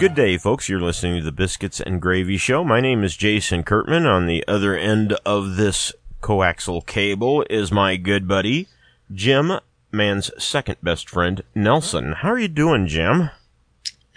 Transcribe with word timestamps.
Good 0.00 0.14
day, 0.14 0.38
folks. 0.38 0.66
You're 0.66 0.80
listening 0.80 1.18
to 1.18 1.22
the 1.24 1.30
Biscuits 1.30 1.78
and 1.78 2.00
Gravy 2.00 2.38
Show. 2.38 2.64
My 2.64 2.80
name 2.80 3.04
is 3.04 3.18
Jason 3.18 3.62
Kurtman. 3.62 4.06
On 4.06 4.24
the 4.26 4.42
other 4.48 4.74
end 4.74 5.12
of 5.26 5.56
this 5.56 5.92
coaxial 6.22 6.84
cable 6.86 7.44
is 7.50 7.70
my 7.70 7.96
good 7.96 8.26
buddy, 8.26 8.66
Jim, 9.12 9.60
man's 9.92 10.30
second 10.42 10.76
best 10.82 11.10
friend, 11.10 11.42
Nelson. 11.54 12.12
How 12.12 12.30
are 12.30 12.38
you 12.38 12.48
doing, 12.48 12.86
Jim? 12.86 13.28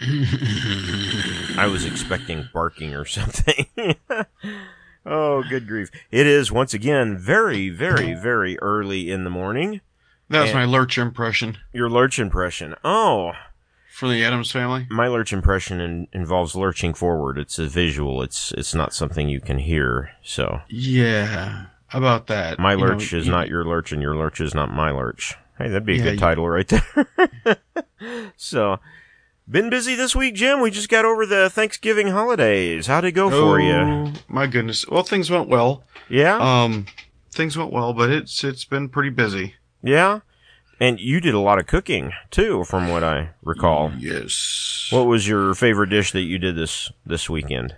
I 0.00 1.68
was 1.70 1.84
expecting 1.84 2.48
barking 2.54 2.94
or 2.94 3.04
something. 3.04 3.66
oh, 5.04 5.42
good 5.42 5.68
grief. 5.68 5.90
It 6.10 6.26
is, 6.26 6.50
once 6.50 6.72
again, 6.72 7.18
very, 7.18 7.68
very, 7.68 8.14
very 8.14 8.58
early 8.60 9.10
in 9.10 9.24
the 9.24 9.30
morning. 9.30 9.82
That 10.30 10.40
was 10.40 10.50
And- 10.50 10.60
my 10.60 10.64
lurch 10.64 10.96
impression 10.96 11.58
Your 11.74 11.90
lurch 11.90 12.18
impression. 12.18 12.74
Oh, 12.82 13.32
for 13.94 14.08
the 14.08 14.24
Addams 14.24 14.50
family. 14.50 14.86
my 14.90 15.06
lurch 15.08 15.32
impression 15.32 15.80
in, 15.80 16.08
involves 16.12 16.54
lurching 16.54 16.94
forward. 16.94 17.38
It's 17.38 17.58
a 17.58 17.66
visual. 17.66 18.22
It's 18.22 18.52
it's 18.52 18.74
not 18.74 18.92
something 18.94 19.28
you 19.28 19.40
can 19.40 19.58
hear. 19.58 20.10
So 20.22 20.60
Yeah, 20.68 21.66
about 21.92 22.26
that. 22.26 22.58
my 22.58 22.72
You 22.72 22.78
know, 22.78 22.86
lurch 22.86 23.12
is 23.12 23.26
you- 23.26 23.32
not 23.32 23.48
your 23.48 23.64
lurch, 23.64 23.92
and 23.92 24.02
your 24.02 24.16
lurch 24.16 24.40
is 24.40 24.54
not 24.54 24.70
my 24.72 24.90
lurch. 24.90 25.34
Hey, 25.58 25.68
that'd 25.68 25.86
be 25.86 25.94
a 25.94 25.96
Yeah, 25.98 26.02
good 26.04 26.12
you- 26.14 26.18
title 26.18 26.48
right 26.48 26.66
there. 26.68 27.56
so, 28.36 28.80
been 29.48 29.70
busy 29.70 29.94
this 29.94 30.16
week, 30.16 30.34
Jim. 30.34 30.60
We 30.60 30.70
just 30.70 30.88
got 30.88 31.04
over 31.04 31.26
the 31.26 31.48
Thanksgiving 31.50 32.08
holidays. 32.08 32.86
How'd 32.88 33.04
it 33.04 33.12
go 33.12 33.30
for 33.30 33.60
you? 33.60 33.72
Oh, 33.72 34.12
My 34.28 34.46
goodness. 34.46 34.86
Well, 34.88 35.02
things 35.04 35.30
went 35.30 35.48
well. 35.48 35.84
Yeah, 36.08 36.38
Um, 36.38 36.86
things 37.30 37.56
went 37.56 37.72
well, 37.72 37.92
but 37.92 38.10
it's 38.10 38.42
it's 38.44 38.64
been 38.64 38.88
pretty 38.88 39.10
busy. 39.10 39.54
yeah. 39.82 40.20
And 40.80 40.98
you 41.00 41.20
did 41.20 41.34
a 41.34 41.38
lot 41.40 41.58
of 41.58 41.66
cooking 41.66 42.12
too, 42.30 42.64
from 42.64 42.88
what 42.88 43.04
I 43.04 43.30
recall. 43.42 43.92
Yes. 43.98 44.88
What 44.90 45.06
was 45.06 45.26
your 45.28 45.54
favorite 45.54 45.90
dish 45.90 46.12
that 46.12 46.22
you 46.22 46.38
did 46.38 46.56
this 46.56 46.90
this 47.06 47.30
weekend? 47.30 47.76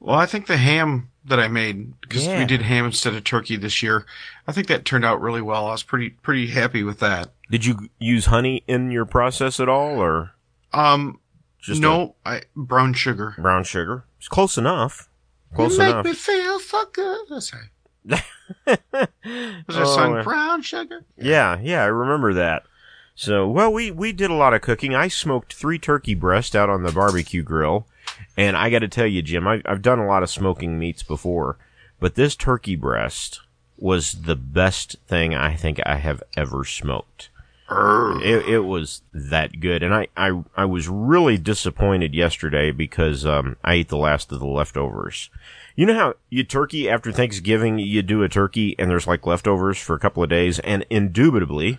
Well, 0.00 0.16
I 0.18 0.26
think 0.26 0.46
the 0.46 0.58
ham 0.58 1.10
that 1.24 1.40
I 1.40 1.48
made 1.48 1.98
because 2.02 2.26
Yeah. 2.26 2.38
we 2.38 2.44
did 2.44 2.62
ham 2.62 2.84
instead 2.84 3.14
of 3.14 3.24
turkey 3.24 3.56
this 3.56 3.82
year. 3.82 4.04
I 4.46 4.52
think 4.52 4.66
that 4.68 4.84
turned 4.84 5.04
out 5.04 5.20
really 5.20 5.40
well. 5.42 5.66
I 5.66 5.72
was 5.72 5.82
pretty 5.82 6.10
pretty 6.10 6.48
happy 6.48 6.82
with 6.84 7.00
that. 7.00 7.32
Did 7.50 7.64
you 7.64 7.88
use 7.98 8.26
honey 8.26 8.62
in 8.68 8.90
your 8.90 9.06
process 9.06 9.58
at 9.58 9.68
all, 9.68 9.98
or 10.00 10.32
Um, 10.72 11.18
just 11.60 11.80
no, 11.80 12.14
I 12.24 12.42
brown 12.54 12.92
sugar. 12.92 13.34
brown 13.38 13.64
sugar. 13.64 14.04
It's 14.18 14.28
close 14.28 14.58
enough. 14.58 15.08
Close 15.54 15.78
you 15.78 15.84
enough. 15.84 16.04
make 16.04 16.12
me 16.12 16.16
feel 16.18 16.60
so 16.60 16.84
good. 16.92 17.26
That's 17.30 17.52
right. 17.54 17.70
Was 18.06 18.18
that 18.66 19.10
Oh, 19.68 19.94
song 19.94 20.22
brown 20.22 20.62
sugar? 20.62 21.04
yeah, 21.16 21.58
yeah, 21.60 21.82
I 21.82 21.86
remember 21.86 22.34
that. 22.34 22.62
So, 23.14 23.48
well, 23.48 23.72
we 23.72 23.90
we 23.90 24.12
did 24.12 24.30
a 24.30 24.34
lot 24.34 24.54
of 24.54 24.60
cooking. 24.62 24.94
I 24.94 25.08
smoked 25.08 25.54
three 25.54 25.78
turkey 25.78 26.14
breasts 26.14 26.54
out 26.54 26.68
on 26.70 26.82
the 26.82 26.92
barbecue 26.92 27.42
grill, 27.42 27.86
and 28.36 28.56
I 28.56 28.70
got 28.70 28.80
to 28.80 28.88
tell 28.88 29.06
you, 29.06 29.22
Jim, 29.22 29.46
I, 29.48 29.62
I've 29.64 29.82
done 29.82 29.98
a 29.98 30.06
lot 30.06 30.22
of 30.22 30.30
smoking 30.30 30.78
meats 30.78 31.02
before, 31.02 31.56
but 31.98 32.14
this 32.14 32.36
turkey 32.36 32.76
breast 32.76 33.40
was 33.78 34.22
the 34.22 34.36
best 34.36 34.96
thing 35.06 35.34
I 35.34 35.54
think 35.54 35.80
I 35.86 35.96
have 35.96 36.22
ever 36.36 36.64
smoked. 36.64 37.30
It, 37.68 38.48
it 38.48 38.60
was 38.60 39.02
that 39.12 39.60
good, 39.60 39.82
and 39.82 39.92
I, 39.92 40.08
I, 40.16 40.42
I 40.56 40.64
was 40.64 40.88
really 40.88 41.36
disappointed 41.36 42.14
yesterday 42.14 42.70
because 42.70 43.26
um, 43.26 43.56
I 43.64 43.74
ate 43.74 43.88
the 43.88 43.96
last 43.96 44.30
of 44.30 44.38
the 44.38 44.46
leftovers. 44.46 45.30
You 45.74 45.86
know 45.86 45.94
how 45.94 46.14
you 46.30 46.44
turkey 46.44 46.88
after 46.88 47.10
Thanksgiving 47.10 47.78
you 47.78 48.02
do 48.02 48.22
a 48.22 48.28
turkey 48.28 48.76
and 48.78 48.90
there's 48.90 49.06
like 49.06 49.26
leftovers 49.26 49.78
for 49.78 49.94
a 49.96 49.98
couple 49.98 50.22
of 50.22 50.30
days, 50.30 50.58
and 50.60 50.86
indubitably, 50.90 51.78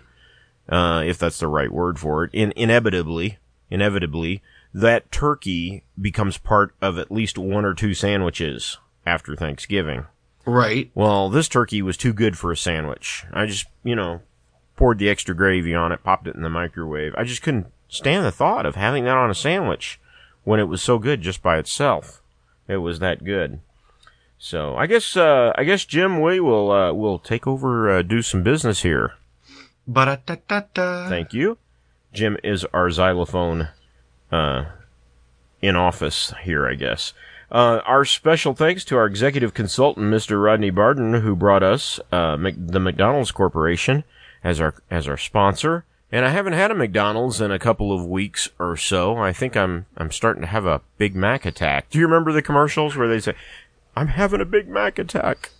uh, 0.68 1.02
if 1.06 1.18
that's 1.18 1.38
the 1.38 1.48
right 1.48 1.72
word 1.72 1.98
for 1.98 2.24
it, 2.24 2.30
in, 2.34 2.52
inevitably, 2.54 3.38
inevitably, 3.70 4.42
that 4.74 5.10
turkey 5.10 5.84
becomes 6.00 6.36
part 6.36 6.74
of 6.82 6.98
at 6.98 7.10
least 7.10 7.38
one 7.38 7.64
or 7.64 7.74
two 7.74 7.94
sandwiches 7.94 8.76
after 9.06 9.34
Thanksgiving. 9.34 10.04
Right. 10.44 10.90
Well, 10.94 11.28
this 11.28 11.48
turkey 11.48 11.82
was 11.82 11.96
too 11.96 12.12
good 12.12 12.38
for 12.38 12.52
a 12.52 12.56
sandwich. 12.56 13.24
I 13.32 13.46
just, 13.46 13.66
you 13.84 13.96
know, 13.96 14.20
poured 14.78 14.98
the 14.98 15.10
extra 15.10 15.34
gravy 15.34 15.74
on 15.74 15.90
it, 15.90 16.04
popped 16.04 16.28
it 16.28 16.36
in 16.36 16.42
the 16.42 16.48
microwave. 16.48 17.12
I 17.18 17.24
just 17.24 17.42
couldn't 17.42 17.66
stand 17.88 18.24
the 18.24 18.30
thought 18.30 18.64
of 18.64 18.76
having 18.76 19.04
that 19.04 19.16
on 19.16 19.28
a 19.28 19.34
sandwich 19.34 20.00
when 20.44 20.60
it 20.60 20.68
was 20.68 20.80
so 20.80 20.98
good 20.98 21.20
just 21.20 21.42
by 21.42 21.58
itself. 21.58 22.22
It 22.68 22.76
was 22.76 23.00
that 23.00 23.24
good. 23.24 23.58
So 24.38 24.76
I 24.76 24.86
guess, 24.86 25.16
uh, 25.16 25.52
I 25.56 25.64
guess 25.64 25.84
Jim, 25.84 26.20
we 26.22 26.38
will, 26.38 26.70
uh, 26.70 26.92
will 26.92 27.18
take 27.18 27.44
over, 27.44 27.90
uh, 27.90 28.02
do 28.02 28.22
some 28.22 28.44
business 28.44 28.82
here. 28.82 29.14
Ba-da-da-da-da. 29.88 31.08
Thank 31.08 31.34
you. 31.34 31.58
Jim 32.12 32.36
is 32.44 32.64
our 32.72 32.88
xylophone, 32.88 33.68
uh, 34.30 34.66
in 35.60 35.74
office 35.74 36.32
here, 36.44 36.68
I 36.68 36.74
guess. 36.74 37.14
Uh, 37.50 37.80
our 37.84 38.04
special 38.04 38.54
thanks 38.54 38.84
to 38.84 38.96
our 38.96 39.06
executive 39.06 39.54
consultant, 39.54 40.06
Mr. 40.06 40.40
Rodney 40.40 40.70
Barden, 40.70 41.14
who 41.14 41.34
brought 41.34 41.64
us 41.64 41.98
uh, 42.12 42.36
Mc- 42.36 42.54
the 42.58 42.78
McDonald's 42.78 43.32
Corporation 43.32 44.04
as 44.44 44.60
our 44.60 44.74
as 44.90 45.08
our 45.08 45.16
sponsor. 45.16 45.84
And 46.10 46.24
I 46.24 46.30
haven't 46.30 46.54
had 46.54 46.70
a 46.70 46.74
McDonald's 46.74 47.40
in 47.40 47.50
a 47.50 47.58
couple 47.58 47.92
of 47.92 48.06
weeks 48.06 48.48
or 48.58 48.76
so. 48.78 49.18
I 49.18 49.32
think 49.32 49.56
I'm 49.56 49.86
I'm 49.96 50.10
starting 50.10 50.40
to 50.42 50.48
have 50.48 50.64
a 50.66 50.80
Big 50.96 51.14
Mac 51.14 51.44
attack. 51.44 51.90
Do 51.90 51.98
you 51.98 52.06
remember 52.06 52.32
the 52.32 52.40
commercials 52.42 52.96
where 52.96 53.08
they 53.08 53.20
say, 53.20 53.34
"I'm 53.94 54.08
having 54.08 54.40
a 54.40 54.46
Big 54.46 54.68
Mac 54.68 54.98
attack"? 54.98 55.50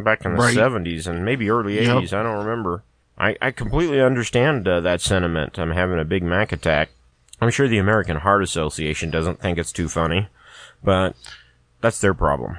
Back 0.00 0.24
in 0.24 0.32
the 0.34 0.38
Right. 0.38 0.56
'70s 0.56 1.06
and 1.06 1.24
maybe 1.24 1.48
early 1.50 1.76
Yep. 1.80 1.96
'80s. 1.98 2.12
I 2.12 2.22
don't 2.24 2.44
remember. 2.44 2.82
I, 3.16 3.36
I 3.40 3.50
completely 3.52 4.00
understand 4.00 4.66
uh, 4.66 4.80
that 4.80 5.00
sentiment. 5.00 5.58
I'm 5.58 5.70
having 5.70 6.00
a 6.00 6.04
Big 6.04 6.24
Mac 6.24 6.50
attack. 6.50 6.88
I'm 7.40 7.50
sure 7.50 7.68
the 7.68 7.78
American 7.78 8.16
Heart 8.16 8.42
Association 8.42 9.10
doesn't 9.10 9.38
think 9.40 9.58
it's 9.58 9.70
too 9.70 9.88
funny, 9.88 10.28
but 10.82 11.14
that's 11.80 12.00
their 12.00 12.14
problem, 12.14 12.56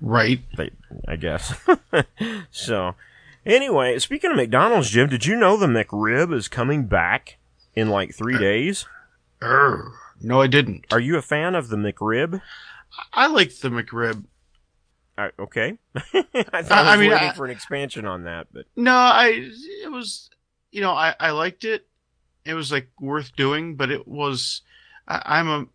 Right. 0.00 0.40
they, 0.56 0.70
I 1.06 1.16
guess. 1.16 1.54
so, 2.50 2.94
anyway, 3.46 3.98
speaking 3.98 4.30
of 4.30 4.36
McDonald's, 4.36 4.90
Jim, 4.90 5.08
did 5.08 5.26
you 5.26 5.36
know 5.36 5.56
the 5.56 5.66
McRib 5.66 6.32
is 6.34 6.48
coming 6.48 6.86
back 6.86 7.38
in 7.74 7.88
like 7.88 8.14
three 8.14 8.38
days? 8.38 8.86
Err. 9.42 9.88
No, 10.20 10.40
I 10.40 10.46
didn't. 10.46 10.84
Are 10.92 11.00
you 11.00 11.16
a 11.16 11.22
fan 11.22 11.54
of 11.54 11.68
the 11.68 11.76
McRib? 11.76 12.40
I 13.12 13.26
like 13.26 13.56
the 13.58 13.70
McRib. 13.70 14.24
Uh, 15.18 15.28
okay. 15.38 15.78
I 15.96 16.62
thought 16.62 16.86
I, 16.86 16.90
I- 16.90 16.92
I 16.92 16.96
was 16.96 17.00
mean, 17.00 17.10
waiting 17.10 17.28
I- 17.28 17.32
for 17.34 17.44
an 17.44 17.50
expansion 17.50 18.06
on 18.06 18.24
that, 18.24 18.46
but 18.52 18.66
No, 18.76 18.94
I. 18.94 19.50
It 19.84 19.90
was. 19.90 20.30
You 20.70 20.80
know, 20.80 20.92
I 20.92 21.14
I 21.20 21.30
liked 21.32 21.64
it. 21.64 21.86
It 22.44 22.54
was 22.54 22.72
like 22.72 22.88
worth 23.00 23.34
doing, 23.36 23.76
but 23.76 23.90
it 23.90 24.06
was. 24.08 24.62
I, 25.06 25.22
I'm 25.24 25.48
a. 25.48 25.66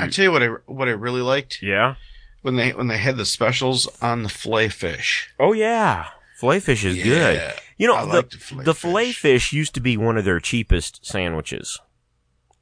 I 0.00 0.04
You- 0.06 0.10
tell 0.10 0.24
you 0.24 0.32
what 0.32 0.42
I 0.42 0.46
what 0.66 0.88
I 0.88 0.92
really 0.92 1.22
liked 1.22 1.62
yeah. 1.62 1.94
when 2.42 2.56
they 2.56 2.72
when 2.72 2.88
they 2.88 2.98
had 2.98 3.16
the 3.16 3.24
specials 3.24 3.86
on 4.02 4.22
the 4.22 4.28
fillet 4.28 4.68
fish. 4.70 5.30
Oh 5.38 5.52
yeah, 5.52 6.08
fillet 6.42 6.60
fish 6.60 6.84
is 6.84 7.00
good. 7.00 7.54
You 7.78 7.86
know, 7.86 7.94
I 7.94 8.04
the, 8.04 8.12
like 8.14 8.30
the 8.30 8.38
fillet 8.38 8.64
the 8.64 8.74
fillet 8.74 9.06
fish. 9.06 9.20
fish 9.20 9.52
used 9.52 9.74
to 9.74 9.80
be 9.80 9.96
one 9.96 10.18
of 10.18 10.24
their 10.24 10.40
cheapest 10.40 11.06
sandwiches, 11.06 11.78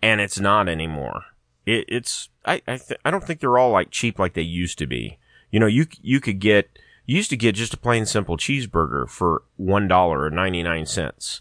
and 0.02 0.20
it's 0.20 0.38
not 0.38 0.68
anymore. 0.68 1.22
It, 1.64 1.86
it's 1.88 2.28
I 2.44 2.60
I, 2.68 2.76
th- 2.76 3.00
I 3.04 3.10
don't 3.10 3.24
think 3.24 3.40
they're 3.40 3.58
all 3.58 3.70
like 3.70 3.90
cheap 3.90 4.18
like 4.18 4.34
they 4.34 4.42
used 4.42 4.78
to 4.78 4.86
be. 4.86 5.18
You 5.50 5.60
know, 5.60 5.66
you 5.66 5.86
you 6.02 6.20
could 6.20 6.40
get 6.40 6.78
you 7.06 7.16
used 7.16 7.30
to 7.30 7.36
get 7.38 7.54
just 7.54 7.74
a 7.74 7.78
plain 7.78 8.04
simple 8.04 8.36
cheeseburger 8.36 9.08
for 9.08 9.42
one 9.56 9.88
dollar 9.88 10.24
or 10.24 10.30
ninety 10.30 10.62
nine 10.62 10.84
cents, 10.84 11.40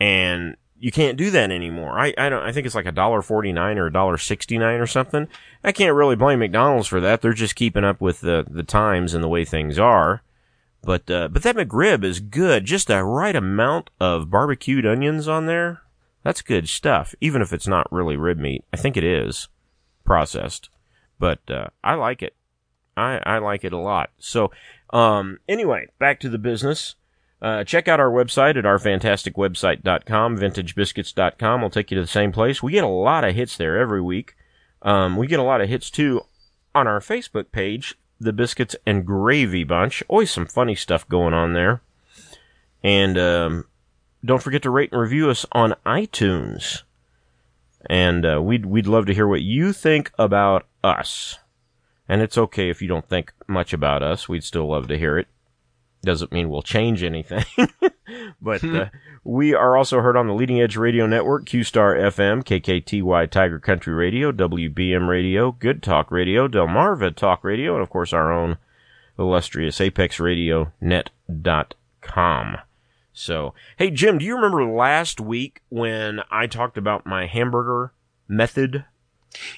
and 0.00 0.56
you 0.80 0.90
can't 0.90 1.18
do 1.18 1.30
that 1.30 1.50
anymore. 1.50 1.98
I 1.98 2.14
I 2.16 2.30
don't 2.30 2.42
I 2.42 2.52
think 2.52 2.64
it's 2.64 2.74
like 2.74 2.86
a 2.86 2.92
dollar 2.92 3.20
forty 3.20 3.52
nine 3.52 3.76
or 3.76 3.86
a 3.86 3.92
dollar 3.92 4.16
sixty 4.16 4.56
nine 4.56 4.80
or 4.80 4.86
something. 4.86 5.28
I 5.62 5.72
can't 5.72 5.94
really 5.94 6.16
blame 6.16 6.38
McDonald's 6.38 6.88
for 6.88 7.00
that. 7.00 7.20
They're 7.20 7.32
just 7.34 7.56
keeping 7.56 7.84
up 7.84 8.00
with 8.00 8.22
the 8.22 8.46
the 8.48 8.62
times 8.62 9.12
and 9.12 9.22
the 9.22 9.28
way 9.28 9.44
things 9.44 9.78
are. 9.78 10.22
But 10.88 11.10
uh, 11.10 11.28
but 11.28 11.42
that 11.42 11.54
McRib 11.54 12.02
is 12.02 12.18
good. 12.18 12.64
Just 12.64 12.86
the 12.86 13.04
right 13.04 13.36
amount 13.36 13.90
of 14.00 14.30
barbecued 14.30 14.86
onions 14.86 15.28
on 15.28 15.44
there. 15.44 15.82
That's 16.22 16.40
good 16.40 16.66
stuff. 16.66 17.14
Even 17.20 17.42
if 17.42 17.52
it's 17.52 17.68
not 17.68 17.92
really 17.92 18.16
rib 18.16 18.38
meat, 18.38 18.64
I 18.72 18.78
think 18.78 18.96
it 18.96 19.04
is 19.04 19.48
processed. 20.06 20.70
But 21.18 21.40
uh, 21.50 21.66
I 21.84 21.92
like 21.92 22.22
it. 22.22 22.34
I 22.96 23.20
I 23.26 23.36
like 23.36 23.64
it 23.64 23.74
a 23.74 23.78
lot. 23.78 24.12
So 24.18 24.50
um, 24.88 25.40
anyway, 25.46 25.88
back 25.98 26.20
to 26.20 26.30
the 26.30 26.38
business. 26.38 26.94
Uh, 27.42 27.64
check 27.64 27.86
out 27.86 28.00
our 28.00 28.10
website 28.10 28.56
at 28.56 28.64
ourfantasticwebsite.com, 28.64 30.38
vintagebiscuits.com. 30.38 31.60
We'll 31.60 31.68
take 31.68 31.90
you 31.90 31.96
to 31.96 32.02
the 32.02 32.06
same 32.06 32.32
place. 32.32 32.62
We 32.62 32.72
get 32.72 32.84
a 32.84 32.88
lot 32.88 33.24
of 33.24 33.34
hits 33.34 33.58
there 33.58 33.76
every 33.76 34.00
week. 34.00 34.36
Um, 34.80 35.18
we 35.18 35.26
get 35.26 35.38
a 35.38 35.42
lot 35.42 35.60
of 35.60 35.68
hits 35.68 35.90
too 35.90 36.22
on 36.74 36.86
our 36.86 37.00
Facebook 37.00 37.52
page, 37.52 37.94
the 38.20 38.32
Biscuits 38.32 38.76
and 38.86 39.06
Gravy 39.06 39.64
Bunch. 39.64 40.02
Always 40.08 40.30
some 40.30 40.46
funny 40.46 40.74
stuff 40.74 41.08
going 41.08 41.34
on 41.34 41.52
there. 41.52 41.80
And 42.82 43.18
um, 43.18 43.64
don't 44.24 44.42
forget 44.42 44.62
to 44.62 44.70
rate 44.70 44.92
and 44.92 45.00
review 45.00 45.30
us 45.30 45.46
on 45.52 45.74
iTunes. 45.84 46.82
And 47.88 48.26
uh, 48.26 48.42
we'd 48.42 48.66
we'd 48.66 48.86
love 48.86 49.06
to 49.06 49.14
hear 49.14 49.26
what 49.26 49.42
you 49.42 49.72
think 49.72 50.12
about 50.18 50.66
us. 50.82 51.38
And 52.08 52.22
it's 52.22 52.38
okay 52.38 52.70
if 52.70 52.80
you 52.82 52.88
don't 52.88 53.08
think 53.08 53.32
much 53.46 53.72
about 53.72 54.02
us. 54.02 54.28
We'd 54.28 54.44
still 54.44 54.68
love 54.68 54.88
to 54.88 54.98
hear 54.98 55.18
it. 55.18 55.28
Doesn't 56.02 56.32
mean 56.32 56.48
we'll 56.48 56.62
change 56.62 57.02
anything. 57.02 57.44
but 58.40 58.62
uh, 58.62 58.86
we 59.24 59.54
are 59.54 59.76
also 59.76 60.00
heard 60.00 60.16
on 60.16 60.26
the 60.26 60.32
Leading 60.32 60.60
Edge 60.60 60.76
Radio 60.76 61.06
Network, 61.06 61.46
Q-Star 61.46 61.94
FM, 61.94 62.44
KKTY 62.44 63.30
Tiger 63.30 63.58
Country 63.58 63.92
Radio, 63.92 64.30
WBM 64.30 65.08
Radio, 65.08 65.52
Good 65.52 65.82
Talk 65.82 66.10
Radio, 66.10 66.46
Delmarva 66.46 67.14
Talk 67.14 67.42
Radio, 67.42 67.74
and 67.74 67.82
of 67.82 67.90
course 67.90 68.12
our 68.12 68.32
own 68.32 68.58
illustrious 69.18 69.80
Apex 69.80 70.20
Radio 70.20 70.72
Net.com. 70.80 72.58
So, 73.12 73.52
hey 73.76 73.90
Jim, 73.90 74.18
do 74.18 74.24
you 74.24 74.36
remember 74.36 74.64
last 74.64 75.20
week 75.20 75.62
when 75.68 76.20
I 76.30 76.46
talked 76.46 76.78
about 76.78 77.04
my 77.04 77.26
hamburger 77.26 77.92
method? 78.28 78.84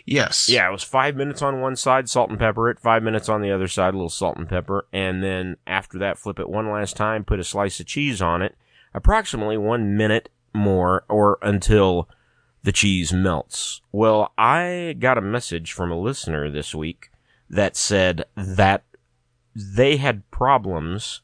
Yes. 0.04 0.48
Yeah, 0.48 0.68
it 0.68 0.72
was 0.72 0.82
five 0.82 1.16
minutes 1.16 1.42
on 1.42 1.60
one 1.60 1.76
side, 1.76 2.08
salt 2.08 2.30
and 2.30 2.38
pepper 2.38 2.70
it, 2.70 2.80
five 2.80 3.02
minutes 3.02 3.28
on 3.28 3.42
the 3.42 3.52
other 3.52 3.68
side, 3.68 3.94
a 3.94 3.96
little 3.96 4.08
salt 4.08 4.36
and 4.36 4.48
pepper, 4.48 4.86
and 4.92 5.22
then 5.22 5.56
after 5.66 5.98
that, 5.98 6.18
flip 6.18 6.38
it 6.38 6.48
one 6.48 6.70
last 6.70 6.96
time, 6.96 7.24
put 7.24 7.40
a 7.40 7.44
slice 7.44 7.80
of 7.80 7.86
cheese 7.86 8.20
on 8.20 8.42
it, 8.42 8.56
approximately 8.94 9.56
one 9.56 9.96
minute 9.96 10.28
more 10.52 11.04
or 11.08 11.38
until 11.42 12.08
the 12.62 12.72
cheese 12.72 13.12
melts. 13.12 13.80
Well, 13.92 14.32
I 14.36 14.96
got 14.98 15.18
a 15.18 15.22
message 15.22 15.72
from 15.72 15.90
a 15.90 15.98
listener 15.98 16.50
this 16.50 16.74
week 16.74 17.10
that 17.48 17.76
said 17.76 18.24
that 18.36 18.84
they 19.54 19.96
had 19.96 20.30
problems 20.30 21.22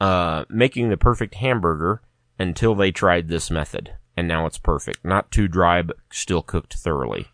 uh, 0.00 0.44
making 0.48 0.90
the 0.90 0.96
perfect 0.96 1.36
hamburger 1.36 2.02
until 2.38 2.74
they 2.74 2.90
tried 2.90 3.28
this 3.28 3.50
method, 3.50 3.94
and 4.16 4.26
now 4.26 4.46
it's 4.46 4.58
perfect. 4.58 5.04
Not 5.04 5.30
too 5.30 5.48
dry, 5.48 5.82
but 5.82 5.96
still 6.10 6.42
cooked 6.42 6.74
thoroughly. 6.74 7.28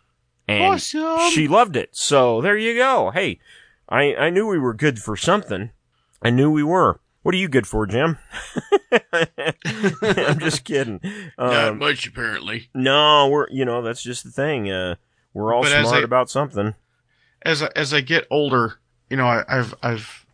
And 0.51 0.63
Awesome. 0.75 1.31
she 1.31 1.47
loved 1.47 1.75
it. 1.75 1.89
So 1.95 2.41
there 2.41 2.57
you 2.57 2.75
go. 2.75 3.11
Hey, 3.11 3.39
I 3.89 4.15
I 4.15 4.29
knew 4.29 4.47
we 4.47 4.59
were 4.59 4.73
good 4.73 4.99
for 4.99 5.15
something. 5.15 5.71
I 6.21 6.29
knew 6.29 6.51
we 6.51 6.63
were. 6.63 6.99
What 7.23 7.35
are 7.35 7.37
you 7.37 7.47
good 7.47 7.67
for, 7.67 7.85
Jim? 7.85 8.17
I'm 10.01 10.39
just 10.39 10.63
kidding. 10.63 10.99
Not 11.37 11.67
Um, 11.69 11.77
much, 11.79 12.07
apparently. 12.07 12.69
no, 12.73 13.27
we're 13.29 13.47
you 13.49 13.65
know 13.65 13.81
that's 13.81 14.01
just 14.03 14.23
the 14.23 14.31
thing. 14.31 14.69
Uh, 14.69 14.95
we're 15.33 15.53
all 15.53 15.61
But 15.63 15.71
as 15.71 15.87
smart 15.87 16.01
I- 16.01 16.05
about 16.05 16.29
something. 16.29 16.75
As 17.43 17.63
I, 17.63 17.69
as 17.75 17.91
I 17.93 18.01
get 18.01 18.27
older, 18.29 18.79
you 19.09 19.17
know, 19.17 19.25
I, 19.25 19.43
I've 19.47 19.73
I've 19.81 20.25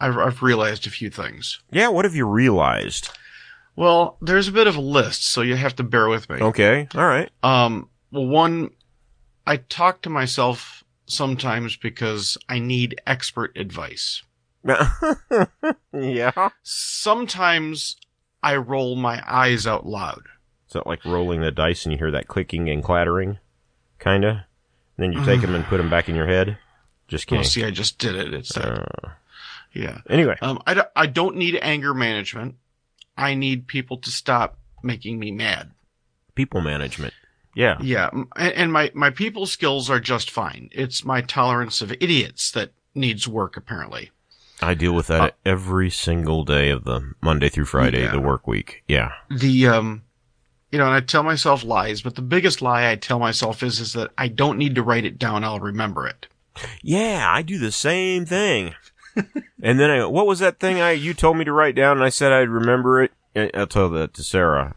I've 0.00 0.16
I've 0.18 0.42
realized 0.42 0.86
a 0.86 0.90
few 0.90 1.08
things. 1.10 1.60
Yeah, 1.70 1.88
what 1.88 2.04
have 2.04 2.14
you 2.14 2.26
realized? 2.26 3.08
Well, 3.76 4.18
there's 4.20 4.48
a 4.48 4.52
bit 4.52 4.66
of 4.66 4.76
a 4.76 4.80
list, 4.80 5.26
so 5.26 5.40
you 5.40 5.56
have 5.56 5.74
to 5.76 5.82
bear 5.82 6.08
with 6.08 6.28
me. 6.28 6.36
Okay, 6.36 6.86
all 6.94 7.06
right. 7.06 7.30
Um, 7.42 7.88
well, 8.12 8.26
one, 8.26 8.70
I 9.46 9.56
talk 9.58 10.02
to 10.02 10.10
myself 10.10 10.84
sometimes 11.06 11.76
because 11.76 12.38
I 12.48 12.58
need 12.58 13.00
expert 13.06 13.56
advice. 13.56 14.22
yeah. 15.92 16.50
Sometimes 16.62 17.96
I 18.42 18.56
roll 18.56 18.96
my 18.96 19.22
eyes 19.26 19.66
out 19.66 19.86
loud. 19.86 20.22
Is 20.68 20.74
that 20.74 20.86
like 20.86 21.04
rolling 21.04 21.40
the 21.40 21.50
dice 21.50 21.84
and 21.84 21.92
you 21.92 21.98
hear 21.98 22.10
that 22.12 22.28
clicking 22.28 22.68
and 22.70 22.82
clattering, 22.82 23.38
kinda? 23.98 24.46
then 24.96 25.12
you 25.14 25.24
take 25.24 25.40
them 25.40 25.54
and 25.54 25.64
put 25.64 25.78
them 25.78 25.88
back 25.88 26.10
in 26.10 26.14
your 26.14 26.26
head. 26.26 26.58
Just 27.08 27.30
Well, 27.30 27.40
kidding. 27.40 27.50
see, 27.50 27.64
I 27.64 27.70
just 27.70 27.98
did 27.98 28.14
it. 28.14 28.34
It's 28.34 28.54
Uh, 28.54 28.84
yeah. 29.72 30.02
anyway, 30.10 30.36
Um, 30.42 30.62
I, 30.66 30.74
don't- 30.74 30.88
I 30.94 31.06
don't 31.06 31.36
need 31.36 31.58
anger 31.62 31.94
management. 31.94 32.56
I 33.16 33.34
need 33.34 33.66
people 33.66 33.96
to 33.96 34.10
stop 34.10 34.58
making 34.82 35.18
me 35.18 35.30
mad. 35.30 35.72
people 36.34 36.60
management. 36.60 37.14
Yeah. 37.54 37.78
Yeah, 37.80 38.10
and, 38.36 38.72
my 38.72 38.90
my 38.94 39.10
people 39.10 39.44
skills 39.46 39.90
are 39.90 40.00
just 40.00 40.30
fine. 40.30 40.68
It's 40.72 41.04
my 41.04 41.20
tolerance 41.20 41.80
of 41.80 41.90
idiots 41.92 42.50
that 42.52 42.72
needs 42.94 43.26
work 43.26 43.56
apparently. 43.56 44.10
I 44.62 44.74
deal 44.74 44.92
with 44.92 45.06
that 45.08 45.20
Uh, 45.20 45.30
every 45.44 45.90
single 45.90 46.44
day 46.44 46.70
of 46.70 46.84
the 46.84 47.14
Monday 47.20 47.48
through 47.48 47.64
Friday, 47.64 48.02
Yeah. 48.02 48.12
the 48.12 48.20
work 48.20 48.46
week. 48.46 48.82
Yeah. 48.86 49.12
The 49.30 49.66
um, 49.66 50.02
you 50.70 50.78
know, 50.78 50.86
and 50.86 50.94
I 50.94 51.00
tell 51.00 51.22
myself 51.24 51.64
lies, 51.64 52.02
but 52.02 52.14
the 52.14 52.22
biggest 52.22 52.62
lie 52.62 52.90
I 52.90 52.94
tell 52.96 53.18
myself 53.18 53.62
is 53.62 53.80
is 53.80 53.94
that 53.94 54.10
I 54.16 54.28
don't 54.28 54.58
need 54.58 54.74
to 54.76 54.82
write 54.82 55.04
it 55.04 55.18
down. 55.18 55.42
I'll 55.44 55.58
remember 55.60 56.06
it. 56.06 56.28
Yeah, 56.82 57.26
I 57.28 57.42
do 57.42 57.58
the 57.58 57.72
same 57.72 58.26
thing. 58.26 58.74
and 59.62 59.80
then 59.80 59.90
I, 59.90 60.04
what 60.06 60.26
was 60.28 60.38
that 60.38 60.60
thing 60.60 60.80
I 60.80 60.92
you 60.92 61.14
told 61.14 61.36
me 61.36 61.44
to 61.44 61.52
write 61.52 61.74
down 61.74 61.96
and 61.96 62.04
I 62.04 62.10
said 62.10 62.32
I'd 62.32 62.48
remember 62.48 63.02
it? 63.02 63.12
I- 63.34 63.50
I'll 63.54 63.66
tell 63.66 63.88
that 63.90 64.14
to 64.14 64.22
Sarah. 64.22 64.76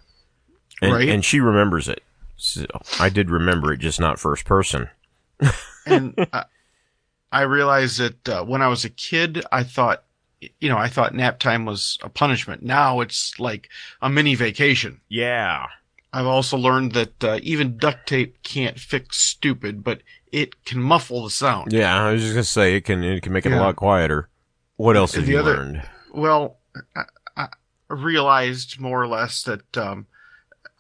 And, 0.82 0.94
Right. 0.94 1.10
and 1.10 1.24
she 1.24 1.40
remembers 1.40 1.88
it. 1.88 2.02
So 2.38 2.66
I 3.00 3.10
did 3.10 3.30
remember 3.30 3.72
it, 3.74 3.78
just 3.80 4.00
not 4.00 4.20
first 4.20 4.46
person. 4.46 4.90
And 5.86 6.14
I, 6.34 6.46
I 7.32 7.42
realized 7.44 8.00
that 8.00 8.30
uh, 8.30 8.44
when 8.44 8.62
I 8.62 8.68
was 8.68 8.86
a 8.86 8.90
kid, 8.90 9.44
I 9.52 9.64
thought, 9.64 10.04
you 10.60 10.70
know, 10.70 10.78
I 10.78 10.88
thought 10.90 11.16
nap 11.16 11.40
time 11.40 11.66
was 11.66 11.98
a 12.02 12.10
punishment. 12.10 12.64
Now 12.64 13.00
it's 13.02 13.40
like 13.40 13.70
a 14.02 14.10
mini 14.10 14.36
vacation. 14.36 15.00
Yeah. 15.10 15.68
I've 16.12 16.26
also 16.28 16.58
learned 16.58 16.92
that 16.94 17.24
uh, 17.24 17.40
even 17.42 17.78
duct 17.78 18.08
tape 18.08 18.44
can't 18.44 18.78
fix 18.80 19.18
stupid, 19.18 19.84
but 19.84 20.02
it 20.32 20.64
can 20.66 20.80
muffle 20.82 21.24
the 21.24 21.30
sound. 21.32 21.74
Yeah, 21.74 21.96
I 21.96 22.12
was 22.12 22.22
just 22.22 22.34
gonna 22.34 22.44
say 22.44 22.76
it 22.76 22.82
can 22.82 23.04
it 23.04 23.24
can 23.24 23.34
make 23.34 23.46
it 23.48 23.52
a 23.52 23.58
lot 23.60 23.76
quieter. 23.78 24.30
What 24.76 24.96
else 24.96 25.16
have 25.16 25.26
The 25.26 25.32
you 25.32 25.40
other- 25.40 25.56
learned? 25.58 25.82
Well, 26.14 26.58
I, 26.96 27.04
I 27.36 27.48
realized 27.90 28.80
more 28.80 29.02
or 29.02 29.08
less 29.08 29.42
that, 29.44 29.76
um, 29.78 30.06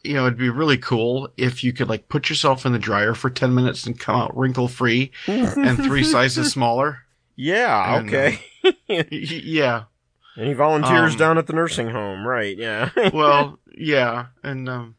you 0.03 0.13
know, 0.13 0.25
it'd 0.25 0.37
be 0.37 0.49
really 0.49 0.77
cool 0.77 1.29
if 1.37 1.63
you 1.63 1.71
could 1.73 1.87
like 1.89 2.09
put 2.09 2.29
yourself 2.29 2.65
in 2.65 2.73
the 2.73 2.79
dryer 2.79 3.13
for 3.13 3.29
10 3.29 3.53
minutes 3.55 3.85
and 3.85 3.99
come 3.99 4.15
out 4.15 4.35
wrinkle 4.37 4.67
free 4.67 5.11
and 5.27 5.77
three 5.81 6.03
sizes 6.03 6.51
smaller. 6.51 6.99
Yeah, 7.35 7.97
And, 7.97 8.09
okay. 8.09 8.39
Y- 8.89 9.05
yeah. 9.11 9.83
Any 10.37 10.53
volunteers 10.53 11.13
um, 11.13 11.17
down 11.17 11.37
at 11.37 11.47
the 11.47 11.53
nursing 11.53 11.89
home, 11.89 12.25
right? 12.27 12.57
Yeah. 12.57 12.89
Well, 13.13 13.59
yeah. 13.75 14.27
And, 14.43 14.67
um, 14.69 14.95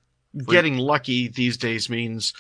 getting 0.49 0.79
lucky 0.79 1.29
these 1.29 1.57
days 1.57 1.89
means 1.91 2.33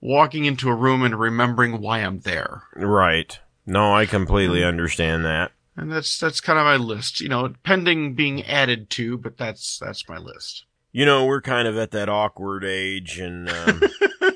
walking 0.00 0.44
into 0.44 0.68
a 0.68 0.74
room 0.74 1.02
and 1.02 1.18
remembering 1.18 1.80
why 1.80 1.98
I'm 2.00 2.20
there. 2.20 2.62
right. 2.76 3.38
No, 3.64 3.94
I 3.94 4.06
completely 4.06 4.64
understand 4.64 5.24
that. 5.24 5.52
And 5.76 5.90
that's, 5.90 6.18
that's 6.18 6.40
kind 6.40 6.58
of 6.58 6.64
my 6.64 6.76
list, 6.76 7.20
you 7.20 7.28
know, 7.28 7.54
pending 7.62 8.14
being 8.14 8.44
added 8.44 8.90
to, 8.90 9.16
but 9.16 9.36
that's, 9.38 9.78
that's 9.78 10.08
my 10.08 10.18
list. 10.18 10.64
You 10.92 11.06
know, 11.06 11.24
we're 11.24 11.40
kind 11.40 11.66
of 11.66 11.78
at 11.78 11.90
that 11.92 12.08
awkward 12.08 12.64
age, 12.64 13.18
and 13.18 13.48
um, 13.48 13.82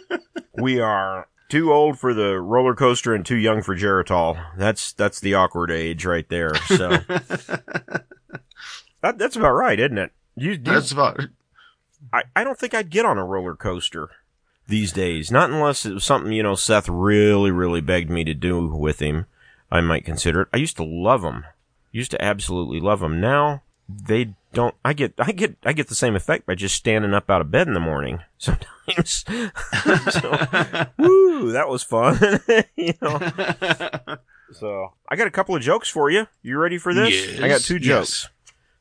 we 0.55 0.81
are 0.81 1.29
too 1.49 1.73
old 1.73 1.99
for 1.99 2.15
the 2.15 2.41
roller 2.41 2.75
coaster 2.75 3.15
and 3.15 3.25
too 3.25 3.37
young 3.37 3.63
for 3.63 3.77
Geritol. 3.77 4.43
That's 4.57 4.93
that's 4.93 5.21
the 5.21 5.35
awkward 5.35 5.71
age 5.71 6.05
right 6.05 6.29
there. 6.29 6.55
So 6.55 6.89
that, 9.03 9.19
that's 9.19 9.37
about 9.37 9.53
right, 9.53 9.79
isn't 9.79 9.99
it? 9.99 10.13
You, 10.37 10.53
you, 10.53 10.59
That's 10.59 10.93
about, 10.93 11.21
I, 12.13 12.25
I 12.35 12.45
don't 12.45 12.59
think 12.59 12.75
I'd 12.75 12.91
get 12.91 13.07
on 13.07 13.17
a 13.17 13.25
roller 13.25 13.57
coaster 13.57 14.11
these 14.69 14.93
days. 14.93 15.31
Not 15.31 15.51
unless 15.51 15.87
it 15.87 15.95
was 15.95 16.05
something, 16.05 16.33
you 16.33 16.43
know, 16.43 16.55
Seth 16.55 16.89
really, 16.89 17.51
really 17.51 17.81
begged 17.81 18.11
me 18.11 18.23
to 18.25 18.35
do 18.35 18.67
with 18.67 19.01
him. 19.01 19.27
I 19.71 19.81
might 19.81 20.05
consider 20.05 20.43
it. 20.43 20.49
I 20.53 20.59
used 20.59 20.77
to 20.77 20.85
love 20.85 21.23
them. 21.23 21.45
Used 21.91 22.11
to 22.11 22.23
absolutely 22.23 22.81
love 22.81 23.01
them. 23.01 23.21
Now 23.21 23.63
they 23.89 24.35
don't. 24.57 24.75
I 24.83 24.95
get, 24.95 25.13
I 25.19 25.33
get, 25.33 25.59
I 25.65 25.75
get 25.75 25.89
the 25.89 25.95
same 25.95 26.17
effect 26.17 26.47
by 26.47 26.55
just 26.55 26.75
standing 26.75 27.13
up 27.13 27.29
out 27.29 27.43
of 27.43 27.51
bed 27.51 27.69
in 27.69 27.75
the 27.75 27.81
morning. 27.81 28.21
Sometimes. 28.39 28.71
so, 29.27 30.31
woo, 30.99 31.53
that 31.53 31.67
was 31.69 31.83
fun. 31.83 32.19
you 32.75 32.95
know. 33.03 34.17
So 34.53 34.95
I 35.11 35.17
got 35.17 35.27
a 35.27 35.31
couple 35.31 35.55
of 35.55 35.61
jokes 35.61 35.91
for 35.91 36.09
you. 36.09 36.27
You 36.43 36.57
ready 36.57 36.79
for 36.79 36.95
this? 36.95 37.13
Yes, 37.13 37.43
I 37.43 37.49
got 37.49 37.61
two 37.61 37.77
yes. 37.77 37.85
jokes. 37.85 38.29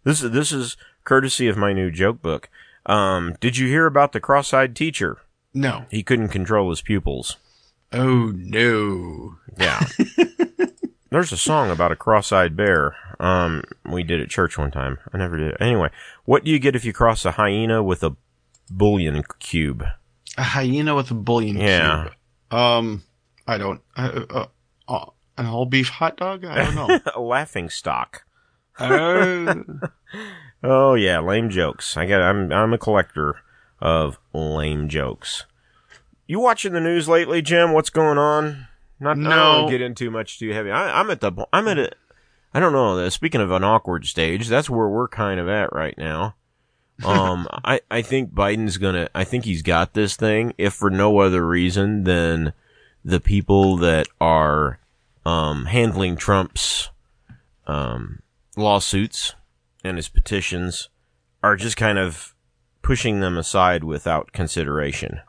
This 0.06 0.24
is 0.24 0.32
this 0.32 0.54
is 0.54 0.78
courtesy 1.04 1.50
of 1.50 1.58
my 1.58 1.74
new 1.74 1.92
joke 1.92 2.22
book. 2.22 2.50
Um, 2.86 3.36
did 3.42 3.58
you 3.58 3.68
hear 3.68 3.86
about 3.86 4.14
the 4.14 4.22
cross-eyed 4.22 4.76
teacher? 4.76 5.18
no. 5.54 5.88
He 5.92 6.04
couldn't 6.04 6.30
control 6.30 6.70
his 6.70 6.82
pupils. 6.82 7.36
Oh 7.92 8.32
no. 8.34 9.36
Yeah. 9.58 9.82
There's 11.16 11.32
a 11.32 11.38
song 11.38 11.72
about 11.72 11.94
a 11.94 11.96
cross-eyed 11.96 12.58
bear. 12.58 12.94
Um, 13.22 13.64
we 13.90 14.04
did 14.04 14.20
at 14.20 14.28
church 14.28 14.58
one 14.58 14.70
time. 14.70 14.98
I 15.14 15.18
never 15.18 15.38
did. 15.38 15.56
Anyway, 15.62 15.90
what 16.26 16.44
do 16.44 16.52
you 16.52 16.60
get 16.60 16.76
if 16.76 16.84
you 16.84 16.92
cross 16.92 17.24
a 17.24 17.32
hyena 17.32 17.82
with 17.82 18.04
a 18.04 18.18
bouillon 18.70 19.24
cube? 19.40 19.86
A 20.38 20.44
hyena 20.44 20.94
with 20.94 21.12
a 21.12 21.14
bouillon 21.14 21.56
Yeah. 21.56 22.10
cube. 22.50 22.60
Um, 22.60 23.04
I 23.48 23.58
don't. 23.58 23.80
Uh, 23.96 24.26
uh, 24.30 24.46
uh, 24.90 25.06
an 25.38 25.46
all 25.46 25.66
beef 25.66 25.88
hot 25.88 26.18
dog? 26.18 26.44
I 26.44 26.66
don't 26.66 26.76
know. 26.76 27.00
a 27.16 27.22
laughing 27.22 27.70
stock. 27.70 28.26
uh, 28.78 29.56
Oh 30.66 30.96
yeah, 30.96 31.22
lame 31.22 31.50
jokes. 31.50 31.96
I 31.96 32.08
got. 32.08 32.22
I'm 32.24 32.52
I'm 32.52 32.74
a 32.74 32.78
collector 32.78 33.38
of 33.80 34.20
lame 34.34 34.90
jokes. 34.90 35.46
You 36.28 36.42
watching 36.42 36.74
the 36.74 36.82
news 36.82 37.08
lately, 37.08 37.42
Jim? 37.42 37.72
What's 37.72 37.90
going 37.90 38.18
on? 38.18 38.68
Not 39.00 39.18
I 39.18 39.22
don't 39.22 39.30
No. 39.30 39.70
get 39.70 39.82
in 39.82 39.96
too 39.96 40.10
much 40.12 40.40
too 40.40 40.52
heavy. 40.52 40.72
I, 40.72 41.00
I'm 41.00 41.10
at 41.12 41.22
the. 41.22 41.32
I'm 41.52 41.68
at 41.68 41.78
a. 41.78 41.92
I 42.54 42.60
don't 42.60 42.72
know. 42.74 43.08
Speaking 43.10 43.42
of 43.42 43.52
an 43.52 43.64
awkward 43.64 44.06
stage, 44.06 44.48
that's 44.48 44.70
where 44.70 44.88
we're 44.88 45.08
kind 45.10 45.40
of 45.40 45.48
at 45.50 45.74
right 45.74 45.98
now. 45.98 46.36
Um, 47.04 47.46
I 47.66 47.82
I 47.92 48.02
think 48.02 48.32
Biden's 48.34 48.78
gonna. 48.78 49.10
I 49.14 49.26
think 49.26 49.44
he's 49.44 49.62
got 49.64 49.94
this 49.94 50.16
thing, 50.16 50.54
if 50.58 50.74
for 50.74 50.90
no 50.90 51.20
other 51.20 51.46
reason 51.46 52.06
than 52.06 52.54
the 53.04 53.20
people 53.20 53.76
that 53.78 54.08
are 54.22 54.80
um 55.26 55.66
handling 55.66 56.16
Trump's 56.16 56.92
um 57.68 58.20
lawsuits 58.56 59.34
and 59.84 59.98
his 59.98 60.08
petitions 60.08 60.88
are 61.44 61.58
just 61.58 61.76
kind 61.76 61.98
of 62.00 62.34
pushing 62.82 63.20
them 63.20 63.38
aside 63.38 63.84
without 63.84 64.32
consideration. 64.32 65.20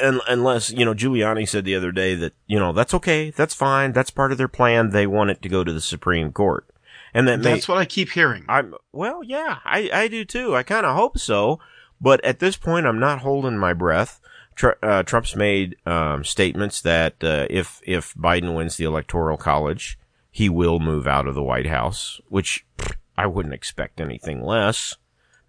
And, 0.00 0.20
unless, 0.28 0.70
you 0.70 0.84
know, 0.84 0.94
Giuliani 0.94 1.48
said 1.48 1.64
the 1.64 1.74
other 1.74 1.92
day 1.92 2.14
that, 2.14 2.34
you 2.46 2.58
know, 2.58 2.72
that's 2.72 2.94
okay, 2.94 3.30
that's 3.30 3.54
fine, 3.54 3.92
that's 3.92 4.10
part 4.10 4.32
of 4.32 4.38
their 4.38 4.48
plan, 4.48 4.90
they 4.90 5.06
want 5.06 5.30
it 5.30 5.42
to 5.42 5.48
go 5.48 5.64
to 5.64 5.72
the 5.72 5.80
Supreme 5.80 6.32
Court. 6.32 6.66
And 7.14 7.26
that 7.26 7.40
may, 7.40 7.54
That's 7.54 7.68
what 7.68 7.78
I 7.78 7.84
keep 7.84 8.10
hearing. 8.10 8.44
I'm 8.48 8.74
well, 8.92 9.22
yeah, 9.24 9.58
I 9.64 9.90
I 9.92 10.08
do 10.08 10.24
too. 10.24 10.54
I 10.54 10.62
kind 10.62 10.84
of 10.84 10.94
hope 10.94 11.18
so, 11.18 11.58
but 12.00 12.22
at 12.24 12.38
this 12.38 12.56
point, 12.56 12.86
I'm 12.86 12.98
not 12.98 13.20
holding 13.20 13.56
my 13.56 13.72
breath. 13.72 14.20
Tr- 14.54 14.78
uh, 14.82 15.02
Trump's 15.04 15.34
made 15.34 15.76
um, 15.86 16.22
statements 16.22 16.82
that 16.82 17.14
uh, 17.24 17.46
if 17.48 17.80
if 17.84 18.14
Biden 18.14 18.54
wins 18.54 18.76
the 18.76 18.84
electoral 18.84 19.36
college, 19.36 19.98
he 20.30 20.48
will 20.48 20.80
move 20.80 21.06
out 21.06 21.26
of 21.26 21.34
the 21.34 21.42
White 21.42 21.66
House, 21.66 22.20
which 22.28 22.66
pff, 22.76 22.94
I 23.16 23.26
wouldn't 23.26 23.54
expect 23.54 24.00
anything 24.00 24.44
less. 24.44 24.96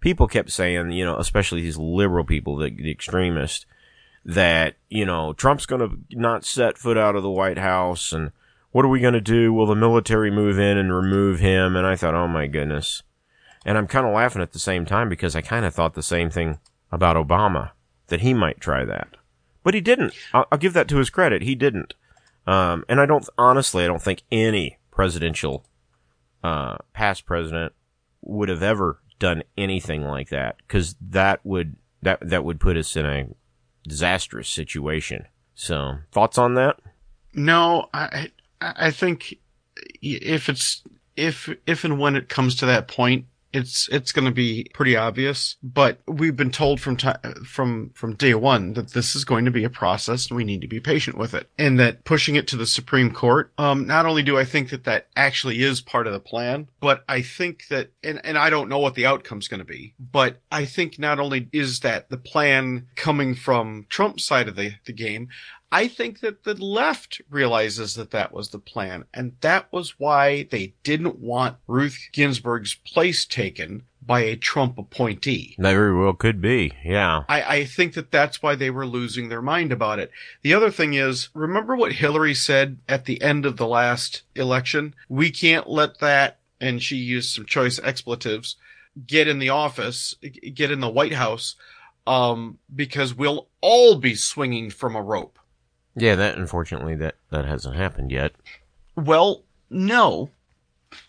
People 0.00 0.28
kept 0.28 0.50
saying, 0.50 0.92
you 0.92 1.04
know, 1.04 1.16
especially 1.16 1.60
these 1.60 1.76
liberal 1.76 2.24
people, 2.24 2.56
the, 2.56 2.70
the 2.70 2.90
extremists, 2.90 3.66
that 4.34 4.76
you 4.88 5.04
know 5.04 5.32
Trump's 5.32 5.66
going 5.66 5.88
to 5.88 6.16
not 6.16 6.44
set 6.44 6.78
foot 6.78 6.96
out 6.96 7.16
of 7.16 7.22
the 7.22 7.30
White 7.30 7.58
House 7.58 8.12
and 8.12 8.32
what 8.72 8.84
are 8.84 8.88
we 8.88 9.00
going 9.00 9.14
to 9.14 9.20
do? 9.20 9.52
Will 9.52 9.66
the 9.66 9.74
military 9.74 10.30
move 10.30 10.58
in 10.58 10.78
and 10.78 10.94
remove 10.94 11.40
him? 11.40 11.74
And 11.74 11.86
I 11.86 11.96
thought, 11.96 12.14
oh 12.14 12.28
my 12.28 12.46
goodness. 12.46 13.02
And 13.66 13.76
I'm 13.76 13.86
kind 13.86 14.06
of 14.06 14.14
laughing 14.14 14.42
at 14.42 14.52
the 14.52 14.58
same 14.58 14.86
time 14.86 15.08
because 15.08 15.34
I 15.34 15.40
kind 15.40 15.64
of 15.64 15.74
thought 15.74 15.94
the 15.94 16.02
same 16.02 16.30
thing 16.30 16.60
about 16.92 17.16
Obama, 17.16 17.70
that 18.06 18.20
he 18.20 18.32
might 18.32 18.60
try 18.60 18.84
that. 18.84 19.16
But 19.62 19.74
he 19.74 19.80
didn't. 19.80 20.14
I'll, 20.32 20.46
I'll 20.50 20.58
give 20.58 20.72
that 20.72 20.88
to 20.88 20.98
his 20.98 21.10
credit. 21.10 21.42
He 21.42 21.54
didn't. 21.54 21.94
Um, 22.46 22.84
and 22.88 23.00
I 23.00 23.06
don't, 23.06 23.28
honestly, 23.36 23.84
I 23.84 23.86
don't 23.86 24.02
think 24.02 24.22
any 24.30 24.78
presidential, 24.90 25.66
uh, 26.42 26.76
past 26.92 27.26
president 27.26 27.72
would 28.22 28.48
have 28.48 28.62
ever 28.62 29.00
done 29.18 29.42
anything 29.58 30.04
like 30.04 30.30
that 30.30 30.56
because 30.58 30.94
that 31.00 31.40
would, 31.44 31.76
that, 32.02 32.18
that 32.22 32.44
would 32.44 32.60
put 32.60 32.76
us 32.76 32.96
in 32.96 33.04
a 33.04 33.26
disastrous 33.86 34.48
situation. 34.48 35.26
So, 35.54 35.98
thoughts 36.12 36.38
on 36.38 36.54
that? 36.54 36.76
No, 37.34 37.88
I 37.92 38.30
I 38.60 38.90
think 38.90 39.36
if 40.02 40.48
it's 40.48 40.82
if 41.16 41.48
if 41.66 41.84
and 41.84 41.98
when 41.98 42.16
it 42.16 42.28
comes 42.28 42.56
to 42.56 42.66
that 42.66 42.88
point, 42.88 43.26
it's 43.52 43.88
it's 43.90 44.12
going 44.12 44.24
to 44.24 44.30
be 44.30 44.66
pretty 44.74 44.96
obvious. 44.96 45.56
But 45.62 46.00
we've 46.06 46.36
been 46.36 46.50
told 46.50 46.80
from 46.80 46.96
from 47.44 47.90
from 47.94 48.14
day 48.14 48.34
one 48.34 48.74
that 48.74 48.92
this 48.92 49.14
is 49.14 49.24
going 49.24 49.44
to 49.44 49.50
be 49.50 49.64
a 49.64 49.70
process, 49.70 50.28
and 50.28 50.36
we 50.36 50.44
need 50.44 50.60
to 50.60 50.68
be 50.68 50.80
patient 50.80 51.18
with 51.18 51.34
it. 51.34 51.48
And 51.58 51.78
that 51.78 52.04
pushing 52.04 52.36
it 52.36 52.46
to 52.48 52.56
the 52.56 52.66
Supreme 52.66 53.12
Court, 53.12 53.52
um, 53.58 53.86
not 53.86 54.06
only 54.06 54.22
do 54.22 54.38
I 54.38 54.44
think 54.44 54.70
that 54.70 54.84
that 54.84 55.08
actually 55.16 55.62
is 55.62 55.80
part 55.80 56.06
of 56.06 56.12
the 56.12 56.20
plan, 56.20 56.68
but 56.80 57.04
I 57.08 57.22
think 57.22 57.68
that, 57.68 57.90
and 58.02 58.20
and 58.24 58.38
I 58.38 58.50
don't 58.50 58.68
know 58.68 58.78
what 58.78 58.94
the 58.94 59.06
outcome's 59.06 59.48
going 59.48 59.58
to 59.58 59.64
be, 59.64 59.94
but 59.98 60.40
I 60.50 60.64
think 60.64 60.98
not 60.98 61.18
only 61.18 61.48
is 61.52 61.80
that 61.80 62.10
the 62.10 62.18
plan 62.18 62.86
coming 62.96 63.34
from 63.34 63.86
Trump's 63.88 64.24
side 64.24 64.48
of 64.48 64.56
the 64.56 64.72
the 64.84 64.92
game, 64.92 65.28
I 65.72 65.86
think 65.86 66.20
that 66.20 66.44
the 66.44 66.54
left 66.54 67.20
realizes 67.30 67.94
that 67.94 68.10
that 68.10 68.32
was 68.32 68.48
the 68.48 68.58
plan. 68.58 69.04
And 69.14 69.36
that 69.40 69.72
was 69.72 69.98
why 70.00 70.48
they 70.50 70.74
didn't 70.82 71.18
want 71.20 71.58
Ruth 71.66 72.08
Ginsburg's 72.12 72.74
place 72.74 73.24
taken 73.24 73.84
by 74.04 74.20
a 74.22 74.36
Trump 74.36 74.78
appointee. 74.78 75.54
That 75.58 75.74
very 75.74 75.96
well 75.96 76.14
could 76.14 76.40
be. 76.40 76.72
Yeah. 76.84 77.22
I, 77.28 77.42
I 77.42 77.64
think 77.64 77.94
that 77.94 78.10
that's 78.10 78.42
why 78.42 78.56
they 78.56 78.70
were 78.70 78.86
losing 78.86 79.28
their 79.28 79.42
mind 79.42 79.70
about 79.70 80.00
it. 80.00 80.10
The 80.42 80.54
other 80.54 80.70
thing 80.70 80.94
is, 80.94 81.28
remember 81.34 81.76
what 81.76 81.92
Hillary 81.92 82.34
said 82.34 82.78
at 82.88 83.04
the 83.04 83.22
end 83.22 83.46
of 83.46 83.56
the 83.56 83.68
last 83.68 84.22
election? 84.34 84.94
We 85.08 85.30
can't 85.30 85.68
let 85.68 86.00
that, 86.00 86.38
and 86.60 86.82
she 86.82 86.96
used 86.96 87.32
some 87.32 87.46
choice 87.46 87.78
expletives, 87.78 88.56
get 89.06 89.28
in 89.28 89.38
the 89.38 89.50
office, 89.50 90.16
get 90.54 90.72
in 90.72 90.80
the 90.80 90.88
White 90.88 91.14
House, 91.14 91.54
um, 92.06 92.58
because 92.74 93.14
we'll 93.14 93.48
all 93.60 93.96
be 93.96 94.16
swinging 94.16 94.70
from 94.70 94.96
a 94.96 95.02
rope. 95.02 95.38
Yeah, 95.96 96.14
that 96.14 96.36
unfortunately 96.38 96.94
that 96.96 97.16
that 97.30 97.44
hasn't 97.44 97.76
happened 97.76 98.10
yet. 98.10 98.32
Well, 98.96 99.42
no. 99.68 100.30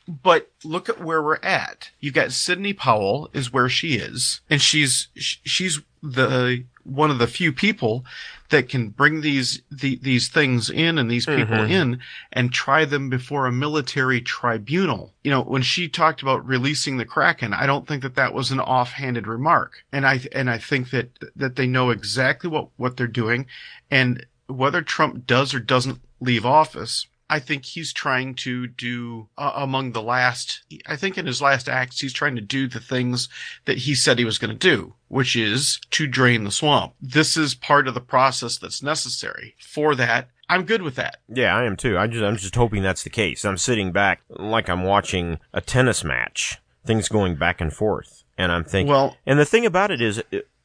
But 0.07 0.51
look 0.63 0.89
at 0.89 1.01
where 1.01 1.23
we're 1.23 1.37
at. 1.41 1.89
You've 1.99 2.13
got 2.13 2.31
Sidney 2.31 2.73
Powell 2.73 3.29
is 3.33 3.51
where 3.51 3.69
she 3.69 3.95
is, 3.95 4.41
and 4.49 4.61
she's 4.61 5.07
she's 5.15 5.79
the 6.03 6.65
one 6.83 7.09
of 7.11 7.19
the 7.19 7.27
few 7.27 7.51
people 7.53 8.03
that 8.49 8.67
can 8.69 8.89
bring 8.89 9.21
these 9.21 9.61
the, 9.71 9.97
these 10.01 10.27
things 10.27 10.69
in 10.69 10.97
and 10.97 11.09
these 11.09 11.25
people 11.25 11.57
Mhm. 11.57 11.69
in 11.69 11.99
and 12.33 12.51
try 12.51 12.85
them 12.85 13.09
before 13.09 13.45
a 13.47 13.51
military 13.51 14.19
tribunal. 14.21 15.13
You 15.23 15.31
know, 15.31 15.41
when 15.41 15.61
she 15.61 15.87
talked 15.87 16.21
about 16.21 16.45
releasing 16.45 16.97
the 16.97 17.05
Kraken, 17.05 17.53
I 17.53 17.65
don't 17.65 17.87
think 17.87 18.03
that 18.03 18.15
that 18.15 18.33
was 18.33 18.51
an 18.51 18.59
offhanded 18.59 19.25
remark. 19.25 19.83
And 19.91 20.05
I 20.05 20.21
and 20.31 20.49
I 20.49 20.57
think 20.59 20.89
that 20.91 21.09
that 21.35 21.55
they 21.55 21.67
know 21.67 21.89
exactly 21.91 22.49
what 22.49 22.67
what 22.77 22.97
they're 22.97 23.07
doing 23.07 23.45
and 23.89 24.25
whether 24.51 24.81
Trump 24.81 25.25
does 25.25 25.53
or 25.53 25.59
doesn't 25.59 25.99
leave 26.19 26.45
office, 26.45 27.07
I 27.31 27.39
think 27.39 27.63
he's 27.63 27.93
trying 27.93 28.35
to 28.35 28.67
do 28.67 29.29
uh, 29.37 29.53
among 29.55 29.93
the 29.93 30.01
last. 30.01 30.63
I 30.85 30.97
think 30.97 31.17
in 31.17 31.25
his 31.25 31.41
last 31.41 31.69
acts, 31.69 32.01
he's 32.01 32.11
trying 32.11 32.35
to 32.35 32.41
do 32.41 32.67
the 32.67 32.81
things 32.81 33.29
that 33.63 33.77
he 33.77 33.95
said 33.95 34.19
he 34.19 34.25
was 34.25 34.37
going 34.37 34.51
to 34.51 34.57
do, 34.57 34.95
which 35.07 35.37
is 35.37 35.79
to 35.91 36.07
drain 36.07 36.43
the 36.43 36.51
swamp. 36.51 36.93
This 37.01 37.37
is 37.37 37.55
part 37.55 37.87
of 37.87 37.93
the 37.93 38.01
process 38.01 38.57
that's 38.57 38.83
necessary 38.83 39.55
for 39.59 39.95
that. 39.95 40.27
I'm 40.49 40.65
good 40.65 40.81
with 40.81 40.95
that. 40.95 41.21
Yeah, 41.29 41.55
I 41.55 41.63
am 41.63 41.77
too. 41.77 41.97
I 41.97 42.07
just 42.07 42.21
I'm 42.21 42.35
just 42.35 42.55
hoping 42.55 42.83
that's 42.83 43.03
the 43.03 43.09
case. 43.09 43.45
I'm 43.45 43.57
sitting 43.57 43.93
back 43.93 44.21
like 44.29 44.67
I'm 44.67 44.83
watching 44.83 45.39
a 45.53 45.61
tennis 45.61 46.03
match, 46.03 46.57
things 46.85 47.07
going 47.07 47.35
back 47.35 47.61
and 47.61 47.71
forth, 47.71 48.25
and 48.37 48.51
I'm 48.51 48.65
thinking. 48.65 48.91
Well, 48.91 49.15
and 49.25 49.39
the 49.39 49.45
thing 49.45 49.65
about 49.65 49.91
it 49.91 50.01
is, 50.01 50.21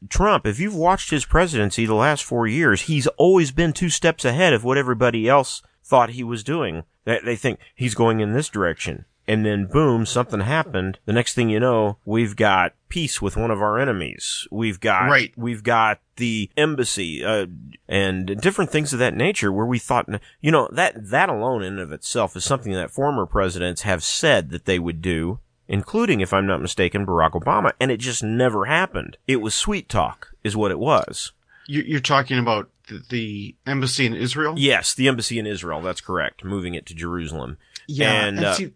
Trump. 0.09 0.47
If 0.47 0.59
you've 0.61 0.75
watched 0.75 1.11
his 1.11 1.25
presidency 1.25 1.87
the 1.87 1.95
last 1.95 2.25
four 2.25 2.47
years, 2.47 2.83
he's 2.83 3.07
always 3.19 3.51
been 3.53 3.73
two 3.73 3.91
steps 3.91 4.25
ahead 4.25 4.53
of 4.53 4.65
what 4.65 4.79
everybody 4.79 5.29
else 5.29 5.63
thought 5.85 6.11
he 6.11 6.25
was 6.25 6.43
doing. 6.45 6.85
They, 7.05 7.21
they 7.25 7.37
think 7.37 7.59
he's 7.75 7.95
going 7.95 8.21
in 8.21 8.33
this 8.33 8.49
direction. 8.49 9.05
And 9.29 9.45
then 9.45 9.67
boom, 9.67 10.07
something 10.07 10.41
happened. 10.41 11.01
The 11.05 11.13
next 11.13 11.35
thing 11.35 11.49
you 11.51 11.59
know, 11.59 11.99
we've 12.05 12.37
got 12.37 12.75
peace 12.89 13.21
with 13.21 13.37
one 13.37 13.51
of 13.51 13.61
our 13.61 13.77
enemies. 13.79 14.47
We've 14.53 14.79
got, 14.79 15.09
Right. 15.11 15.33
we've 15.37 15.65
got 15.65 15.99
the 16.15 16.49
embassy, 16.57 17.25
uh, 17.25 17.47
and 17.89 18.41
different 18.41 18.71
things 18.71 18.93
of 18.93 19.01
that 19.01 19.17
nature 19.17 19.51
where 19.53 19.67
we 19.67 19.81
thought, 19.81 20.09
you 20.41 20.53
know, 20.53 20.69
that, 20.73 21.11
that 21.11 21.29
alone 21.29 21.63
in 21.65 21.73
and 21.75 21.81
of 21.81 21.91
itself 21.91 22.37
is 22.37 22.45
something 22.45 22.73
that 22.73 22.93
former 22.93 23.27
presidents 23.27 23.83
have 23.83 24.05
said 24.05 24.51
that 24.51 24.65
they 24.65 24.79
would 24.79 25.03
do, 25.03 25.41
including, 25.69 26.21
if 26.21 26.33
I'm 26.33 26.47
not 26.47 26.63
mistaken, 26.63 27.07
Barack 27.07 27.33
Obama, 27.33 27.73
and 27.81 27.91
it 27.91 27.99
just 27.99 28.23
never 28.23 28.67
happened. 28.67 29.17
It 29.27 29.37
was 29.37 29.55
sweet 29.55 29.89
talk, 29.89 30.33
is 30.45 30.57
what 30.57 30.71
it 30.71 30.79
was. 30.79 31.33
you- 31.67 31.83
you're 31.83 32.01
talking 32.01 32.39
about 32.39 32.71
the, 32.89 33.03
the 33.11 33.55
embassy 33.67 34.07
in 34.07 34.15
Israel. 34.15 34.55
Yes, 34.57 34.95
the 34.95 35.09
embassy 35.09 35.39
in 35.41 35.47
Israel, 35.47 35.83
that's 35.83 36.01
correct, 36.01 36.45
moving 36.45 36.75
it 36.75 36.87
to 36.87 36.95
Jerusalem. 36.95 37.59
Yeah, 37.89 38.27
And, 38.27 38.37
and, 38.39 38.47
uh, 38.47 38.55
see, 38.55 38.73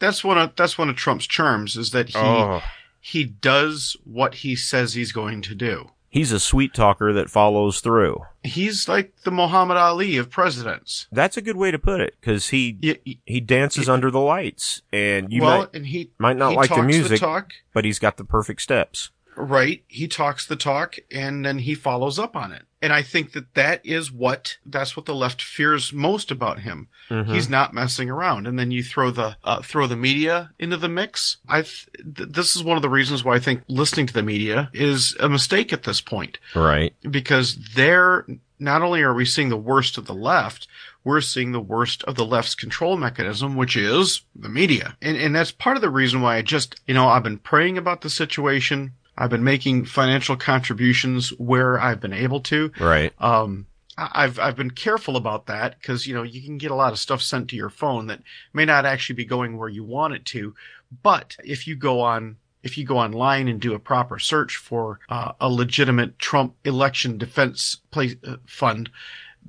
that's 0.00 0.24
one 0.24 0.36
of 0.38 0.56
that's 0.56 0.76
one 0.76 0.88
of 0.88 0.96
Trump's 0.96 1.26
charms 1.28 1.76
is 1.76 1.92
that 1.92 2.08
he 2.08 2.18
oh, 2.18 2.60
he 3.00 3.22
does 3.24 3.96
what 4.04 4.34
he 4.36 4.56
says 4.56 4.94
he's 4.94 5.12
going 5.12 5.42
to 5.42 5.54
do. 5.54 5.90
He's 6.12 6.30
a 6.30 6.38
sweet 6.38 6.74
talker 6.74 7.12
that 7.12 7.30
follows 7.30 7.80
through. 7.80 8.20
He's 8.44 8.88
like 8.88 9.14
the 9.24 9.30
Muhammad 9.32 9.78
Ali 9.78 10.16
of 10.18 10.30
presidents. 10.30 11.08
That's 11.10 11.36
a 11.36 11.42
good 11.42 11.56
way 11.56 11.70
to 11.72 11.78
put 11.78 12.00
it, 12.00 12.14
because 12.20 12.50
he 12.50 13.18
he 13.24 13.40
dances 13.40 13.88
under 13.88 14.10
the 14.10 14.20
lights, 14.20 14.82
and 14.92 15.32
you 15.32 15.42
well, 15.42 15.60
might 15.60 15.74
and 15.74 15.86
he 15.86 16.10
might 16.18 16.36
not 16.36 16.50
he 16.50 16.56
like 16.56 16.70
the 16.70 16.82
music, 16.82 17.18
talk, 17.18 17.52
but 17.72 17.84
he's 17.84 17.98
got 17.98 18.16
the 18.18 18.24
perfect 18.24 18.60
steps. 18.62 19.10
right? 19.36 19.82
He 19.88 20.06
talks 20.08 20.46
the 20.46 20.56
talk, 20.56 20.96
and 21.10 21.44
then 21.44 21.60
he 21.60 21.74
follows 21.74 22.18
up 22.18 22.36
on 22.36 22.52
it. 22.52 22.66
And 22.82 22.92
I 22.92 23.00
think 23.02 23.32
that 23.32 23.54
that 23.54 23.80
is 23.86 24.10
what 24.12 24.56
that's 24.66 24.96
what 24.96 25.06
the 25.06 25.14
left 25.14 25.40
fears 25.40 25.92
most 25.92 26.30
about 26.30 26.58
him. 26.60 26.88
Mhm. 27.08 27.32
He's 27.32 27.48
not 27.48 27.72
messing 27.72 28.10
around. 28.10 28.46
And 28.46 28.58
then 28.58 28.70
you 28.72 28.82
throw 28.82 29.10
the 29.10 29.36
uh, 29.44 29.62
throw 29.62 29.86
the 29.86 29.96
media 29.96 30.50
into 30.58 30.76
the 30.76 30.88
mix. 30.88 31.36
I 31.48 31.62
th- 31.62 31.86
this 32.04 32.56
is 32.56 32.64
one 32.64 32.76
of 32.76 32.82
the 32.82 32.90
reasons 32.90 33.22
why 33.24 33.36
I 33.36 33.38
think 33.40 33.62
listening 33.68 34.06
to 34.08 34.12
the 34.14 34.22
media 34.22 34.68
is 34.74 35.16
a 35.20 35.28
mistake 35.28 35.72
at 35.72 35.84
this 35.84 36.00
point. 36.00 36.38
right. 36.54 36.92
because 37.10 37.56
they're 37.74 38.26
not 38.58 38.82
only 38.82 39.02
are 39.02 39.14
we 39.14 39.24
seeing 39.24 39.48
the 39.48 39.56
worst 39.56 39.98
of 39.98 40.06
the 40.06 40.14
left, 40.14 40.68
we're 41.04 41.20
seeing 41.20 41.50
the 41.50 41.60
worst 41.60 42.04
of 42.04 42.14
the 42.14 42.24
left's 42.24 42.54
control 42.54 42.96
mechanism, 42.96 43.56
which 43.56 43.76
is 43.76 44.22
the 44.36 44.48
media. 44.48 44.96
And, 45.02 45.16
and 45.16 45.34
that's 45.34 45.50
part 45.50 45.76
of 45.76 45.80
the 45.82 45.90
reason 45.90 46.20
why 46.20 46.36
I 46.36 46.42
just, 46.42 46.80
you 46.86 46.94
know, 46.94 47.08
I've 47.08 47.24
been 47.24 47.38
praying 47.38 47.76
about 47.76 48.02
the 48.02 48.10
situation. 48.10 48.92
I've 49.22 49.30
been 49.30 49.44
making 49.44 49.84
financial 49.84 50.36
contributions 50.36 51.28
where 51.38 51.80
I've 51.80 52.00
been 52.00 52.12
able 52.12 52.40
to. 52.40 52.72
Right. 52.80 53.12
Um, 53.20 53.68
I've 53.96 54.40
I've 54.40 54.56
been 54.56 54.72
careful 54.72 55.16
about 55.16 55.46
that 55.46 55.78
because 55.78 56.08
you 56.08 56.14
know 56.14 56.24
you 56.24 56.42
can 56.42 56.58
get 56.58 56.72
a 56.72 56.74
lot 56.74 56.92
of 56.92 56.98
stuff 56.98 57.22
sent 57.22 57.48
to 57.50 57.56
your 57.56 57.70
phone 57.70 58.08
that 58.08 58.20
may 58.52 58.64
not 58.64 58.84
actually 58.84 59.14
be 59.14 59.24
going 59.24 59.56
where 59.56 59.68
you 59.68 59.84
want 59.84 60.14
it 60.14 60.24
to. 60.26 60.56
But 61.04 61.36
if 61.44 61.68
you 61.68 61.76
go 61.76 62.00
on 62.00 62.38
if 62.64 62.76
you 62.76 62.84
go 62.84 62.98
online 62.98 63.46
and 63.46 63.60
do 63.60 63.74
a 63.74 63.78
proper 63.78 64.18
search 64.18 64.56
for 64.56 64.98
uh, 65.08 65.32
a 65.40 65.48
legitimate 65.48 66.18
Trump 66.18 66.56
election 66.64 67.16
defense 67.16 67.76
place, 67.92 68.16
uh, 68.26 68.38
fund, 68.44 68.90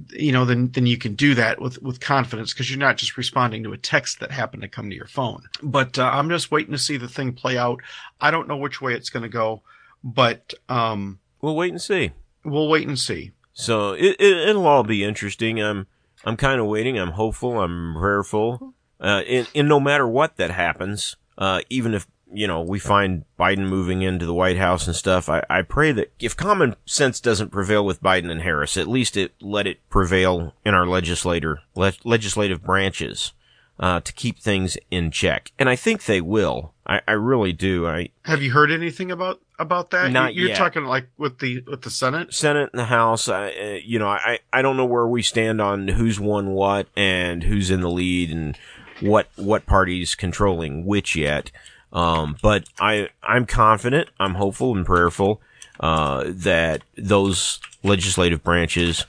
you 0.10 0.32
know, 0.32 0.46
then 0.46 0.72
then 0.72 0.86
you 0.86 0.98
can 0.98 1.16
do 1.16 1.36
that 1.36 1.62
with 1.62 1.82
with 1.82 2.00
confidence 2.00 2.54
because 2.54 2.70
you're 2.70 2.80
not 2.80 2.98
just 2.98 3.18
responding 3.18 3.64
to 3.64 3.74
a 3.74 3.78
text 3.78 4.20
that 4.20 4.32
happened 4.32 4.64
to 4.64 4.68
come 4.68 4.90
to 4.90 4.96
your 4.96 5.08
phone. 5.08 5.44
But 5.62 6.00
uh, 6.00 6.10
I'm 6.12 6.30
just 6.30 6.52
waiting 6.52 6.72
to 6.74 6.78
see 6.78 6.98
the 6.98 7.08
thing 7.08 7.34
play 7.34 7.58
out. 7.58 7.82
I 8.20 8.32
don't 8.32 8.48
know 8.48 8.58
which 8.58 8.82
way 8.82 8.94
it's 8.94 9.10
going 9.10 9.24
to 9.24 9.30
go, 9.30 9.62
but 10.04 10.54
um, 10.70 11.20
we'll 11.42 11.56
wait 11.56 11.72
and 11.72 11.82
see. 11.82 12.12
We'll 12.44 12.70
wait 12.70 12.88
and 12.88 13.00
see. 13.00 13.32
So 13.54 13.92
it, 13.94 14.16
it 14.20 14.50
it'll 14.50 14.68
all 14.68 14.84
be 14.84 15.04
interesting. 15.04 15.62
I'm 15.62 15.88
I'm 16.26 16.38
kind 16.38 16.60
of 16.60 16.68
waiting. 16.68 16.98
I'm 16.98 17.12
hopeful. 17.12 17.62
I'm 17.62 17.96
prayerful. 17.96 18.74
Uh, 19.00 19.22
and, 19.28 19.50
and 19.54 19.68
no 19.68 19.80
matter 19.80 20.08
what 20.08 20.38
that 20.38 20.50
happens, 20.50 21.18
uh, 21.38 21.62
even 21.70 21.94
if 21.94 22.08
you 22.34 22.48
know, 22.48 22.62
we 22.62 22.80
find 22.80 23.25
Biden 23.40 23.68
moving 23.68 24.02
into 24.02 24.25
the 24.25 24.34
White 24.34 24.58
House 24.58 24.88
and 24.88 24.96
stuff. 24.96 25.30
I, 25.30 25.44
I 25.50 25.62
pray 25.62 25.92
that 25.92 26.12
if 26.20 26.36
common 26.36 26.75
sense 26.86 27.20
doesn't 27.20 27.52
prevail 27.52 27.86
with 27.86 28.02
Biden 28.02 28.32
and 28.32 28.42
Harris, 28.42 28.75
at 28.75 28.88
least 28.88 29.16
it 29.16 29.34
let 29.40 29.68
it 29.68 29.88
prevail 29.90 30.54
in 30.66 30.74
our 30.74 30.88
legislator 30.88 31.60
le- 31.75 31.94
legislative 32.04 32.63
branches 32.63 33.34
uh, 33.80 34.00
to 34.02 34.13
keep 34.13 34.40
things 34.40 34.78
in 34.92 35.12
check. 35.12 35.52
And 35.60 35.70
I 35.70 35.75
think 35.75 36.06
they 36.06 36.22
will. 36.22 36.74
I, 36.86 37.02
I 37.08 37.13
really 37.13 37.54
do. 37.54 37.88
I 37.88 38.10
have 38.24 38.42
you 38.42 38.52
heard 38.52 38.72
anything 38.72 39.12
about 39.12 39.40
about 39.60 39.92
that? 39.92 40.12
Not 40.12 40.36
You're 40.36 40.50
yet. 40.50 40.58
talking 40.58 40.86
like 40.86 41.08
with 41.18 41.40
the 41.40 41.63
with 41.68 41.82
the 41.84 41.90
Senate, 41.90 42.34
Senate 42.34 42.70
and 42.74 42.80
the 42.80 42.86
House. 42.86 43.30
I, 43.30 43.50
uh, 43.50 43.80
you 43.84 44.00
know, 44.00 44.08
I 44.08 44.40
I 44.52 44.62
don't 44.62 44.78
know 44.78 44.86
where 44.86 45.08
we 45.08 45.22
stand 45.22 45.62
on 45.62 45.88
who's 45.88 46.20
won 46.20 46.50
what 46.50 46.88
and 46.96 47.44
who's 47.44 47.72
in 47.72 47.82
the 47.82 47.90
lead 47.90 48.32
and 48.32 48.58
what 49.02 49.28
what 49.36 49.66
party's 49.66 50.16
controlling 50.16 50.86
which 50.86 51.16
yet. 51.16 51.52
Um, 51.94 52.36
but 52.42 52.68
I, 52.80 53.10
I'm 53.22 53.46
confident, 53.46 54.10
I'm 54.20 54.34
hopeful 54.34 54.76
and 54.76 54.86
prayerful, 54.86 55.42
uh, 55.80 56.26
that 56.28 56.82
those 56.98 57.60
legislative 57.84 58.44
branches 58.44 59.06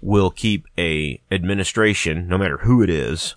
will 0.00 0.30
keep 0.30 0.66
a 0.78 1.20
administration, 1.32 2.28
no 2.28 2.38
matter 2.38 2.58
who 2.58 2.80
it 2.82 2.90
is, 2.90 3.34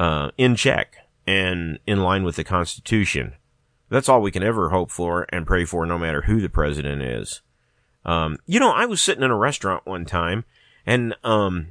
uh, 0.00 0.32
in 0.36 0.56
check 0.56 0.96
and 1.26 1.78
in 1.86 2.00
line 2.00 2.24
with 2.24 2.34
the 2.34 2.44
Constitution. 2.44 3.34
That's 3.88 4.08
all 4.08 4.20
we 4.20 4.32
can 4.32 4.42
ever 4.42 4.70
hope 4.70 4.90
for 4.90 5.26
and 5.28 5.46
pray 5.46 5.64
for, 5.64 5.86
no 5.86 5.96
matter 5.96 6.22
who 6.22 6.40
the 6.40 6.48
president 6.48 7.02
is. 7.02 7.40
Um, 8.04 8.38
you 8.46 8.58
know, 8.58 8.72
I 8.72 8.86
was 8.86 9.00
sitting 9.00 9.22
in 9.22 9.30
a 9.30 9.36
restaurant 9.36 9.86
one 9.86 10.04
time 10.04 10.44
and, 10.84 11.14
um, 11.22 11.68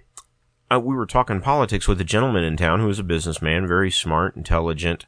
uh, 0.72 0.80
we 0.80 0.96
were 0.96 1.06
talking 1.06 1.42
politics 1.42 1.88
with 1.88 2.00
a 2.00 2.06
gentleman 2.06 2.44
in 2.44 2.56
town 2.56 2.80
who 2.80 2.88
was 2.88 2.98
a 2.98 3.04
businessman, 3.04 3.68
very 3.68 3.92
smart, 3.92 4.36
intelligent, 4.36 5.06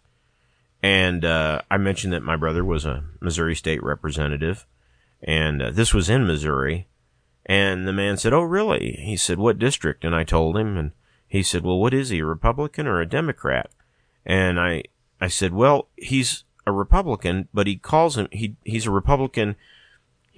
and 0.86 1.26
uh, 1.26 1.62
I 1.72 1.78
mentioned 1.78 2.14
that 2.14 2.22
my 2.22 2.36
brother 2.36 2.64
was 2.64 2.86
a 2.86 3.04
Missouri 3.20 3.56
state 3.56 3.82
representative, 3.82 4.68
and 5.20 5.60
uh, 5.60 5.72
this 5.72 5.96
was 5.96 6.12
in 6.12 6.28
Missouri. 6.28 6.88
And 7.44 7.88
the 7.88 7.94
man 7.94 8.18
said, 8.18 8.34
"Oh, 8.34 8.44
really?" 8.44 8.92
He 9.04 9.18
said, 9.18 9.40
"What 9.40 9.58
district?" 9.58 10.06
And 10.06 10.16
I 10.16 10.24
told 10.24 10.56
him, 10.56 10.78
and 10.78 10.92
he 11.28 11.42
said, 11.42 11.64
"Well, 11.64 11.80
what 11.80 11.96
is 11.96 12.10
he, 12.10 12.20
a 12.20 12.26
Republican 12.26 12.86
or 12.86 13.02
a 13.02 13.10
Democrat?" 13.10 13.72
And 14.28 14.60
I 14.60 14.84
I 15.20 15.28
said, 15.28 15.54
"Well, 15.54 15.90
he's 15.96 16.44
a 16.68 16.72
Republican, 16.72 17.48
but 17.52 17.66
he 17.66 17.78
calls 17.78 18.16
him 18.16 18.28
he 18.32 18.56
he's 18.64 18.86
a 18.86 18.92
Republican." 18.92 19.56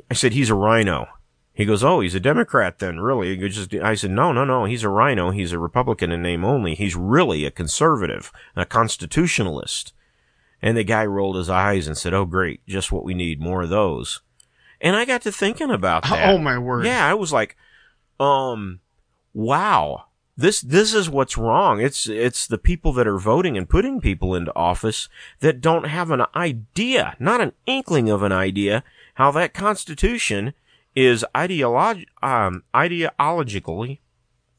I 0.10 0.14
said, 0.14 0.32
"He's 0.32 0.50
a 0.50 0.56
rhino. 0.56 1.10
He 1.54 1.66
goes, 1.66 1.84
"Oh, 1.84 2.00
he's 2.00 2.16
a 2.16 2.22
Democrat 2.22 2.80
then, 2.80 3.02
really?" 3.02 3.36
Just, 3.50 3.74
I 3.74 3.96
said, 3.96 4.12
"No, 4.12 4.32
no, 4.32 4.46
no. 4.46 4.64
He's 4.64 4.84
a 4.84 4.90
rhino. 4.90 5.32
He's 5.32 5.52
a 5.52 5.60
Republican 5.60 6.14
in 6.14 6.22
name 6.22 6.46
only. 6.46 6.74
He's 6.74 6.96
really 6.96 7.44
a 7.44 7.52
conservative, 7.52 8.32
a 8.56 8.66
constitutionalist." 8.66 9.92
And 10.62 10.76
the 10.76 10.84
guy 10.84 11.06
rolled 11.06 11.36
his 11.36 11.50
eyes 11.50 11.88
and 11.88 11.98
said, 11.98 12.14
"Oh, 12.14 12.26
great, 12.26 12.66
just 12.68 12.92
what 12.92 13.04
we 13.04 13.14
need, 13.14 13.40
more 13.40 13.64
of 13.64 13.70
those." 13.70 14.22
And 14.82 14.96
I 14.96 15.06
got 15.06 15.22
to 15.24 15.32
thinking 15.32 15.70
about 15.70 16.04
that. 16.04 16.30
Oh 16.30 16.38
my 16.38 16.58
word! 16.58 16.86
Yeah, 16.86 17.06
I 17.06 17.14
was 17.14 17.32
like, 17.32 17.56
um, 18.20 18.80
wow. 19.34 20.06
This 20.40 20.62
this 20.62 20.94
is 20.94 21.10
what's 21.10 21.38
wrong. 21.38 21.82
It's 21.82 22.08
it's 22.08 22.46
the 22.46 22.60
people 22.60 22.94
that 22.94 23.08
are 23.08 23.18
voting 23.18 23.58
and 23.58 23.68
putting 23.68 24.00
people 24.00 24.36
into 24.36 24.56
office 24.56 25.10
that 25.40 25.62
don't 25.62 25.88
have 25.88 26.12
an 26.12 26.24
idea, 26.36 27.16
not 27.20 27.42
an 27.42 27.54
inkling 27.66 28.10
of 28.10 28.22
an 28.22 28.32
idea, 28.32 28.84
how 29.16 29.32
that 29.32 29.56
Constitution 29.56 30.54
is 30.96 31.26
ideolog 31.34 32.06
um 32.22 32.64
ideologically. 32.74 33.98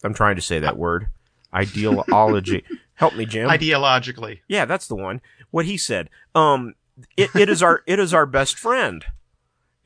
I'm 0.02 0.14
trying 0.14 0.34
to 0.34 0.42
say 0.42 0.58
that 0.58 0.76
word. 0.76 1.08
Ideology. 1.54 2.64
Help 2.98 3.14
me, 3.14 3.24
Jim. 3.26 3.48
Ideologically, 3.48 4.40
Yeah, 4.48 4.64
that's 4.64 4.86
the 4.88 4.96
one. 4.96 5.20
What 5.50 5.64
he 5.66 5.76
said. 5.76 6.10
Um, 6.34 6.74
it, 7.16 7.30
it 7.34 7.48
is 7.48 7.62
our 7.62 7.82
it 7.86 7.98
is 7.98 8.12
our 8.12 8.26
best 8.26 8.58
friend. 8.58 9.04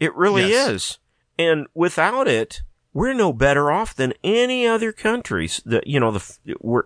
It 0.00 0.14
really 0.16 0.48
Yes. 0.48 0.68
is. 0.70 0.98
And 1.38 1.66
without 1.74 2.26
it, 2.26 2.62
we're 2.94 3.12
no 3.12 3.32
better 3.32 3.70
off 3.70 3.94
than 3.94 4.14
any 4.24 4.66
other 4.66 4.92
countries. 4.92 5.60
The 5.64 5.82
you 5.86 6.00
know 6.00 6.10
the 6.10 6.56
we're 6.60 6.84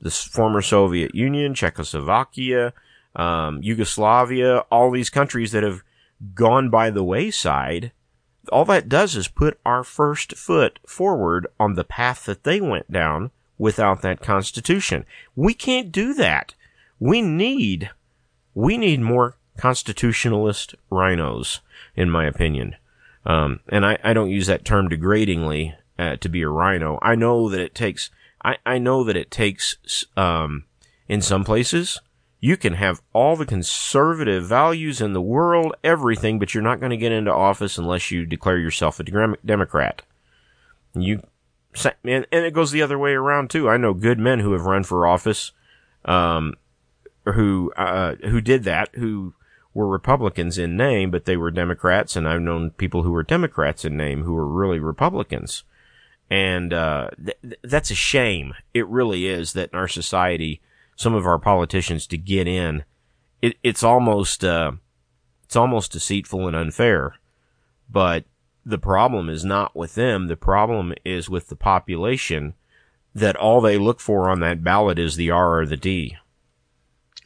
the 0.00 0.10
former 0.10 0.62
Soviet 0.62 1.14
Union, 1.14 1.54
Czechoslovakia, 1.54 2.72
um, 3.14 3.62
Yugoslavia, 3.62 4.58
all 4.70 4.90
these 4.90 5.10
countries 5.10 5.52
that 5.52 5.62
have 5.62 5.82
gone 6.34 6.70
by 6.70 6.90
the 6.90 7.04
wayside. 7.04 7.92
All 8.50 8.64
that 8.66 8.88
does 8.88 9.14
is 9.16 9.28
put 9.28 9.58
our 9.66 9.84
first 9.84 10.34
foot 10.36 10.78
forward 10.86 11.46
on 11.60 11.74
the 11.74 11.84
path 11.84 12.24
that 12.24 12.44
they 12.44 12.60
went 12.60 12.90
down 12.90 13.30
without 13.58 14.02
that 14.02 14.20
constitution. 14.20 15.04
We 15.36 15.52
can't 15.52 15.92
do 15.92 16.14
that. 16.14 16.54
We 16.98 17.20
need, 17.20 17.90
we 18.54 18.78
need 18.78 19.00
more 19.00 19.36
constitutionalist 19.56 20.74
rhinos, 20.90 21.60
in 21.96 22.08
my 22.08 22.26
opinion. 22.26 22.76
Um, 23.26 23.60
and 23.68 23.84
I, 23.84 23.98
I 24.02 24.12
don't 24.12 24.30
use 24.30 24.46
that 24.46 24.64
term 24.64 24.88
degradingly 24.88 25.74
uh, 25.98 26.16
to 26.16 26.28
be 26.28 26.42
a 26.42 26.48
rhino. 26.48 26.98
I 27.02 27.14
know 27.14 27.48
that 27.50 27.60
it 27.60 27.74
takes, 27.74 28.10
I, 28.44 28.56
I 28.64 28.78
know 28.78 29.04
that 29.04 29.16
it 29.16 29.30
takes, 29.30 30.06
um, 30.16 30.64
in 31.08 31.20
some 31.20 31.44
places, 31.44 32.00
you 32.40 32.56
can 32.56 32.74
have 32.74 33.02
all 33.12 33.34
the 33.34 33.46
conservative 33.46 34.46
values 34.46 35.00
in 35.00 35.12
the 35.12 35.20
world, 35.20 35.74
everything, 35.82 36.38
but 36.38 36.54
you're 36.54 36.62
not 36.62 36.78
going 36.78 36.90
to 36.90 36.96
get 36.96 37.10
into 37.10 37.32
office 37.32 37.78
unless 37.78 38.10
you 38.12 38.24
declare 38.24 38.58
yourself 38.58 39.00
a 39.00 39.02
Dem- 39.02 39.36
Democrat. 39.44 40.02
You, 40.94 41.22
and, 42.04 42.26
and 42.32 42.44
it 42.44 42.54
goes 42.54 42.70
the 42.70 42.82
other 42.82 42.98
way 42.98 43.12
around 43.12 43.50
too. 43.50 43.68
I 43.68 43.76
know 43.76 43.94
good 43.94 44.18
men 44.18 44.40
who 44.40 44.52
have 44.52 44.66
run 44.66 44.84
for 44.84 45.06
office, 45.06 45.52
um, 46.04 46.54
who, 47.24 47.72
uh, 47.76 48.14
who 48.26 48.40
did 48.40 48.64
that, 48.64 48.90
who 48.94 49.34
were 49.74 49.86
Republicans 49.86 50.58
in 50.58 50.76
name, 50.76 51.10
but 51.10 51.24
they 51.24 51.36
were 51.36 51.50
Democrats, 51.50 52.16
and 52.16 52.28
I've 52.28 52.40
known 52.40 52.70
people 52.70 53.02
who 53.02 53.12
were 53.12 53.22
Democrats 53.22 53.84
in 53.84 53.96
name 53.96 54.22
who 54.22 54.32
were 54.32 54.46
really 54.46 54.78
Republicans. 54.78 55.62
And, 56.30 56.72
uh, 56.72 57.10
th- 57.16 57.38
th- 57.42 57.60
that's 57.62 57.90
a 57.90 57.94
shame. 57.94 58.54
It 58.74 58.86
really 58.88 59.26
is 59.26 59.52
that 59.52 59.70
in 59.72 59.78
our 59.78 59.88
society, 59.88 60.60
some 60.96 61.14
of 61.14 61.26
our 61.26 61.38
politicians 61.38 62.06
to 62.08 62.18
get 62.18 62.48
in, 62.48 62.84
it, 63.40 63.56
it's 63.62 63.82
almost, 63.82 64.44
uh, 64.44 64.72
it's 65.44 65.56
almost 65.56 65.92
deceitful 65.92 66.46
and 66.46 66.56
unfair. 66.56 67.14
But 67.88 68.24
the 68.68 68.78
problem 68.78 69.30
is 69.30 69.44
not 69.44 69.74
with 69.74 69.94
them. 69.94 70.26
The 70.28 70.36
problem 70.36 70.92
is 71.04 71.30
with 71.30 71.48
the 71.48 71.56
population 71.56 72.54
that 73.14 73.36
all 73.36 73.60
they 73.60 73.78
look 73.78 73.98
for 73.98 74.28
on 74.28 74.40
that 74.40 74.62
ballot 74.62 74.98
is 74.98 75.16
the 75.16 75.30
R 75.30 75.60
or 75.60 75.66
the 75.66 75.76
D. 75.76 76.16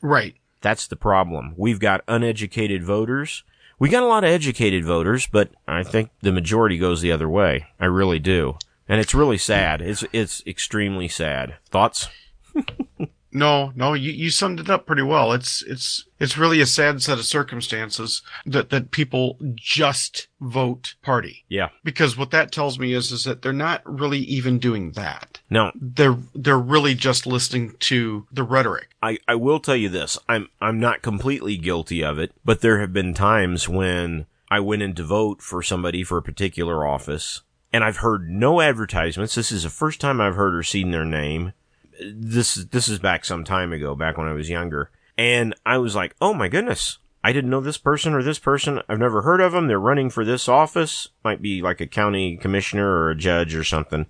right? 0.00 0.36
That's 0.60 0.86
the 0.86 0.96
problem. 0.96 1.54
We've 1.56 1.80
got 1.80 2.04
uneducated 2.06 2.84
voters. 2.84 3.42
We 3.80 3.88
got 3.88 4.04
a 4.04 4.06
lot 4.06 4.22
of 4.22 4.30
educated 4.30 4.84
voters, 4.84 5.26
but 5.26 5.50
I 5.66 5.82
think 5.82 6.10
the 6.20 6.30
majority 6.30 6.78
goes 6.78 7.00
the 7.00 7.10
other 7.10 7.28
way. 7.28 7.66
I 7.80 7.86
really 7.86 8.20
do. 8.20 8.56
And 8.88 9.00
it's 9.00 9.14
really 9.14 9.38
sad. 9.38 9.82
It's, 9.82 10.04
it's 10.12 10.40
extremely 10.46 11.08
sad. 11.08 11.56
Thoughts? 11.68 12.08
No, 13.32 13.72
no, 13.74 13.94
you, 13.94 14.12
you 14.12 14.30
summed 14.30 14.60
it 14.60 14.68
up 14.68 14.86
pretty 14.86 15.02
well. 15.02 15.32
It's 15.32 15.62
it's 15.62 16.04
it's 16.20 16.36
really 16.36 16.60
a 16.60 16.66
sad 16.66 17.02
set 17.02 17.18
of 17.18 17.24
circumstances 17.24 18.22
that 18.44 18.70
that 18.70 18.90
people 18.90 19.38
just 19.54 20.28
vote 20.40 20.94
party. 21.02 21.44
Yeah. 21.48 21.70
Because 21.82 22.16
what 22.16 22.30
that 22.32 22.52
tells 22.52 22.78
me 22.78 22.92
is 22.92 23.10
is 23.10 23.24
that 23.24 23.42
they're 23.42 23.52
not 23.52 23.80
really 23.84 24.18
even 24.18 24.58
doing 24.58 24.92
that. 24.92 25.40
No, 25.48 25.72
They're 25.74 26.18
they're 26.34 26.58
really 26.58 26.94
just 26.94 27.26
listening 27.26 27.74
to 27.80 28.26
the 28.30 28.42
rhetoric. 28.42 28.88
I, 29.02 29.18
I 29.26 29.34
will 29.34 29.60
tell 29.60 29.76
you 29.76 29.88
this. 29.88 30.18
I'm 30.28 30.48
I'm 30.60 30.78
not 30.78 31.02
completely 31.02 31.56
guilty 31.56 32.04
of 32.04 32.18
it, 32.18 32.32
but 32.44 32.60
there 32.60 32.80
have 32.80 32.92
been 32.92 33.14
times 33.14 33.68
when 33.68 34.26
I 34.50 34.60
went 34.60 34.82
in 34.82 34.94
to 34.96 35.04
vote 35.04 35.40
for 35.40 35.62
somebody 35.62 36.04
for 36.04 36.18
a 36.18 36.22
particular 36.22 36.86
office, 36.86 37.40
and 37.72 37.82
I've 37.82 37.98
heard 37.98 38.28
no 38.28 38.60
advertisements. 38.60 39.34
This 39.34 39.50
is 39.50 39.62
the 39.62 39.70
first 39.70 40.00
time 40.00 40.20
I've 40.20 40.34
heard 40.34 40.54
or 40.54 40.62
seen 40.62 40.90
their 40.90 41.06
name. 41.06 41.54
This 42.00 42.56
is 42.56 42.68
this 42.68 42.88
is 42.88 42.98
back 42.98 43.24
some 43.24 43.44
time 43.44 43.72
ago, 43.72 43.94
back 43.94 44.16
when 44.16 44.28
I 44.28 44.32
was 44.32 44.48
younger, 44.48 44.90
and 45.16 45.54
I 45.64 45.78
was 45.78 45.94
like, 45.94 46.14
oh 46.20 46.34
my 46.34 46.48
goodness. 46.48 46.98
I 47.24 47.32
didn't 47.32 47.50
know 47.50 47.60
this 47.60 47.78
person 47.78 48.14
or 48.14 48.22
this 48.24 48.40
person. 48.40 48.80
I've 48.88 48.98
never 48.98 49.22
heard 49.22 49.40
of 49.40 49.52
them. 49.52 49.68
They're 49.68 49.78
running 49.78 50.10
for 50.10 50.24
this 50.24 50.48
office. 50.48 51.06
Might 51.22 51.40
be 51.40 51.62
like 51.62 51.80
a 51.80 51.86
county 51.86 52.36
commissioner 52.36 52.88
or 52.88 53.10
a 53.10 53.16
judge 53.16 53.54
or 53.54 53.62
something. 53.62 54.06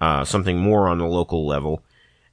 Uh, 0.00 0.24
something 0.24 0.58
more 0.58 0.88
on 0.88 0.96
the 0.96 1.06
local 1.06 1.46
level 1.46 1.82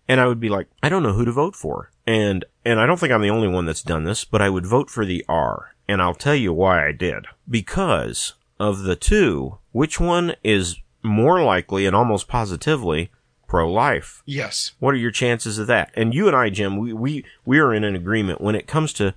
and 0.08 0.20
I 0.20 0.28
would 0.28 0.40
be 0.40 0.50
like, 0.50 0.68
I 0.82 0.90
don't 0.90 1.04
know 1.04 1.14
who 1.14 1.26
to 1.26 1.32
vote 1.32 1.56
for. 1.56 1.92
And, 2.06 2.46
and 2.66 2.80
I 2.80 2.86
don't 2.86 3.00
think 3.00 3.14
I'm 3.14 3.22
the 3.22 3.30
only 3.30 3.48
one 3.48 3.66
that's 3.66 3.82
done 3.82 4.04
this, 4.04 4.26
but 4.26 4.42
I 4.42 4.50
would 4.50 4.66
vote 4.66 4.90
for 4.90 5.06
the 5.06 5.24
R. 5.30 5.76
And 5.88 6.02
I'll 6.02 6.14
tell 6.14 6.36
you 6.36 6.54
why 6.54 6.86
I 6.88 6.92
did. 6.92 7.26
Because 7.50 8.34
of 8.60 8.84
the 8.84 8.96
two, 8.96 9.60
which 9.72 10.00
one 10.00 10.36
is 10.44 10.78
more 11.02 11.42
likely 11.44 11.86
and 11.86 11.96
almost 11.96 12.28
positively 12.28 13.12
pro-life. 13.54 14.24
Yes. 14.26 14.72
What 14.80 14.96
are 14.96 14.98
your 14.98 15.12
chances 15.12 15.60
of 15.60 15.68
that? 15.68 15.92
And 15.94 16.12
you 16.12 16.26
and 16.28 16.36
I, 16.36 16.50
Jim, 16.50 16.76
we 16.80 16.92
we 16.92 17.24
we 17.46 17.60
are 17.60 17.72
in 17.72 17.84
an 17.84 17.96
agreement 17.96 18.42
when 18.42 18.56
it 18.56 18.66
comes 18.66 18.94
to 18.94 19.14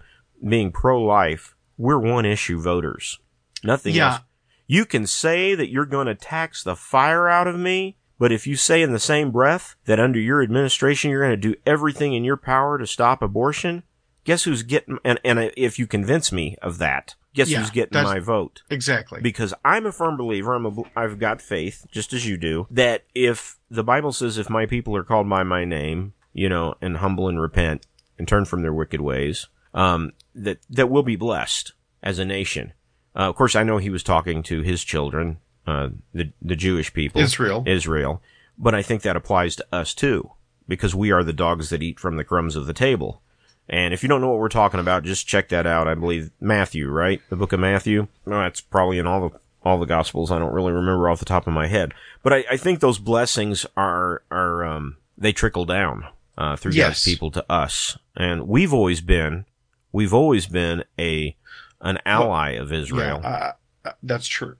being 0.46 0.72
pro-life. 0.72 1.54
We're 1.78 1.98
one 1.98 2.26
issue 2.26 2.60
voters. 2.60 3.18
Nothing 3.64 3.94
Yeah. 3.94 4.12
else. 4.12 4.20
You 4.66 4.84
can 4.84 5.06
say 5.06 5.54
that 5.54 5.70
you're 5.70 5.86
going 5.86 6.06
to 6.08 6.14
tax 6.14 6.62
the 6.62 6.76
fire 6.76 7.28
out 7.28 7.46
of 7.46 7.56
me, 7.58 7.96
but 8.18 8.30
if 8.30 8.46
you 8.46 8.56
say 8.56 8.82
in 8.82 8.92
the 8.92 8.98
same 8.98 9.30
breath 9.30 9.74
that 9.86 9.98
under 10.00 10.18
your 10.18 10.42
administration 10.42 11.10
you're 11.10 11.22
going 11.26 11.40
to 11.40 11.48
do 11.52 11.54
everything 11.64 12.12
in 12.12 12.22
your 12.24 12.36
power 12.36 12.76
to 12.76 12.86
stop 12.86 13.22
abortion, 13.22 13.84
guess 14.24 14.44
who's 14.44 14.62
getting? 14.62 14.98
And 15.02 15.18
and 15.24 15.50
if 15.56 15.78
you 15.78 15.86
convince 15.86 16.30
me 16.30 16.56
of 16.60 16.76
that, 16.76 17.14
guess 17.36 17.48
Yeah, 17.48 17.60
who's 17.60 17.70
getting 17.70 18.02
my 18.02 18.18
vote? 18.18 18.62
Exactly. 18.70 19.20
because 19.20 19.54
I'm 19.64 19.86
a 19.86 19.92
firm 19.92 20.16
believer. 20.16 20.54
I'm 20.54 20.66
a, 20.66 20.82
I've 20.96 21.18
got 21.20 21.40
faith, 21.40 21.86
just 21.92 22.12
as 22.12 22.26
you 22.26 22.36
do, 22.36 22.66
that 22.70 23.04
if 23.14 23.58
the 23.70 23.84
Bible 23.84 24.12
says, 24.12 24.38
if 24.38 24.50
my 24.50 24.66
people 24.66 24.96
are 24.96 25.04
called 25.04 25.28
by 25.28 25.44
my 25.44 25.64
name, 25.64 26.14
you 26.32 26.48
know, 26.48 26.74
and 26.80 26.96
humble 26.96 27.28
and 27.28 27.40
repent 27.40 27.86
and 28.18 28.26
turn 28.26 28.44
from 28.44 28.62
their 28.62 28.72
wicked 28.72 29.00
ways, 29.00 29.46
um, 29.74 30.12
that 30.34 30.58
that 30.70 30.90
we'll 30.90 31.02
be 31.02 31.16
blessed 31.16 31.72
as 32.02 32.18
a 32.18 32.24
nation. 32.24 32.72
Uh, 33.14 33.28
of 33.28 33.36
course, 33.36 33.54
I 33.54 33.62
know 33.62 33.78
he 33.78 33.90
was 33.90 34.02
talking 34.02 34.42
to 34.44 34.62
his 34.62 34.82
children, 34.82 35.38
uh, 35.66 35.90
the 36.12 36.32
the 36.42 36.56
Jewish 36.56 36.92
people, 36.92 37.20
Israel. 37.20 37.62
Israel, 37.66 38.22
but 38.58 38.74
I 38.74 38.82
think 38.82 39.02
that 39.02 39.16
applies 39.16 39.56
to 39.56 39.66
us 39.72 39.94
too, 39.94 40.30
because 40.66 40.94
we 40.94 41.10
are 41.10 41.22
the 41.22 41.32
dogs 41.32 41.68
that 41.70 41.82
eat 41.82 42.00
from 42.00 42.16
the 42.16 42.24
crumbs 42.24 42.56
of 42.56 42.66
the 42.66 42.74
table. 42.74 43.22
And 43.68 43.92
if 43.92 44.02
you 44.02 44.08
don't 44.08 44.20
know 44.20 44.28
what 44.28 44.38
we're 44.38 44.48
talking 44.48 44.80
about, 44.80 45.02
just 45.02 45.26
check 45.26 45.48
that 45.48 45.66
out. 45.66 45.88
I 45.88 45.94
believe 45.94 46.30
Matthew, 46.40 46.88
right? 46.88 47.20
The 47.30 47.36
book 47.36 47.52
of 47.52 47.60
Matthew. 47.60 48.06
No, 48.24 48.40
that's 48.40 48.60
probably 48.60 48.98
in 48.98 49.06
all 49.06 49.28
the 49.28 49.40
all 49.64 49.78
the 49.78 49.86
gospels. 49.86 50.30
I 50.30 50.38
don't 50.38 50.52
really 50.54 50.72
remember 50.72 51.08
off 51.08 51.18
the 51.18 51.24
top 51.24 51.46
of 51.48 51.52
my 51.52 51.66
head, 51.66 51.92
but 52.22 52.32
I, 52.32 52.44
I 52.52 52.56
think 52.56 52.78
those 52.80 52.98
blessings 53.00 53.66
are 53.76 54.22
are 54.30 54.64
um, 54.64 54.96
they 55.18 55.32
trickle 55.32 55.64
down 55.64 56.06
uh, 56.38 56.54
through 56.56 56.72
Yes. 56.72 56.88
God's 56.88 57.04
people 57.04 57.30
to 57.32 57.52
us, 57.52 57.98
and 58.16 58.46
we've 58.46 58.72
always 58.72 59.00
been 59.00 59.44
we've 59.90 60.14
always 60.14 60.46
been 60.46 60.84
a 60.98 61.36
an 61.80 61.98
ally 62.06 62.50
of 62.52 62.72
Israel. 62.72 63.20
Yeah, 63.22 63.28
uh, 63.28 63.52
uh, 63.88 63.92
that's 64.02 64.28
true. 64.28 64.56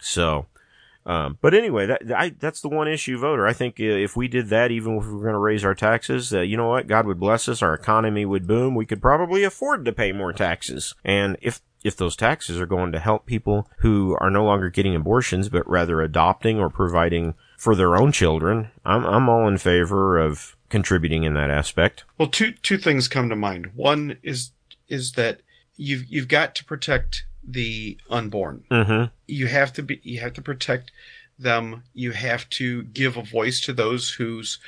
So, 0.00 0.46
um, 1.06 1.38
but 1.40 1.54
anyway, 1.54 1.86
that 1.86 2.02
I, 2.14 2.30
that's 2.30 2.60
the 2.60 2.68
one 2.68 2.88
issue 2.88 3.16
voter. 3.16 3.46
I 3.46 3.52
think 3.52 3.78
uh, 3.78 3.84
if 3.84 4.16
we 4.16 4.26
did 4.26 4.48
that, 4.48 4.72
even 4.72 4.98
if 4.98 5.06
we 5.06 5.12
were 5.12 5.20
going 5.20 5.32
to 5.34 5.38
raise 5.38 5.64
our 5.64 5.74
taxes, 5.74 6.34
uh, 6.34 6.40
you 6.40 6.56
know 6.56 6.68
what? 6.68 6.88
God 6.88 7.06
would 7.06 7.20
bless 7.20 7.48
us. 7.48 7.62
Our 7.62 7.74
economy 7.74 8.26
would 8.26 8.46
boom. 8.46 8.74
We 8.74 8.86
could 8.86 9.00
probably 9.00 9.44
afford 9.44 9.84
to 9.84 9.92
pay 9.92 10.10
more 10.10 10.32
taxes. 10.32 10.94
And 11.04 11.36
if 11.40 11.62
if 11.84 11.96
those 11.96 12.16
taxes 12.16 12.60
are 12.60 12.66
going 12.66 12.90
to 12.90 12.98
help 12.98 13.24
people 13.24 13.70
who 13.78 14.16
are 14.20 14.30
no 14.30 14.44
longer 14.44 14.68
getting 14.68 14.96
abortions, 14.96 15.48
but 15.48 15.68
rather 15.68 16.00
adopting 16.00 16.58
or 16.58 16.68
providing 16.68 17.34
for 17.56 17.76
their 17.76 17.96
own 17.96 18.10
children, 18.10 18.72
I'm 18.84 19.06
I'm 19.06 19.28
all 19.28 19.46
in 19.46 19.58
favor 19.58 20.18
of 20.18 20.56
contributing 20.68 21.22
in 21.22 21.34
that 21.34 21.50
aspect. 21.50 22.02
Well, 22.18 22.28
two 22.28 22.50
two 22.50 22.78
things 22.78 23.06
come 23.06 23.28
to 23.28 23.36
mind. 23.36 23.70
One 23.76 24.18
is 24.24 24.50
is 24.88 25.12
that 25.12 25.42
you've 25.76 26.04
you've 26.06 26.26
got 26.26 26.56
to 26.56 26.64
protect 26.64 27.26
the 27.46 27.96
unborn. 28.10 28.64
Mm-hmm. 28.70 29.04
You 29.26 29.46
have 29.46 29.72
to 29.74 29.82
be 29.82 30.00
you 30.02 30.20
have 30.20 30.32
to 30.34 30.42
protect 30.42 30.90
them. 31.38 31.84
You 31.94 32.12
have 32.12 32.48
to 32.50 32.82
give 32.84 33.16
a 33.16 33.22
voice 33.22 33.60
to 33.62 33.72
those 33.72 34.10
whose 34.10 34.58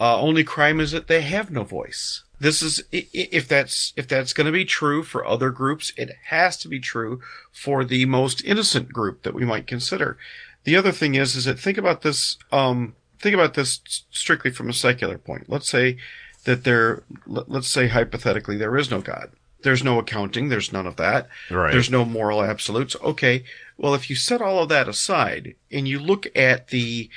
uh, 0.00 0.20
only 0.20 0.44
crime 0.44 0.80
is 0.80 0.92
that 0.92 1.06
they 1.06 1.20
have 1.22 1.50
no 1.50 1.64
voice. 1.64 2.22
This 2.40 2.62
is 2.62 2.82
if 2.92 3.46
that's 3.46 3.92
if 3.96 4.08
that's 4.08 4.32
going 4.32 4.46
to 4.46 4.52
be 4.52 4.64
true 4.64 5.02
for 5.02 5.24
other 5.24 5.50
groups, 5.50 5.92
it 5.96 6.10
has 6.26 6.56
to 6.58 6.68
be 6.68 6.80
true 6.80 7.20
for 7.52 7.84
the 7.84 8.04
most 8.06 8.44
innocent 8.44 8.92
group 8.92 9.22
that 9.22 9.34
we 9.34 9.44
might 9.44 9.66
consider. 9.66 10.18
The 10.64 10.76
other 10.76 10.92
thing 10.92 11.14
is 11.14 11.36
is 11.36 11.44
that 11.44 11.58
think 11.58 11.78
about 11.78 12.02
this. 12.02 12.36
Um, 12.50 12.96
think 13.20 13.34
about 13.34 13.54
this 13.54 13.80
strictly 14.10 14.50
from 14.50 14.68
a 14.68 14.74
secular 14.74 15.16
point. 15.16 15.48
Let's 15.48 15.68
say 15.68 15.96
that 16.44 16.64
there. 16.64 17.04
Let's 17.26 17.68
say 17.68 17.88
hypothetically 17.88 18.56
there 18.56 18.76
is 18.76 18.90
no 18.90 19.00
God. 19.00 19.30
There's 19.64 19.82
no 19.82 19.98
accounting. 19.98 20.48
There's 20.48 20.72
none 20.72 20.86
of 20.86 20.96
that. 20.96 21.28
Right. 21.50 21.72
There's 21.72 21.90
no 21.90 22.04
moral 22.04 22.42
absolutes. 22.42 22.94
Okay. 23.02 23.44
Well, 23.76 23.94
if 23.94 24.08
you 24.08 24.14
set 24.14 24.40
all 24.40 24.62
of 24.62 24.68
that 24.68 24.88
aside 24.88 25.56
and 25.72 25.88
you 25.88 25.98
look 25.98 26.26
at 26.36 26.68
the 26.68 27.10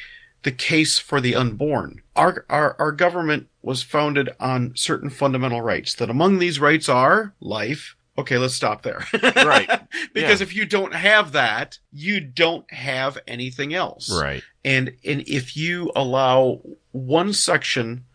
the 0.43 0.51
case 0.51 0.97
for 0.97 1.19
the 1.21 1.35
unborn, 1.35 2.01
our 2.15 2.45
our, 2.49 2.75
our 2.79 2.91
government 2.91 3.47
was 3.61 3.83
founded 3.83 4.29
on 4.39 4.71
certain 4.75 5.09
fundamental 5.11 5.61
rights. 5.61 5.93
That 5.93 6.09
among 6.09 6.39
these 6.39 6.59
rights 6.59 6.89
are 6.89 7.33
life. 7.39 7.95
Okay, 8.17 8.37
let's 8.39 8.55
stop 8.55 8.81
there. 8.81 9.05
Right. 9.35 9.69
because 10.13 10.39
Yeah. 10.39 10.43
if 10.47 10.55
you 10.55 10.65
don't 10.65 10.95
have 10.95 11.33
that, 11.33 11.77
you 11.93 12.19
don't 12.19 12.71
have 12.73 13.19
anything 13.27 13.73
else. 13.75 14.09
right. 14.11 14.41
And 14.65 14.93
and 15.05 15.21
if 15.27 15.55
you 15.55 15.91
allow 15.95 16.61
one 16.91 17.33
section 17.33 18.05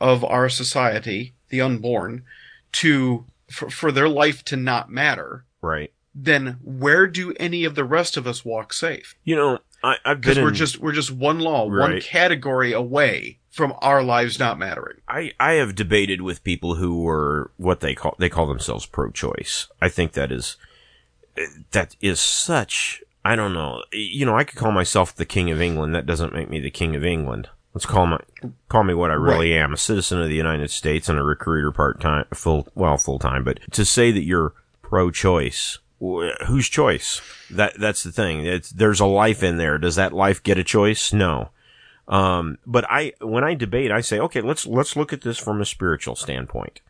of 0.00 0.24
our 0.24 0.48
society, 0.48 1.32
the 1.50 1.60
unborn, 1.60 2.24
to 2.72 3.26
for, 3.52 3.70
for 3.70 3.92
their 3.92 4.08
life 4.08 4.44
to 4.46 4.56
not 4.56 4.90
matter, 4.90 5.44
Right. 5.60 5.92
then 6.14 6.58
where 6.62 7.06
do 7.06 7.32
any 7.38 7.64
of 7.64 7.74
the 7.74 7.84
rest 7.84 8.16
of 8.16 8.26
us 8.26 8.44
walk 8.44 8.72
safe? 8.72 9.14
You 9.24 9.36
know, 9.36 9.58
I, 9.84 9.96
I've 10.04 10.20
Because 10.20 10.36
been 10.36 10.44
we're 10.44 10.50
just 10.52 10.78
we're 10.78 10.92
just 10.92 11.10
one 11.10 11.38
law, 11.40 11.66
one 11.68 12.00
category 12.00 12.72
away 12.72 13.38
from 13.50 13.74
our 13.82 14.02
lives 14.02 14.38
not 14.38 14.58
mattering. 14.58 14.98
I, 15.08 15.32
I 15.38 15.52
have 15.54 15.74
debated 15.74 16.22
with 16.22 16.42
people 16.44 16.76
who 16.76 17.02
were 17.02 17.50
what 17.56 17.80
they 17.80 17.94
call 17.94 18.14
they 18.18 18.28
call 18.28 18.46
themselves 18.46 18.86
pro-choice. 18.86 19.68
I 19.80 19.88
think 19.88 20.12
that 20.12 20.30
is 20.32 20.56
that 21.72 21.96
is 22.00 22.20
such 22.20 23.02
I 23.24 23.36
don't 23.36 23.52
know. 23.54 23.82
You 23.92 24.26
know, 24.26 24.36
I 24.36 24.44
could 24.44 24.58
call 24.58 24.72
myself 24.72 25.14
the 25.14 25.24
king 25.24 25.50
of 25.50 25.60
England. 25.60 25.94
That 25.94 26.06
doesn't 26.06 26.34
make 26.34 26.50
me 26.50 26.58
the 26.60 26.70
king 26.70 26.96
of 26.96 27.04
England. 27.04 27.48
Let's 27.74 27.86
call 27.86 28.06
my 28.06 28.18
call 28.68 28.84
me 28.84 28.94
what 28.94 29.10
I 29.10 29.14
really 29.14 29.54
am, 29.54 29.72
a 29.72 29.78
citizen 29.78 30.20
of 30.20 30.28
the 30.28 30.34
United 30.34 30.70
States 30.70 31.08
and 31.08 31.18
a 31.18 31.22
recruiter 31.22 31.72
part 31.72 32.00
time 32.00 32.26
full 32.34 32.68
well 32.74 32.98
full 32.98 33.18
time, 33.18 33.44
but 33.44 33.60
to 33.72 33.84
say 33.84 34.10
that 34.12 34.24
you're 34.24 34.52
pro-choice 34.82 35.78
wh- 36.02 36.46
Whose 36.46 36.68
choice? 36.68 37.20
That 37.50 37.78
that's 37.78 38.02
the 38.02 38.12
thing. 38.12 38.44
It's, 38.44 38.70
there's 38.70 39.00
a 39.00 39.06
life 39.06 39.42
in 39.42 39.56
there. 39.56 39.78
Does 39.78 39.96
that 39.96 40.12
life 40.12 40.42
get 40.42 40.58
a 40.58 40.64
choice? 40.64 41.12
No. 41.12 41.50
Um, 42.08 42.58
but 42.66 42.84
I, 42.90 43.12
when 43.20 43.44
I 43.44 43.54
debate, 43.54 43.92
I 43.92 44.00
say, 44.00 44.18
okay, 44.18 44.40
let's, 44.40 44.66
let's 44.66 44.96
look 44.96 45.12
at 45.12 45.22
this 45.22 45.38
from 45.38 45.60
a 45.60 45.64
spiritual 45.64 46.16
standpoint 46.16 46.80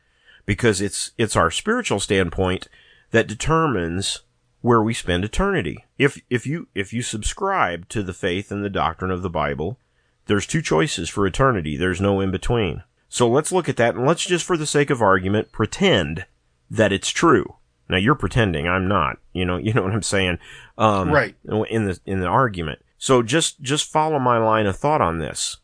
because 0.47 0.81
it's, 0.81 1.13
it's 1.19 1.37
our 1.37 1.51
spiritual 1.51 2.01
standpoint 2.01 2.67
that 3.11 3.29
determines 3.29 4.23
where 4.63 4.83
we 4.83 4.95
spend 4.95 5.25
eternity. 5.25 5.85
If, 5.99 6.21
if 6.31 6.47
you, 6.47 6.69
if 6.75 6.93
you 6.93 7.03
subscribe 7.03 7.89
to 7.91 8.03
the 8.03 8.15
faith 8.15 8.51
and 8.51 8.65
the 8.65 8.71
doctrine 8.71 9.11
of 9.11 9.23
the 9.23 9.31
Bible, 9.31 9.79
there's 10.27 10.47
two 10.47 10.63
choices 10.63 11.09
for 11.09 11.27
eternity. 11.27 11.77
There's 11.77 12.01
no 12.01 12.21
in 12.21 12.31
between. 12.31 12.83
So 13.09 13.29
let's 13.29 13.53
look 13.53 13.69
at 13.69 13.77
that 13.77 13.95
and 13.95 14.07
let's 14.07 14.25
just 14.25 14.45
for 14.45 14.57
the 14.57 14.67
sake 14.67 14.91
of 14.91 15.03
argument 15.03 15.53
pretend 15.53 16.27
that 16.71 16.93
it's 16.93 17.11
true. 17.11 17.57
Now 17.89 17.99
you're 17.99 18.15
pretending, 18.15 18.67
I'm 18.67 18.89
not. 18.89 19.19
You 19.33 19.45
know, 19.45 19.57
you 19.63 19.75
know 19.75 19.83
what 19.83 19.93
I'm 19.93 20.03
saying? 20.03 20.39
Um, 20.79 21.11
Right. 21.11 21.35
In 21.45 21.87
the, 21.87 22.01
in 22.07 22.21
the 22.21 22.27
argument. 22.27 22.81
So 22.99 23.23
just, 23.23 23.61
just 23.61 23.91
follow 23.91 24.19
my 24.19 24.39
line 24.39 24.67
of 24.67 24.77
thought 24.77 25.01
on 25.01 25.19
this. 25.19 25.59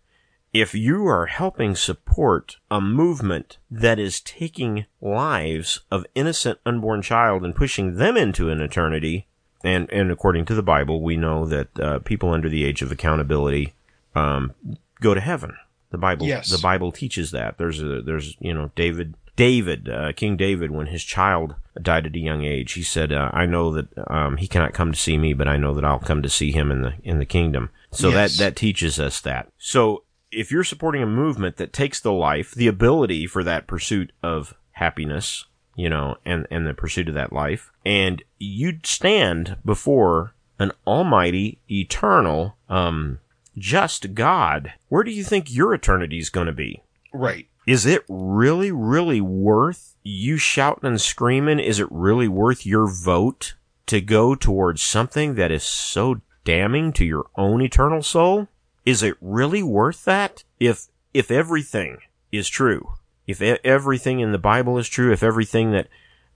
If 0.52 0.74
you 0.74 1.06
are 1.06 1.26
helping 1.26 1.74
support 1.74 2.56
a 2.70 2.80
movement 2.80 3.58
that 3.70 3.98
is 3.98 4.20
taking 4.20 4.86
lives 5.00 5.80
of 5.90 6.06
innocent 6.14 6.58
unborn 6.66 7.02
child 7.02 7.44
and 7.44 7.54
pushing 7.54 7.96
them 7.96 8.16
into 8.16 8.50
an 8.50 8.60
eternity, 8.60 9.26
and, 9.62 9.90
and 9.90 10.10
according 10.10 10.46
to 10.46 10.54
the 10.54 10.62
Bible, 10.62 11.02
we 11.02 11.16
know 11.16 11.46
that 11.46 11.80
uh, 11.80 11.98
people 12.00 12.30
under 12.30 12.48
the 12.48 12.64
age 12.64 12.80
of 12.82 12.90
accountability 12.90 13.74
um, 14.18 14.54
go 15.00 15.14
to 15.14 15.20
heaven. 15.20 15.56
The 15.90 15.98
Bible, 15.98 16.26
Yes. 16.26 16.50
the 16.50 16.58
Bible 16.58 16.92
teaches 16.92 17.30
that. 17.30 17.56
There's 17.56 17.80
a, 17.82 18.02
there's, 18.02 18.36
you 18.40 18.52
know, 18.52 18.70
David, 18.76 19.14
David, 19.36 19.88
uh, 19.88 20.12
King 20.12 20.36
David, 20.36 20.70
when 20.70 20.88
his 20.88 21.02
child 21.02 21.54
died 21.80 22.06
at 22.06 22.14
a 22.16 22.18
young 22.18 22.44
age, 22.44 22.72
he 22.72 22.82
said, 22.82 23.12
uh, 23.12 23.30
"I 23.32 23.46
know 23.46 23.72
that 23.72 23.86
um, 24.10 24.36
he 24.36 24.46
cannot 24.48 24.74
come 24.74 24.92
to 24.92 24.98
see 24.98 25.16
me, 25.16 25.32
but 25.32 25.48
I 25.48 25.56
know 25.56 25.72
that 25.74 25.84
I'll 25.84 25.98
come 26.00 26.22
to 26.22 26.28
see 26.28 26.50
him 26.52 26.70
in 26.70 26.82
the 26.82 26.92
in 27.04 27.18
the 27.18 27.24
kingdom." 27.24 27.70
So 27.92 28.10
Yes. 28.10 28.36
that 28.36 28.44
that 28.44 28.56
teaches 28.56 28.98
us 29.00 29.20
that. 29.22 29.48
So 29.56 30.02
if 30.30 30.50
you're 30.50 30.64
supporting 30.64 31.02
a 31.02 31.06
movement 31.06 31.56
that 31.56 31.72
takes 31.72 32.00
the 32.00 32.12
life, 32.12 32.50
the 32.52 32.66
ability 32.66 33.26
for 33.26 33.42
that 33.44 33.66
pursuit 33.66 34.12
of 34.22 34.54
happiness, 34.72 35.46
you 35.74 35.88
know, 35.88 36.16
and 36.26 36.46
and 36.50 36.66
the 36.66 36.74
pursuit 36.74 37.08
of 37.08 37.14
that 37.14 37.32
life, 37.32 37.70
and 37.86 38.22
you'd 38.38 38.84
stand 38.86 39.56
before 39.64 40.34
an 40.58 40.72
almighty, 40.86 41.60
eternal, 41.70 42.56
um, 42.68 43.20
just 43.58 44.14
God, 44.14 44.72
where 44.88 45.04
do 45.04 45.10
you 45.10 45.24
think 45.24 45.52
your 45.52 45.74
eternity 45.74 46.18
is 46.18 46.30
going 46.30 46.46
to 46.46 46.52
be? 46.52 46.82
Right. 47.12 47.48
Is 47.66 47.84
it 47.84 48.04
really, 48.08 48.72
really 48.72 49.20
worth 49.20 49.94
you 50.02 50.38
shouting 50.38 50.88
and 50.88 51.00
screaming? 51.00 51.58
Is 51.58 51.80
it 51.80 51.88
really 51.90 52.28
worth 52.28 52.64
your 52.64 52.86
vote 52.86 53.54
to 53.86 54.00
go 54.00 54.34
towards 54.34 54.82
something 54.82 55.34
that 55.34 55.50
is 55.50 55.62
so 55.62 56.22
damning 56.44 56.92
to 56.94 57.04
your 57.04 57.26
own 57.36 57.60
eternal 57.60 58.02
soul? 58.02 58.48
Is 58.86 59.02
it 59.02 59.16
really 59.20 59.62
worth 59.62 60.04
that? 60.06 60.44
If, 60.58 60.86
if 61.12 61.30
everything 61.30 61.98
is 62.32 62.48
true, 62.48 62.94
if 63.26 63.42
everything 63.42 64.20
in 64.20 64.32
the 64.32 64.38
Bible 64.38 64.78
is 64.78 64.88
true, 64.88 65.12
if 65.12 65.22
everything 65.22 65.72
that 65.72 65.88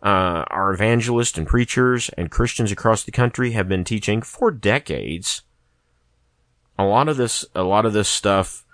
uh, 0.03 0.45
our 0.51 0.75
evangelists 0.75 1.39
and 1.39 1.47
preachers 1.47 2.11
and 2.11 2.31
Christians 2.31 2.73
across 2.73 3.05
the 3.05 3.13
country 3.13 3.53
have 3.53 3.69
been 3.69 3.85
teaching 3.85 4.21
for 4.21 4.51
decades, 4.51 5.43
a 6.83 6.89
lot 6.89 7.09
of 7.09 7.17
this, 7.17 7.45
a 7.55 7.63
lot 7.63 7.87
of 7.87 7.93
this 7.93 8.09
stuff, 8.09 8.65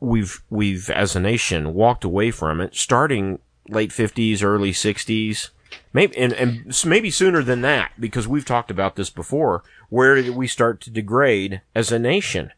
we've 0.00 0.42
we've 0.50 0.90
as 0.90 1.16
a 1.16 1.20
nation 1.20 1.74
walked 1.74 2.04
away 2.04 2.30
from 2.30 2.60
it, 2.60 2.74
starting 2.74 3.38
late 3.68 3.92
fifties, 3.92 4.42
early 4.42 4.72
sixties, 4.72 5.50
maybe 5.92 6.16
and, 6.16 6.32
and 6.32 6.84
maybe 6.84 7.10
sooner 7.10 7.42
than 7.42 7.62
that, 7.62 7.92
because 7.98 8.28
we've 8.28 8.44
talked 8.44 8.70
about 8.70 8.96
this 8.96 9.10
before. 9.10 9.62
Where 9.88 10.14
did 10.14 10.34
we 10.34 10.46
start 10.46 10.80
to 10.82 10.90
degrade 10.90 11.62
as 11.74 11.92
a 11.92 11.98
nation? 11.98 12.50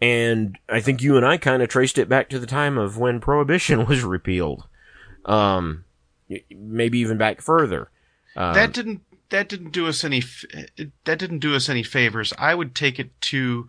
And 0.00 0.58
I 0.68 0.80
think 0.80 1.00
you 1.00 1.16
and 1.16 1.24
I 1.24 1.36
kind 1.36 1.62
of 1.62 1.68
traced 1.68 1.96
it 1.96 2.08
back 2.08 2.28
to 2.30 2.40
the 2.40 2.46
time 2.46 2.76
of 2.76 2.98
when 2.98 3.20
prohibition 3.20 3.86
was 3.88 4.02
repealed. 4.02 4.66
Um, 5.24 5.84
maybe 6.50 6.98
even 6.98 7.18
back 7.18 7.40
further. 7.40 7.88
Um, 8.36 8.54
that 8.54 8.72
didn't 8.72 9.02
that 9.32 9.48
didn't 9.48 9.72
do 9.72 9.86
us 9.88 10.04
any 10.04 10.22
that 11.04 11.18
didn't 11.18 11.40
do 11.40 11.54
us 11.54 11.68
any 11.68 11.82
favors. 11.82 12.32
I 12.38 12.54
would 12.54 12.74
take 12.74 12.98
it 13.00 13.20
to 13.22 13.66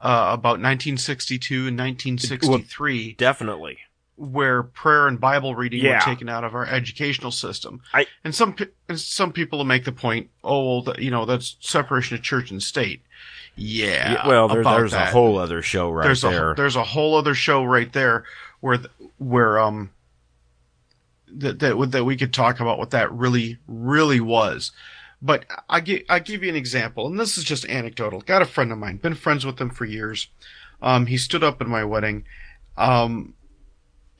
uh, 0.00 0.30
about 0.32 0.60
1962 0.60 1.66
and 1.66 1.78
1963. 1.78 3.06
Well, 3.06 3.14
definitely. 3.18 3.78
Where 4.16 4.62
prayer 4.62 5.06
and 5.08 5.18
Bible 5.20 5.54
reading 5.54 5.84
Yeah. 5.84 5.94
were 5.94 6.00
taken 6.00 6.28
out 6.28 6.44
of 6.44 6.54
our 6.54 6.66
educational 6.66 7.30
system, 7.30 7.80
I- 7.94 8.06
and 8.24 8.34
some 8.34 8.54
and 8.88 8.98
some 9.00 9.32
people 9.32 9.58
will 9.58 9.64
make 9.64 9.84
the 9.84 9.92
point, 9.92 10.30
oh, 10.44 10.80
well, 10.82 10.94
you 10.98 11.10
know, 11.10 11.24
that's 11.24 11.56
separation 11.60 12.16
of 12.16 12.22
church 12.22 12.50
and 12.50 12.62
state. 12.62 13.02
Yeah, 13.56 14.12
Yeah, 14.12 14.28
well, 14.28 14.46
there, 14.48 14.62
there's 14.62 14.92
that. 14.92 15.08
a 15.08 15.12
whole 15.12 15.36
other 15.38 15.62
show 15.62 15.90
right 15.90 16.04
there's 16.04 16.22
there. 16.22 16.52
a 16.52 16.54
there's 16.54 16.76
a 16.76 16.84
whole 16.84 17.16
other 17.16 17.34
show 17.34 17.64
right 17.64 17.92
there 17.92 18.24
where 18.60 18.78
where 19.18 19.58
um 19.58 19.90
that 21.28 21.58
that 21.58 21.90
that 21.92 22.04
we 22.04 22.16
could 22.16 22.32
talk 22.32 22.60
about 22.60 22.78
what 22.78 22.90
that 22.90 23.12
really 23.12 23.58
really 23.66 24.20
was. 24.20 24.70
But 25.20 25.44
I 25.68 25.80
give 25.80 26.02
I 26.08 26.20
give 26.20 26.42
you 26.44 26.48
an 26.48 26.56
example, 26.56 27.06
and 27.06 27.18
this 27.18 27.36
is 27.36 27.44
just 27.44 27.68
anecdotal. 27.68 28.20
Got 28.20 28.42
a 28.42 28.46
friend 28.46 28.70
of 28.70 28.78
mine, 28.78 28.98
been 28.98 29.14
friends 29.14 29.44
with 29.44 29.60
him 29.60 29.70
for 29.70 29.84
years. 29.84 30.28
Um, 30.80 31.06
he 31.06 31.18
stood 31.18 31.42
up 31.42 31.60
at 31.60 31.66
my 31.66 31.84
wedding, 31.84 32.24
um, 32.76 33.34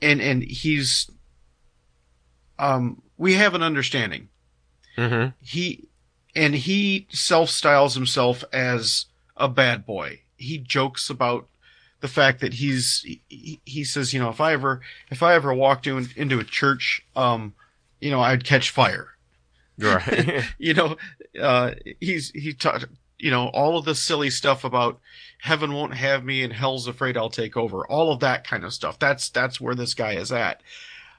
and 0.01 0.21
and 0.21 0.43
he's 0.43 1.09
um 2.57 3.01
we 3.17 3.35
have 3.35 3.55
an 3.55 3.63
understanding 3.63 4.27
hmm 4.97 5.27
he 5.41 5.87
and 6.35 6.55
he 6.55 7.07
self 7.09 7.49
styles 7.49 7.95
himself 7.95 8.43
as 8.53 9.05
a 9.37 9.47
bad 9.47 9.85
boy. 9.85 10.21
He 10.37 10.57
jokes 10.57 11.09
about 11.09 11.47
the 12.01 12.07
fact 12.07 12.41
that 12.41 12.53
he's 12.55 13.01
he, 13.27 13.61
he 13.65 13.83
says, 13.83 14.13
you 14.13 14.19
know, 14.19 14.29
if 14.29 14.39
I 14.41 14.53
ever 14.53 14.81
if 15.09 15.23
I 15.23 15.33
ever 15.35 15.53
walked 15.53 15.87
in, 15.87 16.09
into 16.15 16.39
a 16.39 16.43
church, 16.43 17.01
um, 17.15 17.53
you 17.99 18.11
know, 18.11 18.21
I'd 18.21 18.43
catch 18.43 18.69
fire. 18.69 19.15
Right. 19.79 20.43
You 20.57 20.73
know, 20.73 20.97
uh, 21.39 21.71
he's 21.99 22.31
he 22.31 22.53
taught 22.53 22.85
you 23.17 23.31
know 23.31 23.47
all 23.47 23.77
of 23.77 23.85
the 23.85 23.95
silly 23.95 24.29
stuff 24.29 24.63
about 24.63 24.99
heaven 25.39 25.73
won't 25.73 25.93
have 25.93 26.23
me 26.23 26.43
and 26.43 26.53
hell's 26.53 26.87
afraid 26.87 27.17
I'll 27.17 27.29
take 27.29 27.55
over. 27.55 27.87
All 27.87 28.11
of 28.11 28.19
that 28.19 28.45
kind 28.45 28.63
of 28.63 28.73
stuff. 28.73 28.99
That's 28.99 29.29
that's 29.29 29.61
where 29.61 29.75
this 29.75 29.93
guy 29.93 30.13
is 30.13 30.31
at. 30.31 30.61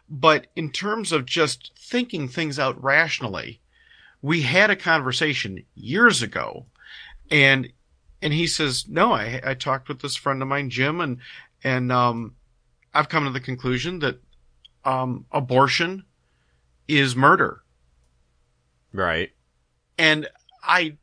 But 0.08 0.48
in 0.56 0.70
terms 0.70 1.12
of 1.12 1.24
just 1.24 1.72
thinking 1.78 2.28
things 2.28 2.58
out 2.58 2.82
rationally, 2.82 3.60
we 4.22 4.42
had 4.42 4.70
a 4.70 4.76
conversation 4.76 5.64
years 5.74 6.22
ago 6.22 6.66
and 7.30 7.72
and 8.20 8.32
he 8.32 8.46
says 8.46 8.86
no 8.88 9.12
i 9.12 9.40
i 9.44 9.54
talked 9.54 9.88
with 9.88 10.00
this 10.00 10.16
friend 10.16 10.42
of 10.42 10.48
mine 10.48 10.68
jim 10.70 11.00
and 11.00 11.18
and 11.64 11.90
um 11.90 12.34
i've 12.92 13.08
come 13.08 13.24
to 13.24 13.30
the 13.30 13.40
conclusion 13.40 14.00
that 14.00 14.20
um 14.84 15.24
abortion 15.32 16.04
is 16.88 17.16
murder 17.16 17.62
right. 18.92 19.30
and 19.98 20.28
i 20.62 20.96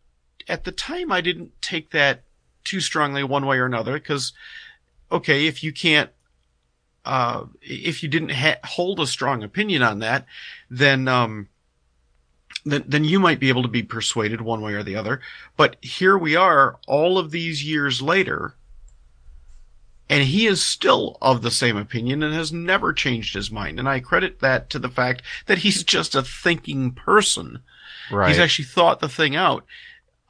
at 0.47 0.63
the 0.63 0.71
time 0.71 1.11
i 1.11 1.21
didn't 1.21 1.51
take 1.61 1.91
that 1.91 2.23
too 2.63 2.79
strongly 2.79 3.23
one 3.23 3.45
way 3.45 3.57
or 3.57 3.65
another 3.65 3.93
because 3.93 4.33
okay 5.11 5.47
if 5.47 5.63
you 5.63 5.71
can't 5.71 6.09
uh 7.05 7.45
if 7.61 8.03
you 8.03 8.09
didn't 8.09 8.31
ha- 8.31 8.59
hold 8.63 8.99
a 8.99 9.07
strong 9.07 9.43
opinion 9.43 9.81
on 9.81 9.99
that 9.99 10.25
then 10.69 11.07
um 11.07 11.47
then, 12.67 12.83
then 12.85 13.03
you 13.03 13.19
might 13.19 13.39
be 13.39 13.49
able 13.49 13.61
to 13.63 13.69
be 13.69 13.83
persuaded 13.83 14.41
one 14.41 14.61
way 14.61 14.73
or 14.73 14.83
the 14.83 14.95
other. 14.95 15.21
But 15.55 15.77
here 15.81 16.17
we 16.17 16.35
are 16.35 16.77
all 16.85 17.17
of 17.17 17.31
these 17.31 17.63
years 17.63 18.01
later, 18.01 18.55
and 20.09 20.23
he 20.23 20.45
is 20.45 20.63
still 20.63 21.17
of 21.21 21.41
the 21.41 21.51
same 21.51 21.77
opinion 21.77 22.23
and 22.23 22.33
has 22.33 22.51
never 22.51 22.93
changed 22.93 23.35
his 23.35 23.51
mind. 23.51 23.79
And 23.79 23.87
I 23.87 23.99
credit 23.99 24.39
that 24.39 24.69
to 24.71 24.79
the 24.79 24.89
fact 24.89 25.21
that 25.45 25.59
he's 25.59 25.83
just 25.83 26.15
a 26.15 26.21
thinking 26.21 26.91
person. 26.91 27.61
Right. 28.11 28.29
He's 28.29 28.39
actually 28.39 28.65
thought 28.65 28.99
the 28.99 29.09
thing 29.09 29.35
out. 29.35 29.65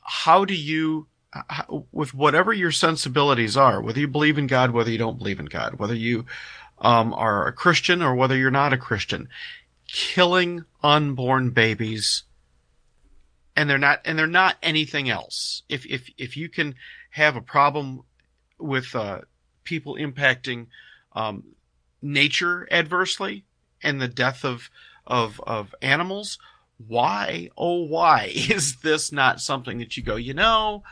How 0.02 0.46
do 0.46 0.56
you, 0.56 1.08
how, 1.32 1.86
with 1.91 2.13
whatever 2.13 2.54
your 2.54 2.72
sensibilities 2.72 3.58
are, 3.58 3.82
whether 3.82 4.00
you 4.00 4.08
believe 4.08 4.38
in 4.38 4.48
God, 4.48 4.72
whether 4.72 4.89
you 4.89 4.98
don't 4.98 5.17
believe 5.17 5.39
in 5.39 5.48
God, 5.48 5.76
whether 5.76 5.96
you 5.96 6.26
um, 6.80 7.13
are 7.13 7.48
a 7.48 7.54
Christian 7.54 8.02
or 8.02 8.15
whether 8.15 8.38
you're 8.38 8.52
not 8.52 8.74
a 8.74 8.78
Christian, 8.78 9.30
killing 9.88 10.65
unborn 10.84 11.52
babies, 11.52 12.24
and 13.56 13.70
they're 13.70 13.78
not, 13.78 14.02
and 14.06 14.17
they're 14.17 14.28
not 14.28 14.58
anything 14.62 15.10
else. 15.10 15.63
If 15.67 15.86
if 15.86 16.10
if 16.17 16.38
you 16.38 16.50
can 16.50 16.76
have 17.12 17.36
a 17.36 17.41
problem 17.41 18.04
with 18.60 18.96
uh, 18.96 19.22
people 19.63 19.96
impacting 19.96 20.67
um, 21.13 21.43
nature 22.02 22.67
adversely 22.72 23.43
and 23.82 24.00
the 24.00 24.08
death 24.08 24.46
of 24.46 24.70
of 25.06 25.41
of 25.46 25.74
animals, 25.82 26.38
why 26.86 27.50
oh 27.58 27.84
why 27.84 28.32
is 28.36 28.78
this 28.78 29.12
not 29.12 29.42
something 29.42 29.80
that 29.80 29.98
you 29.98 30.04
go 30.04 30.16
you 30.16 30.34
know 30.34 30.84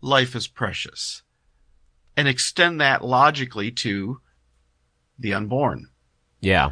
life 0.00 0.34
is 0.34 0.46
precious 0.46 1.22
and 2.16 2.28
extend 2.28 2.80
that 2.80 3.04
logically 3.04 3.70
to 3.70 4.20
the 5.18 5.34
unborn 5.34 5.86
Yeah. 6.40 6.70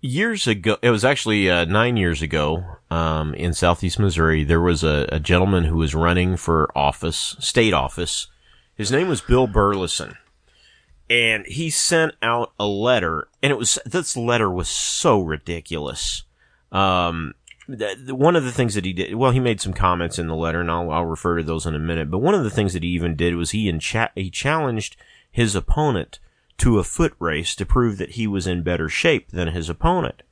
Years 0.00 0.46
ago, 0.46 0.76
it 0.80 0.90
was 0.90 1.04
actually 1.04 1.50
uh, 1.50 1.64
nine 1.64 1.96
years 1.96 2.22
ago 2.22 2.62
um, 2.88 3.34
in 3.34 3.52
southeast 3.52 3.98
Missouri. 3.98 4.44
There 4.44 4.60
was 4.60 4.84
a, 4.84 5.08
a 5.10 5.18
gentleman 5.18 5.64
who 5.64 5.76
was 5.76 5.92
running 5.92 6.36
for 6.36 6.70
office, 6.78 7.34
state 7.40 7.74
office. 7.74 8.28
His 8.76 8.92
name 8.92 9.08
was 9.08 9.20
Bill 9.20 9.48
Burleson, 9.48 10.14
and 11.10 11.44
he 11.46 11.68
sent 11.68 12.14
out 12.22 12.52
a 12.60 12.66
letter, 12.66 13.26
and 13.42 13.50
it 13.50 13.58
was 13.58 13.76
this 13.84 14.16
letter 14.16 14.48
was 14.48 14.68
so 14.68 15.20
ridiculous. 15.20 16.22
Um, 16.70 17.34
one 17.68 18.36
of 18.36 18.44
the 18.44 18.52
things 18.52 18.74
that 18.74 18.84
he 18.84 18.92
did, 18.92 19.14
well, 19.14 19.30
he 19.30 19.40
made 19.40 19.60
some 19.60 19.74
comments 19.74 20.18
in 20.18 20.26
the 20.26 20.34
letter, 20.34 20.60
and 20.60 20.70
I'll, 20.70 20.90
I'll 20.90 21.04
refer 21.04 21.36
to 21.36 21.42
those 21.42 21.66
in 21.66 21.74
a 21.74 21.78
minute. 21.78 22.10
But 22.10 22.18
one 22.18 22.34
of 22.34 22.44
the 22.44 22.50
things 22.50 22.72
that 22.72 22.82
he 22.82 22.88
even 22.90 23.14
did 23.14 23.36
was 23.36 23.50
he 23.50 23.68
in 23.68 23.78
cha- 23.78 24.10
he 24.14 24.30
challenged 24.30 24.96
his 25.30 25.54
opponent 25.54 26.18
to 26.58 26.78
a 26.78 26.84
foot 26.84 27.14
race 27.18 27.54
to 27.54 27.64
prove 27.64 27.98
that 27.98 28.12
he 28.12 28.26
was 28.26 28.46
in 28.46 28.62
better 28.62 28.88
shape 28.88 29.30
than 29.30 29.48
his 29.48 29.68
opponent. 29.68 30.22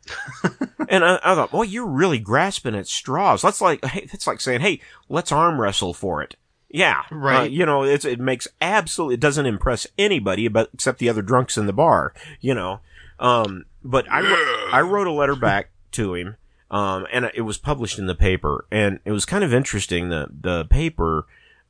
and 0.89 1.05
I, 1.05 1.21
I 1.23 1.35
thought, 1.35 1.53
boy, 1.53 1.63
you're 1.63 1.87
really 1.87 2.19
grasping 2.19 2.75
at 2.75 2.89
straws. 2.89 3.43
That's 3.43 3.61
like, 3.61 3.85
hey, 3.85 4.07
that's 4.11 4.27
like 4.27 4.41
saying, 4.41 4.61
hey, 4.61 4.81
let's 5.09 5.31
arm 5.31 5.61
wrestle 5.61 5.95
for 5.95 6.23
it. 6.23 6.37
Yeah, 6.69 7.03
Right. 7.13 7.43
Uh, 7.43 7.45
you 7.45 7.65
know, 7.65 7.85
it's, 7.85 8.05
it 8.05 8.19
makes 8.19 8.49
absolutely, 8.61 9.15
it 9.15 9.21
doesn't 9.21 9.47
impress 9.47 9.87
anybody 9.97 10.49
but 10.49 10.69
except 10.75 10.99
the 10.99 11.09
other 11.09 11.23
drunks 11.23 11.57
in 11.57 11.67
the 11.67 11.73
bar, 11.73 12.13
you 12.41 12.55
know. 12.55 12.81
Um, 13.21 13.67
but 13.85 14.07
I, 14.11 14.69
I 14.73 14.81
wrote 14.81 15.07
a 15.07 15.13
letter 15.13 15.37
back 15.37 15.71
to 15.93 16.15
him, 16.15 16.37
um, 16.71 17.07
and 17.13 17.31
it 17.35 17.43
was 17.43 17.59
published 17.59 17.99
in 17.99 18.07
the 18.07 18.15
paper, 18.15 18.67
and 18.71 18.99
it 19.05 19.13
was 19.13 19.25
kind 19.25 19.45
of 19.45 19.55
interesting. 19.55 20.09
The, 20.09 20.29
the 20.29 20.65
paper, 20.65 21.27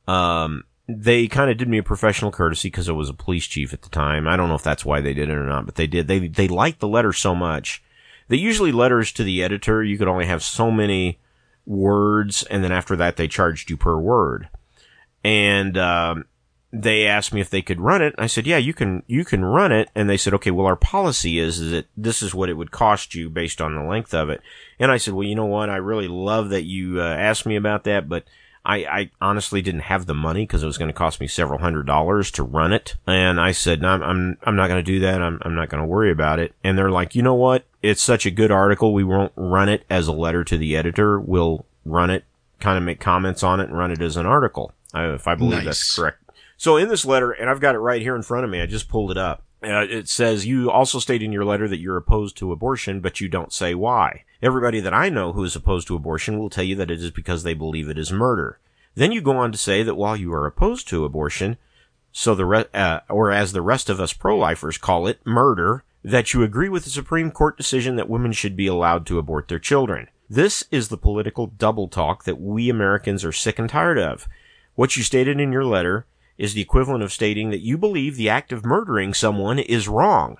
um, 0.07 0.63
they 0.87 1.27
kind 1.27 1.51
of 1.51 1.57
did 1.57 1.67
me 1.67 1.77
a 1.77 1.83
professional 1.83 2.31
courtesy 2.31 2.69
because 2.69 2.89
I 2.89 2.93
was 2.93 3.09
a 3.09 3.13
police 3.13 3.45
chief 3.45 3.73
at 3.73 3.83
the 3.83 3.89
time. 3.89 4.27
I 4.27 4.35
don't 4.35 4.49
know 4.49 4.55
if 4.55 4.63
that's 4.63 4.85
why 4.85 5.01
they 5.01 5.13
did 5.13 5.29
it 5.29 5.35
or 5.35 5.45
not, 5.45 5.65
but 5.65 5.75
they 5.75 5.87
did. 5.87 6.07
They, 6.07 6.27
they 6.27 6.47
liked 6.47 6.79
the 6.79 6.87
letter 6.87 7.13
so 7.13 7.35
much. 7.35 7.83
They 8.27 8.37
usually 8.37 8.71
letters 8.71 9.11
to 9.13 9.23
the 9.23 9.43
editor, 9.43 9.83
you 9.83 9.97
could 9.97 10.07
only 10.07 10.25
have 10.25 10.43
so 10.43 10.71
many 10.71 11.19
words, 11.65 12.43
and 12.43 12.63
then 12.63 12.71
after 12.71 12.95
that, 12.95 13.17
they 13.17 13.27
charged 13.27 13.69
you 13.69 13.77
per 13.77 13.97
word. 13.97 14.49
And, 15.23 15.77
um, 15.77 16.25
they 16.71 17.05
asked 17.05 17.33
me 17.33 17.41
if 17.41 17.49
they 17.49 17.61
could 17.61 17.79
run 17.79 18.01
it. 18.01 18.13
I 18.17 18.27
said, 18.27 18.45
yeah, 18.45 18.57
you 18.57 18.73
can, 18.73 19.03
you 19.07 19.23
can 19.23 19.45
run 19.45 19.71
it. 19.71 19.89
And 19.95 20.09
they 20.09 20.17
said, 20.17 20.33
okay, 20.35 20.51
well, 20.51 20.67
our 20.67 20.75
policy 20.75 21.39
is, 21.39 21.59
is 21.59 21.71
that 21.71 21.87
this 21.95 22.21
is 22.21 22.35
what 22.35 22.49
it 22.49 22.55
would 22.55 22.71
cost 22.71 23.15
you 23.15 23.29
based 23.29 23.61
on 23.61 23.73
the 23.75 23.83
length 23.83 24.13
of 24.13 24.29
it. 24.29 24.41
And 24.79 24.91
I 24.91 24.97
said, 24.97 25.13
well, 25.13 25.27
you 25.27 25.35
know 25.35 25.45
what? 25.45 25.69
I 25.69 25.77
really 25.77 26.07
love 26.07 26.49
that 26.49 26.63
you 26.63 27.01
uh, 27.01 27.05
asked 27.05 27.45
me 27.45 27.55
about 27.55 27.85
that, 27.85 28.09
but 28.09 28.25
I, 28.65 28.77
I 28.85 29.11
honestly 29.21 29.61
didn't 29.61 29.81
have 29.81 30.07
the 30.07 30.13
money 30.13 30.43
because 30.43 30.61
it 30.61 30.67
was 30.67 30.77
going 30.77 30.89
to 30.89 30.93
cost 30.93 31.21
me 31.21 31.27
several 31.27 31.59
hundred 31.59 31.87
dollars 31.87 32.31
to 32.31 32.43
run 32.43 32.73
it. 32.73 32.95
And 33.07 33.39
I 33.39 33.53
said, 33.53 33.81
no, 33.81 33.87
I'm, 33.89 34.03
I'm, 34.03 34.37
I'm 34.43 34.55
not 34.57 34.67
going 34.67 34.83
to 34.83 34.91
do 34.91 34.99
that. 34.99 35.21
I'm, 35.21 35.39
I'm 35.43 35.55
not 35.55 35.69
going 35.69 35.81
to 35.81 35.87
worry 35.87 36.11
about 36.11 36.39
it. 36.39 36.53
And 36.65 36.77
they're 36.77 36.91
like, 36.91 37.15
you 37.15 37.21
know 37.21 37.33
what? 37.33 37.63
It's 37.81 38.01
such 38.01 38.25
a 38.25 38.31
good 38.31 38.51
article. 38.51 38.93
We 38.93 39.05
won't 39.05 39.31
run 39.37 39.69
it 39.69 39.85
as 39.89 40.09
a 40.09 40.11
letter 40.13 40.43
to 40.43 40.57
the 40.57 40.75
editor. 40.75 41.17
We'll 41.17 41.65
run 41.85 42.09
it, 42.09 42.25
kind 42.59 42.77
of 42.77 42.83
make 42.83 42.99
comments 42.99 43.41
on 43.41 43.61
it 43.61 43.69
and 43.69 43.77
run 43.77 43.91
it 43.91 44.01
as 44.01 44.17
an 44.17 44.25
article. 44.25 44.73
Uh, 44.93 45.13
if 45.13 45.29
I 45.29 45.35
believe 45.35 45.63
that's 45.63 45.95
correct. 45.95 46.19
So 46.57 46.75
in 46.75 46.89
this 46.89 47.05
letter, 47.05 47.31
and 47.31 47.49
I've 47.49 47.59
got 47.59 47.75
it 47.75 47.79
right 47.79 48.01
here 48.01 48.15
in 48.15 48.23
front 48.23 48.43
of 48.43 48.49
me. 48.49 48.61
I 48.61 48.65
just 48.65 48.89
pulled 48.89 49.11
it 49.11 49.17
up. 49.17 49.43
Uh, 49.63 49.85
it 49.89 50.07
says 50.09 50.45
you 50.45 50.69
also 50.69 50.99
state 50.99 51.23
in 51.23 51.31
your 51.31 51.45
letter 51.45 51.67
that 51.67 51.79
you're 51.79 51.97
opposed 51.97 52.37
to 52.37 52.51
abortion, 52.51 52.99
but 52.99 53.21
you 53.21 53.27
don't 53.27 53.53
say 53.53 53.73
why. 53.73 54.23
Everybody 54.41 54.79
that 54.79 54.93
I 54.93 55.09
know 55.09 55.33
who 55.33 55.43
is 55.43 55.55
opposed 55.55 55.87
to 55.87 55.95
abortion 55.95 56.37
will 56.37 56.49
tell 56.49 56.63
you 56.63 56.75
that 56.75 56.91
it 56.91 56.99
is 56.99 57.11
because 57.11 57.43
they 57.43 57.55
believe 57.55 57.89
it 57.89 57.97
is 57.97 58.11
murder. 58.11 58.59
Then 58.95 59.11
you 59.11 59.21
go 59.21 59.37
on 59.37 59.51
to 59.51 59.57
say 59.57 59.83
that 59.83 59.95
while 59.95 60.15
you 60.15 60.33
are 60.33 60.45
opposed 60.45 60.87
to 60.89 61.05
abortion, 61.05 61.57
so 62.11 62.33
the 62.33 62.45
re- 62.45 62.65
uh, 62.73 63.01
or 63.09 63.31
as 63.31 63.51
the 63.53 63.61
rest 63.61 63.89
of 63.89 63.99
us 63.99 64.13
pro-lifers 64.13 64.77
call 64.77 65.07
it, 65.07 65.25
murder, 65.25 65.83
that 66.03 66.33
you 66.33 66.43
agree 66.43 66.69
with 66.69 66.83
the 66.83 66.89
Supreme 66.89 67.31
Court 67.31 67.57
decision 67.57 67.95
that 67.95 68.09
women 68.09 68.31
should 68.31 68.55
be 68.55 68.67
allowed 68.67 69.05
to 69.07 69.19
abort 69.19 69.47
their 69.47 69.59
children. 69.59 70.07
This 70.29 70.63
is 70.71 70.89
the 70.89 70.97
political 70.97 71.47
double 71.47 71.87
talk 71.87 72.23
that 72.23 72.39
we 72.39 72.69
Americans 72.69 73.23
are 73.23 73.31
sick 73.31 73.59
and 73.59 73.69
tired 73.69 73.99
of. 73.99 74.27
What 74.75 74.97
you 74.97 75.03
stated 75.03 75.39
in 75.39 75.51
your 75.51 75.65
letter 75.65 76.05
is 76.37 76.53
the 76.53 76.61
equivalent 76.61 77.03
of 77.03 77.11
stating 77.11 77.49
that 77.49 77.61
you 77.61 77.77
believe 77.77 78.15
the 78.15 78.29
act 78.29 78.51
of 78.51 78.65
murdering 78.65 79.13
someone 79.13 79.59
is 79.59 79.87
wrong, 79.87 80.37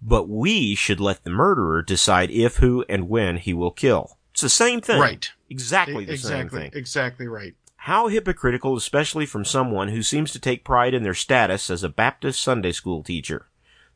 but 0.00 0.28
we 0.28 0.74
should 0.74 1.00
let 1.00 1.24
the 1.24 1.30
murderer 1.30 1.82
decide 1.82 2.30
if, 2.30 2.56
who, 2.56 2.84
and 2.88 3.08
when 3.08 3.36
he 3.36 3.52
will 3.52 3.70
kill. 3.70 4.16
It's 4.32 4.42
the 4.42 4.48
same 4.48 4.80
thing. 4.80 5.00
Right. 5.00 5.30
Exactly 5.48 6.04
the 6.04 6.12
exactly, 6.12 6.38
same 6.38 6.70
thing. 6.70 6.78
Exactly 6.78 7.26
right. 7.26 7.54
How 7.76 8.08
hypocritical, 8.08 8.76
especially 8.76 9.26
from 9.26 9.44
someone 9.44 9.88
who 9.88 10.02
seems 10.02 10.32
to 10.32 10.38
take 10.38 10.64
pride 10.64 10.94
in 10.94 11.02
their 11.02 11.14
status 11.14 11.70
as 11.70 11.82
a 11.82 11.88
Baptist 11.88 12.40
Sunday 12.40 12.72
school 12.72 13.02
teacher. 13.02 13.46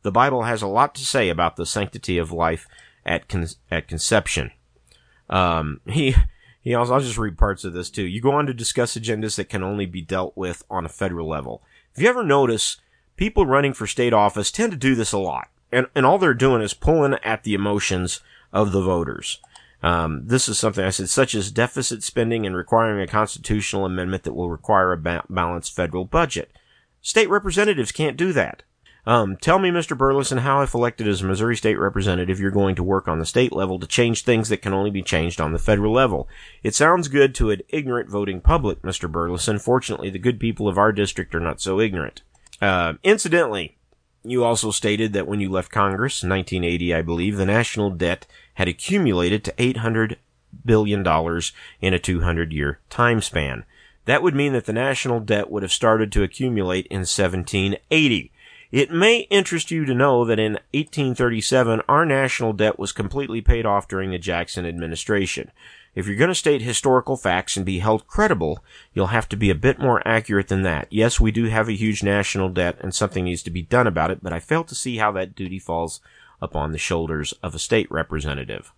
The 0.03 0.11
Bible 0.11 0.43
has 0.43 0.63
a 0.63 0.67
lot 0.67 0.95
to 0.97 1.05
say 1.05 1.29
about 1.29 1.57
the 1.57 1.67
sanctity 1.67 2.19
of 2.19 2.33
life 2.33 2.67
at 3.07 3.29
con- 3.29 3.47
at 3.71 3.89
conception. 3.89 4.51
Um, 5.31 5.81
he 5.87 6.15
he 6.65 6.75
also 6.75 6.95
I'll 6.95 7.01
just 7.01 7.19
read 7.19 7.39
parts 7.39 7.65
of 7.65 7.75
this 7.75 7.91
too. 7.91 8.05
You 8.05 8.21
go 8.21 8.33
on 8.33 8.47
to 8.47 8.55
discuss 8.55 8.97
agendas 8.97 9.37
that 9.37 9.51
can 9.51 9.63
only 9.63 9.87
be 9.87 10.01
dealt 10.01 10.37
with 10.37 10.65
on 10.71 10.87
a 10.87 10.89
federal 10.89 11.29
level. 11.29 11.63
If 11.95 12.03
you 12.03 12.09
ever 12.09 12.25
notice, 12.25 12.79
people 13.17 13.47
running 13.47 13.75
for 13.75 13.87
state 13.87 14.15
office 14.15 14.51
tend 14.51 14.73
to 14.73 14.79
do 14.79 14.95
this 14.95 15.13
a 15.13 15.19
lot, 15.19 15.49
and 15.71 15.87
and 15.95 16.07
all 16.07 16.19
they're 16.19 16.35
doing 16.35 16.63
is 16.63 16.75
pulling 16.75 17.15
at 17.23 17.45
the 17.45 17.55
emotions 17.55 18.21
of 18.53 18.73
the 18.73 18.83
voters. 18.83 19.39
Um, 19.83 20.23
this 20.25 20.49
is 20.49 20.59
something 20.59 20.83
I 20.83 20.89
said, 20.89 21.11
such 21.11 21.35
as 21.35 21.51
deficit 21.51 22.03
spending 22.03 22.47
and 22.47 22.57
requiring 22.57 23.03
a 23.03 23.07
constitutional 23.07 23.85
amendment 23.85 24.23
that 24.23 24.33
will 24.33 24.49
require 24.49 24.93
a 24.93 24.97
ba- 24.97 25.25
balanced 25.29 25.77
federal 25.77 26.07
budget. 26.07 26.51
State 27.03 27.29
representatives 27.29 27.93
can't 27.93 28.17
do 28.17 28.33
that. 28.33 28.63
Um, 29.07 29.37
tell 29.37 29.59
me, 29.59 29.71
Mr. 29.71 29.97
Burlison, 29.97 30.41
how 30.41 30.63
if 30.63 30.73
elected 30.73 31.07
as 31.07 31.21
a 31.21 31.27
Missouri 31.27 31.57
state 31.57 31.79
representative, 31.79 32.41
you're 32.41 32.51
going 32.51 32.75
to 32.77 32.83
work 32.83 33.07
on 33.07 33.19
the 33.19 33.27
state 33.27 33.53
level 33.53 33.79
to 33.79 33.87
change 33.87 34.23
things 34.23 34.49
that 34.49 34.63
can 34.63 34.73
only 34.73 34.91
be 34.91 35.03
changed 35.03 35.41
on 35.41 35.53
the 35.53 35.59
federal 35.59 35.93
level. 35.93 36.27
It 36.63 36.75
sounds 36.75 37.09
good 37.09 37.35
to 37.35 37.51
an 37.51 37.61
ignorant 37.69 38.09
voting 38.09 38.41
public, 38.41 38.81
Mr. 38.83 39.11
Burlison. 39.11 39.61
Fortunately, 39.61 40.09
the 40.09 40.19
good 40.19 40.41
people 40.41 40.69
of 40.69 40.79
our 40.79 40.91
district 40.91 41.35
are 41.35 41.41
not 41.41 41.61
so 41.61 41.81
ignorant. 41.81 42.23
Uh, 42.63 42.95
incidentally, 43.03 43.77
you 44.23 44.43
also 44.43 44.71
stated 44.71 45.13
that 45.13 45.27
when 45.27 45.41
you 45.41 45.51
left 45.51 45.71
Congress 45.71 46.23
in 46.23 46.31
1980, 46.31 46.95
I 46.95 47.03
believe, 47.03 47.37
the 47.37 47.45
national 47.45 47.91
debt 47.91 48.27
had 48.55 48.69
accumulated 48.69 49.45
to 49.45 49.55
800 49.59 50.17
billion 50.65 51.03
dollars 51.03 51.53
in 51.81 51.93
a 51.93 51.99
200 51.99 52.53
year 52.53 52.79
time 52.89 53.21
span. 53.21 53.65
That 54.07 54.23
would 54.23 54.35
mean 54.35 54.53
that 54.53 54.67
the 54.67 54.73
national 54.73 55.21
debt 55.21 55.51
would 55.51 55.63
have 55.63 55.73
started 55.73 56.13
to 56.13 56.23
accumulate 56.23 56.87
in 56.87 57.01
1780. 57.01 58.33
It 58.75 58.91
may 58.91 59.19
interest 59.31 59.71
you 59.71 59.85
to 59.85 59.95
know 59.95 60.25
that 60.25 60.41
in 60.41 60.55
1837, 60.73 61.83
our 61.89 62.05
national 62.05 62.53
debt 62.55 62.77
was 62.77 62.91
completely 62.91 63.41
paid 63.41 63.65
off 63.65 63.87
during 63.87 64.11
the 64.11 64.19
Jackson 64.19 64.67
administration. 64.67 65.53
If 65.95 66.09
you're 66.09 66.17
going 66.17 66.27
to 66.27 66.35
state 66.35 66.61
historical 66.61 67.17
facts 67.17 67.57
and 67.57 67.65
be 67.65 67.79
held 67.79 68.09
credible, 68.09 68.65
you'll 68.93 69.15
have 69.15 69.29
to 69.29 69.37
be 69.37 69.49
a 69.49 69.55
bit 69.55 69.79
more 69.79 70.03
accurate 70.05 70.49
than 70.49 70.63
that. 70.63 70.89
Yes, 70.91 71.21
we 71.21 71.31
do 71.31 71.45
have 71.45 71.69
a 71.69 71.77
huge 71.77 72.03
national 72.03 72.49
debt 72.49 72.77
and 72.81 72.93
something 72.93 73.23
needs 73.23 73.45
to 73.45 73.51
be 73.53 73.63
done 73.63 73.87
about 73.87 74.11
it, 74.11 74.25
but 74.25 74.33
I 74.33 74.41
fail 74.41 74.65
to 74.65 74.75
see 74.75 74.97
how 74.97 75.13
that 75.13 75.37
duty 75.37 75.61
falls 75.61 76.01
upon 76.43 76.73
the 76.73 76.77
shoulders 76.79 77.33
of 77.45 77.55
a 77.55 77.61
state 77.61 77.89
representative. 77.93 78.73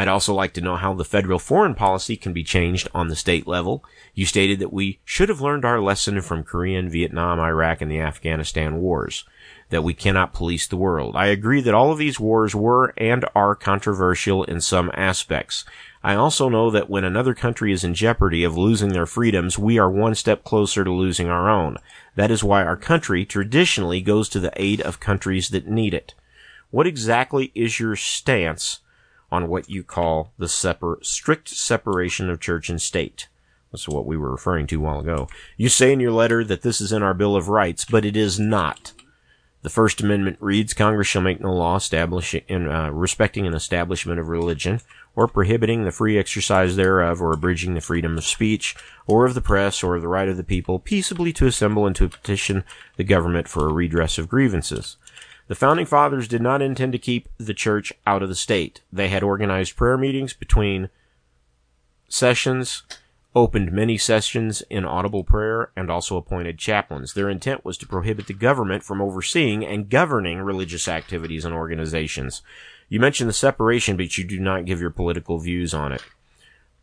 I'd 0.00 0.08
also 0.08 0.32
like 0.32 0.54
to 0.54 0.62
know 0.62 0.76
how 0.76 0.94
the 0.94 1.04
federal 1.04 1.38
foreign 1.38 1.74
policy 1.74 2.16
can 2.16 2.32
be 2.32 2.42
changed 2.42 2.88
on 2.94 3.08
the 3.08 3.14
state 3.14 3.46
level. 3.46 3.84
You 4.14 4.24
stated 4.24 4.58
that 4.60 4.72
we 4.72 4.98
should 5.04 5.28
have 5.28 5.42
learned 5.42 5.66
our 5.66 5.78
lesson 5.78 6.22
from 6.22 6.42
Korean, 6.42 6.88
Vietnam, 6.88 7.38
Iraq, 7.38 7.82
and 7.82 7.90
the 7.90 8.00
Afghanistan 8.00 8.80
wars. 8.80 9.26
That 9.68 9.84
we 9.84 9.92
cannot 9.92 10.32
police 10.32 10.66
the 10.66 10.78
world. 10.78 11.16
I 11.16 11.26
agree 11.26 11.60
that 11.60 11.74
all 11.74 11.92
of 11.92 11.98
these 11.98 12.18
wars 12.18 12.54
were 12.54 12.94
and 12.96 13.26
are 13.34 13.54
controversial 13.54 14.42
in 14.44 14.62
some 14.62 14.90
aspects. 14.94 15.66
I 16.02 16.14
also 16.14 16.48
know 16.48 16.70
that 16.70 16.88
when 16.88 17.04
another 17.04 17.34
country 17.34 17.70
is 17.70 17.84
in 17.84 17.92
jeopardy 17.92 18.42
of 18.42 18.56
losing 18.56 18.94
their 18.94 19.04
freedoms, 19.04 19.58
we 19.58 19.78
are 19.78 19.90
one 19.90 20.14
step 20.14 20.44
closer 20.44 20.82
to 20.82 20.90
losing 20.90 21.28
our 21.28 21.50
own. 21.50 21.76
That 22.14 22.30
is 22.30 22.42
why 22.42 22.64
our 22.64 22.78
country 22.78 23.26
traditionally 23.26 24.00
goes 24.00 24.30
to 24.30 24.40
the 24.40 24.52
aid 24.56 24.80
of 24.80 24.98
countries 24.98 25.50
that 25.50 25.68
need 25.68 25.92
it. 25.92 26.14
What 26.70 26.86
exactly 26.86 27.52
is 27.54 27.78
your 27.78 27.96
stance 27.96 28.80
on 29.30 29.48
what 29.48 29.70
you 29.70 29.82
call 29.82 30.32
the 30.38 30.48
separ- 30.48 30.98
strict 31.02 31.48
separation 31.48 32.28
of 32.28 32.40
church 32.40 32.68
and 32.68 32.80
state. 32.80 33.28
That's 33.72 33.88
what 33.88 34.06
we 34.06 34.16
were 34.16 34.30
referring 34.30 34.66
to 34.68 34.76
a 34.76 34.80
while 34.80 35.00
ago. 35.00 35.28
You 35.56 35.68
say 35.68 35.92
in 35.92 36.00
your 36.00 36.12
letter 36.12 36.42
that 36.44 36.62
this 36.62 36.80
is 36.80 36.92
in 36.92 37.02
our 37.02 37.14
Bill 37.14 37.36
of 37.36 37.48
Rights, 37.48 37.84
but 37.84 38.04
it 38.04 38.16
is 38.16 38.40
not. 38.40 38.92
The 39.62 39.70
First 39.70 40.00
Amendment 40.00 40.38
reads, 40.40 40.72
Congress 40.72 41.06
shall 41.06 41.20
make 41.20 41.40
no 41.40 41.52
law 41.52 41.76
establishing, 41.76 42.42
uh, 42.50 42.90
respecting 42.90 43.46
an 43.46 43.54
establishment 43.54 44.18
of 44.18 44.28
religion, 44.28 44.80
or 45.14 45.28
prohibiting 45.28 45.84
the 45.84 45.92
free 45.92 46.18
exercise 46.18 46.76
thereof, 46.76 47.20
or 47.20 47.32
abridging 47.32 47.74
the 47.74 47.82
freedom 47.82 48.16
of 48.16 48.24
speech, 48.24 48.74
or 49.06 49.26
of 49.26 49.34
the 49.34 49.42
press, 49.42 49.82
or 49.82 49.96
of 49.96 50.02
the 50.02 50.08
right 50.08 50.28
of 50.28 50.38
the 50.38 50.44
people 50.44 50.78
peaceably 50.78 51.32
to 51.34 51.46
assemble 51.46 51.86
and 51.86 51.94
to 51.96 52.08
petition 52.08 52.64
the 52.96 53.04
government 53.04 53.48
for 53.48 53.68
a 53.68 53.72
redress 53.72 54.16
of 54.18 54.30
grievances. 54.30 54.96
The 55.50 55.56
founding 55.56 55.84
fathers 55.84 56.28
did 56.28 56.42
not 56.42 56.62
intend 56.62 56.92
to 56.92 56.98
keep 56.98 57.28
the 57.36 57.54
church 57.54 57.92
out 58.06 58.22
of 58.22 58.28
the 58.28 58.36
state. 58.36 58.82
They 58.92 59.08
had 59.08 59.24
organized 59.24 59.74
prayer 59.74 59.98
meetings 59.98 60.32
between 60.32 60.90
sessions, 62.08 62.84
opened 63.34 63.72
many 63.72 63.98
sessions 63.98 64.62
in 64.70 64.84
audible 64.84 65.24
prayer, 65.24 65.72
and 65.74 65.90
also 65.90 66.16
appointed 66.16 66.56
chaplains. 66.56 67.14
Their 67.14 67.28
intent 67.28 67.64
was 67.64 67.76
to 67.78 67.88
prohibit 67.88 68.28
the 68.28 68.32
government 68.32 68.84
from 68.84 69.02
overseeing 69.02 69.66
and 69.66 69.90
governing 69.90 70.38
religious 70.38 70.86
activities 70.86 71.44
and 71.44 71.52
organizations. 71.52 72.42
You 72.88 73.00
mentioned 73.00 73.28
the 73.28 73.34
separation, 73.34 73.96
but 73.96 74.16
you 74.16 74.22
do 74.22 74.38
not 74.38 74.66
give 74.66 74.80
your 74.80 74.90
political 74.90 75.40
views 75.40 75.74
on 75.74 75.90
it. 75.90 76.04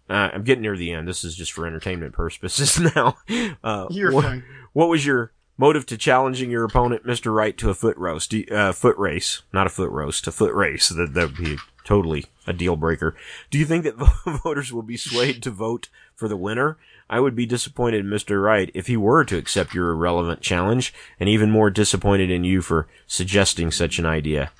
Uh, 0.09 0.31
I'm 0.33 0.43
getting 0.43 0.63
near 0.63 0.75
the 0.75 0.91
end. 0.91 1.07
This 1.07 1.23
is 1.23 1.37
just 1.37 1.53
for 1.53 1.65
entertainment 1.65 2.11
purposes 2.11 2.77
now. 2.95 3.15
Uh, 3.63 3.87
You're 3.89 4.11
what, 4.11 4.25
fine. 4.25 4.43
what 4.73 4.89
was 4.89 5.05
your 5.05 5.31
motive 5.57 5.85
to 5.87 5.97
challenging 5.97 6.51
your 6.51 6.63
opponent, 6.63 7.05
Mr. 7.05 7.33
Wright, 7.33 7.57
to 7.57 7.69
a 7.69 7.73
foot 7.73 7.97
roast, 7.97 8.33
uh, 8.51 8.71
foot 8.71 8.97
race, 8.97 9.41
not 9.51 9.67
a 9.67 9.71
foot 9.71 9.91
roast, 9.91 10.27
a 10.27 10.31
foot 10.31 10.53
race. 10.53 10.89
That 10.89 11.13
that 11.13 11.27
would 11.27 11.37
be 11.37 11.57
totally 11.83 12.25
a 12.45 12.53
deal 12.53 12.75
breaker. 12.75 13.15
Do 13.49 13.57
you 13.57 13.65
think 13.65 13.83
that 13.83 13.95
voters 14.43 14.71
will 14.71 14.83
be 14.83 14.97
swayed 14.97 15.41
to 15.43 15.51
vote 15.51 15.89
for 16.15 16.27
the 16.27 16.37
winner? 16.37 16.77
I 17.09 17.19
would 17.19 17.35
be 17.35 17.45
disappointed 17.45 18.01
in 18.01 18.11
Mr. 18.11 18.43
Wright 18.43 18.69
if 18.73 18.87
he 18.87 18.97
were 18.97 19.23
to 19.23 19.37
accept 19.37 19.73
your 19.73 19.91
irrelevant 19.91 20.41
challenge, 20.41 20.93
and 21.19 21.29
even 21.29 21.49
more 21.49 21.69
disappointed 21.69 22.29
in 22.29 22.43
you 22.43 22.61
for 22.61 22.87
suggesting 23.07 23.71
such 23.71 23.97
an 23.97 24.05
idea. 24.05 24.51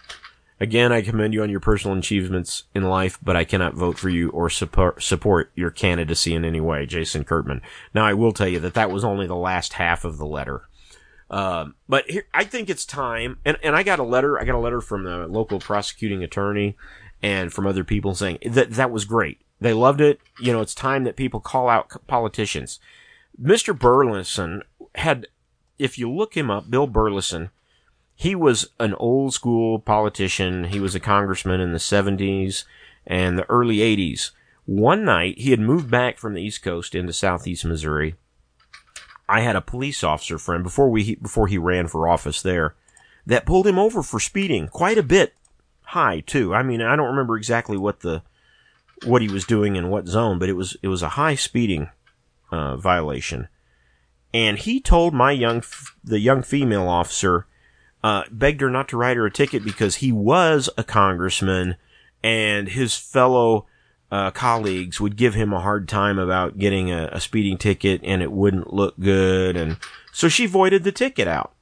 Again, 0.59 0.91
I 0.91 1.03
commend 1.03 1.35
you 1.35 1.43
on 1.43 1.51
your 1.51 1.59
personal 1.59 1.97
achievements 1.97 2.63
in 2.73 2.83
life, 2.83 3.19
but 3.21 3.35
I 3.35 3.43
cannot 3.43 3.75
vote 3.75 3.99
for 3.99 4.09
you 4.09 4.29
or 4.29 4.49
support, 4.49 5.03
support 5.03 5.51
your 5.53 5.69
candidacy 5.69 6.33
in 6.33 6.43
any 6.43 6.59
way, 6.59 6.87
Jason 6.87 7.23
Kurtman. 7.23 7.61
Now, 7.93 8.05
I 8.05 8.15
will 8.15 8.31
tell 8.31 8.47
you 8.47 8.59
that 8.61 8.73
that 8.73 8.89
was 8.89 9.03
only 9.03 9.27
the 9.27 9.35
last 9.35 9.73
half 9.73 10.03
of 10.03 10.17
the 10.17 10.25
letter. 10.25 10.66
Um, 11.29 11.75
but 11.89 12.09
here, 12.09 12.25
I 12.33 12.43
think 12.45 12.69
it's 12.69 12.85
time, 12.85 13.39
and, 13.43 13.57
and 13.63 13.75
I 13.75 13.83
got 13.83 13.99
a 13.99 14.03
letter, 14.03 14.39
I 14.39 14.45
got 14.45 14.55
a 14.55 14.59
letter 14.59 14.81
from 14.81 15.03
the 15.03 15.27
local 15.27 15.59
prosecuting 15.59 16.23
attorney 16.23 16.75
and 17.21 17.51
from 17.51 17.67
other 17.67 17.83
people 17.83 18.15
saying 18.15 18.39
that 18.45 18.71
that 18.71 18.91
was 18.91 19.05
great. 19.05 19.41
They 19.59 19.73
loved 19.73 20.01
it. 20.01 20.19
You 20.39 20.53
know, 20.53 20.61
it's 20.61 20.75
time 20.75 21.03
that 21.03 21.15
people 21.15 21.39
call 21.39 21.67
out 21.67 21.91
politicians. 22.07 22.79
Mr. 23.41 23.77
Burlison 23.77 24.61
had, 24.95 25.27
if 25.77 25.97
you 25.97 26.11
look 26.11 26.35
him 26.35 26.49
up, 26.49 26.69
Bill 26.69 26.87
Burlison, 26.87 27.49
he 28.15 28.35
was 28.35 28.69
an 28.79 28.93
old 28.95 29.33
school 29.33 29.79
politician. 29.79 30.65
He 30.65 30.79
was 30.79 30.95
a 30.95 30.99
congressman 30.99 31.59
in 31.59 31.71
the 31.71 31.77
70s 31.77 32.63
and 33.05 33.37
the 33.37 33.49
early 33.49 33.77
80s. 33.77 34.31
One 34.65 35.05
night, 35.05 35.37
he 35.37 35.51
had 35.51 35.59
moved 35.59 35.89
back 35.89 36.17
from 36.17 36.33
the 36.33 36.41
East 36.41 36.61
Coast 36.61 36.93
into 36.93 37.13
Southeast 37.13 37.63
Missouri 37.63 38.15
I 39.29 39.41
had 39.41 39.55
a 39.55 39.61
police 39.61 40.03
officer 40.03 40.37
friend 40.37 40.63
before 40.63 40.89
we 40.89 41.15
before 41.15 41.47
he 41.47 41.57
ran 41.57 41.87
for 41.87 42.07
office 42.07 42.41
there 42.41 42.75
that 43.25 43.45
pulled 43.45 43.67
him 43.67 43.77
over 43.77 44.01
for 44.01 44.19
speeding 44.19 44.67
quite 44.67 44.97
a 44.97 45.03
bit 45.03 45.33
high 45.81 46.21
too. 46.21 46.53
I 46.53 46.63
mean, 46.63 46.81
I 46.81 46.95
don't 46.95 47.09
remember 47.09 47.37
exactly 47.37 47.77
what 47.77 47.99
the 48.01 48.21
what 49.05 49.21
he 49.21 49.27
was 49.27 49.45
doing 49.45 49.75
in 49.75 49.89
what 49.89 50.07
zone, 50.07 50.39
but 50.39 50.49
it 50.49 50.53
was 50.53 50.77
it 50.81 50.87
was 50.87 51.01
a 51.01 51.09
high 51.09 51.35
speeding 51.35 51.89
uh, 52.51 52.77
violation. 52.77 53.47
And 54.33 54.57
he 54.57 54.79
told 54.79 55.13
my 55.13 55.31
young 55.31 55.63
the 56.03 56.19
young 56.19 56.41
female 56.41 56.87
officer 56.87 57.47
uh, 58.03 58.23
begged 58.31 58.61
her 58.61 58.69
not 58.69 58.87
to 58.89 58.97
write 58.97 59.17
her 59.17 59.25
a 59.25 59.31
ticket 59.31 59.63
because 59.63 59.95
he 59.95 60.11
was 60.11 60.69
a 60.77 60.83
congressman 60.83 61.75
and 62.23 62.69
his 62.69 62.95
fellow 62.95 63.65
uh, 64.11 64.31
colleagues 64.31 65.01
would 65.01 65.17
give 65.17 65.33
him 65.33 65.53
a 65.53 65.59
hard 65.59 65.87
time 65.87 66.17
about 66.17 66.57
getting 66.57 66.91
a, 66.91 67.09
a 67.11 67.19
speeding 67.19 67.57
ticket 67.57 68.01
and 68.03 68.21
it 68.21 68.31
wouldn't 68.31 68.73
look 68.73 68.99
good. 68.99 69.57
And 69.57 69.77
so 70.11 70.29
she 70.29 70.45
voided 70.45 70.83
the 70.83 70.91
ticket 70.91 71.27
out. 71.27 71.53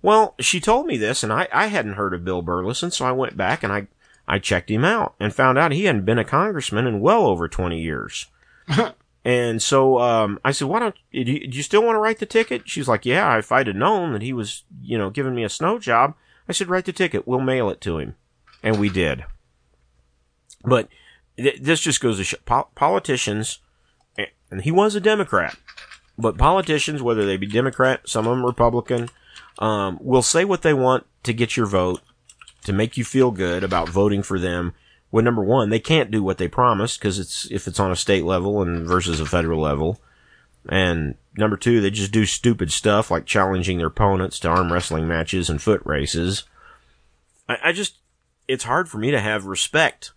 Well, 0.00 0.34
she 0.38 0.60
told 0.60 0.86
me 0.86 0.96
this 0.96 1.22
and 1.22 1.32
I, 1.32 1.48
I 1.52 1.66
hadn't 1.66 1.94
heard 1.94 2.14
of 2.14 2.24
Bill 2.24 2.42
Burlison. 2.42 2.92
So 2.92 3.04
I 3.04 3.12
went 3.12 3.36
back 3.36 3.62
and 3.62 3.72
I, 3.72 3.86
I 4.26 4.38
checked 4.38 4.70
him 4.70 4.84
out 4.84 5.14
and 5.20 5.34
found 5.34 5.58
out 5.58 5.72
he 5.72 5.84
hadn't 5.84 6.04
been 6.04 6.18
a 6.18 6.24
congressman 6.24 6.86
in 6.86 7.00
well 7.00 7.26
over 7.26 7.48
20 7.48 7.80
years. 7.80 8.26
And 9.24 9.62
so 9.62 9.98
um, 10.00 10.38
I 10.44 10.52
said, 10.52 10.68
"Why 10.68 10.80
don't 10.80 10.94
do 11.10 11.20
you, 11.20 11.48
do 11.48 11.56
you 11.56 11.62
still 11.62 11.82
want 11.82 11.96
to 11.96 12.00
write 12.00 12.18
the 12.18 12.26
ticket?" 12.26 12.68
She's 12.68 12.86
like, 12.86 13.06
"Yeah, 13.06 13.38
if 13.38 13.50
I'd 13.50 13.68
have 13.68 13.76
known 13.76 14.12
that 14.12 14.20
he 14.20 14.34
was, 14.34 14.64
you 14.82 14.98
know, 14.98 15.08
giving 15.08 15.34
me 15.34 15.44
a 15.44 15.48
snow 15.48 15.78
job." 15.78 16.14
I 16.46 16.52
said, 16.52 16.68
"Write 16.68 16.84
the 16.84 16.92
ticket. 16.92 17.26
We'll 17.26 17.40
mail 17.40 17.70
it 17.70 17.80
to 17.82 17.96
him," 17.96 18.16
and 18.62 18.78
we 18.78 18.90
did. 18.90 19.24
But 20.62 20.88
this 21.36 21.80
just 21.80 22.00
goes 22.00 22.18
to 22.18 22.24
show 22.24 22.36
po- 22.44 22.68
politicians, 22.74 23.58
and 24.50 24.62
he 24.62 24.70
was 24.70 24.94
a 24.94 25.00
Democrat, 25.00 25.56
but 26.16 26.38
politicians, 26.38 27.02
whether 27.02 27.26
they 27.26 27.36
be 27.36 27.46
Democrat, 27.46 28.08
some 28.08 28.26
of 28.26 28.36
them 28.36 28.46
Republican, 28.46 29.08
um, 29.58 29.98
will 30.00 30.22
say 30.22 30.44
what 30.44 30.62
they 30.62 30.74
want 30.74 31.06
to 31.24 31.32
get 31.32 31.56
your 31.56 31.66
vote, 31.66 32.00
to 32.64 32.72
make 32.72 32.96
you 32.96 33.04
feel 33.04 33.30
good 33.30 33.64
about 33.64 33.88
voting 33.88 34.22
for 34.22 34.38
them. 34.38 34.74
When 35.10 35.24
number 35.24 35.44
one, 35.44 35.70
they 35.70 35.80
can't 35.80 36.10
do 36.10 36.22
what 36.22 36.38
they 36.38 36.48
promised 36.48 36.98
because 36.98 37.18
it's 37.18 37.50
if 37.50 37.68
it's 37.68 37.78
on 37.78 37.92
a 37.92 37.96
state 37.96 38.24
level 38.24 38.62
and 38.62 38.86
versus 38.86 39.20
a 39.20 39.26
federal 39.26 39.60
level. 39.60 40.00
And 40.68 41.16
number 41.36 41.56
two, 41.56 41.80
they 41.80 41.90
just 41.90 42.10
do 42.10 42.26
stupid 42.26 42.72
stuff 42.72 43.10
like 43.10 43.26
challenging 43.26 43.78
their 43.78 43.88
opponents 43.88 44.40
to 44.40 44.48
arm 44.48 44.72
wrestling 44.72 45.06
matches 45.06 45.50
and 45.50 45.60
foot 45.60 45.82
races. 45.84 46.44
I, 47.48 47.58
I 47.64 47.72
just, 47.72 47.98
it's 48.48 48.64
hard 48.64 48.88
for 48.88 48.98
me 48.98 49.10
to 49.10 49.20
have 49.20 49.44
respect 49.44 50.12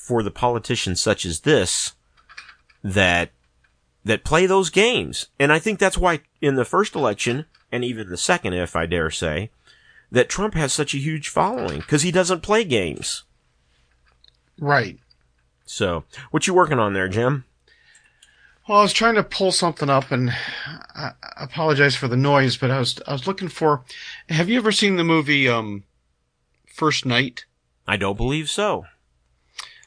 for 0.00 0.22
the 0.22 0.30
politicians 0.30 1.00
such 1.00 1.24
as 1.24 1.40
this 1.40 1.94
that 2.82 3.30
that 4.04 4.24
play 4.24 4.46
those 4.46 4.70
games. 4.70 5.26
And 5.38 5.52
I 5.52 5.58
think 5.58 5.78
that's 5.78 5.98
why 5.98 6.20
in 6.40 6.54
the 6.54 6.64
first 6.64 6.94
election 6.94 7.44
and 7.70 7.84
even 7.84 8.08
the 8.08 8.16
second, 8.16 8.54
if 8.54 8.74
I 8.74 8.86
dare 8.86 9.10
say, 9.10 9.50
that 10.10 10.28
Trump 10.28 10.54
has 10.54 10.72
such 10.72 10.94
a 10.94 10.98
huge 10.98 11.28
following 11.28 11.80
because 11.80 12.02
he 12.02 12.10
doesn't 12.10 12.40
play 12.42 12.64
games. 12.64 13.24
Right. 14.58 14.98
So, 15.64 16.04
what 16.30 16.46
you 16.46 16.54
working 16.54 16.78
on 16.78 16.94
there, 16.94 17.08
Jim? 17.08 17.44
Well, 18.68 18.78
I 18.78 18.82
was 18.82 18.92
trying 18.92 19.14
to 19.14 19.22
pull 19.22 19.52
something 19.52 19.88
up, 19.88 20.10
and 20.10 20.30
I 20.94 21.12
apologize 21.36 21.94
for 21.94 22.08
the 22.08 22.16
noise, 22.16 22.56
but 22.56 22.70
I 22.70 22.78
was 22.78 23.00
I 23.06 23.12
was 23.12 23.26
looking 23.26 23.48
for. 23.48 23.84
Have 24.28 24.48
you 24.48 24.58
ever 24.58 24.72
seen 24.72 24.96
the 24.96 25.04
movie 25.04 25.48
um, 25.48 25.84
First 26.66 27.06
Knight? 27.06 27.44
I 27.86 27.96
don't 27.96 28.16
believe 28.16 28.50
so. 28.50 28.86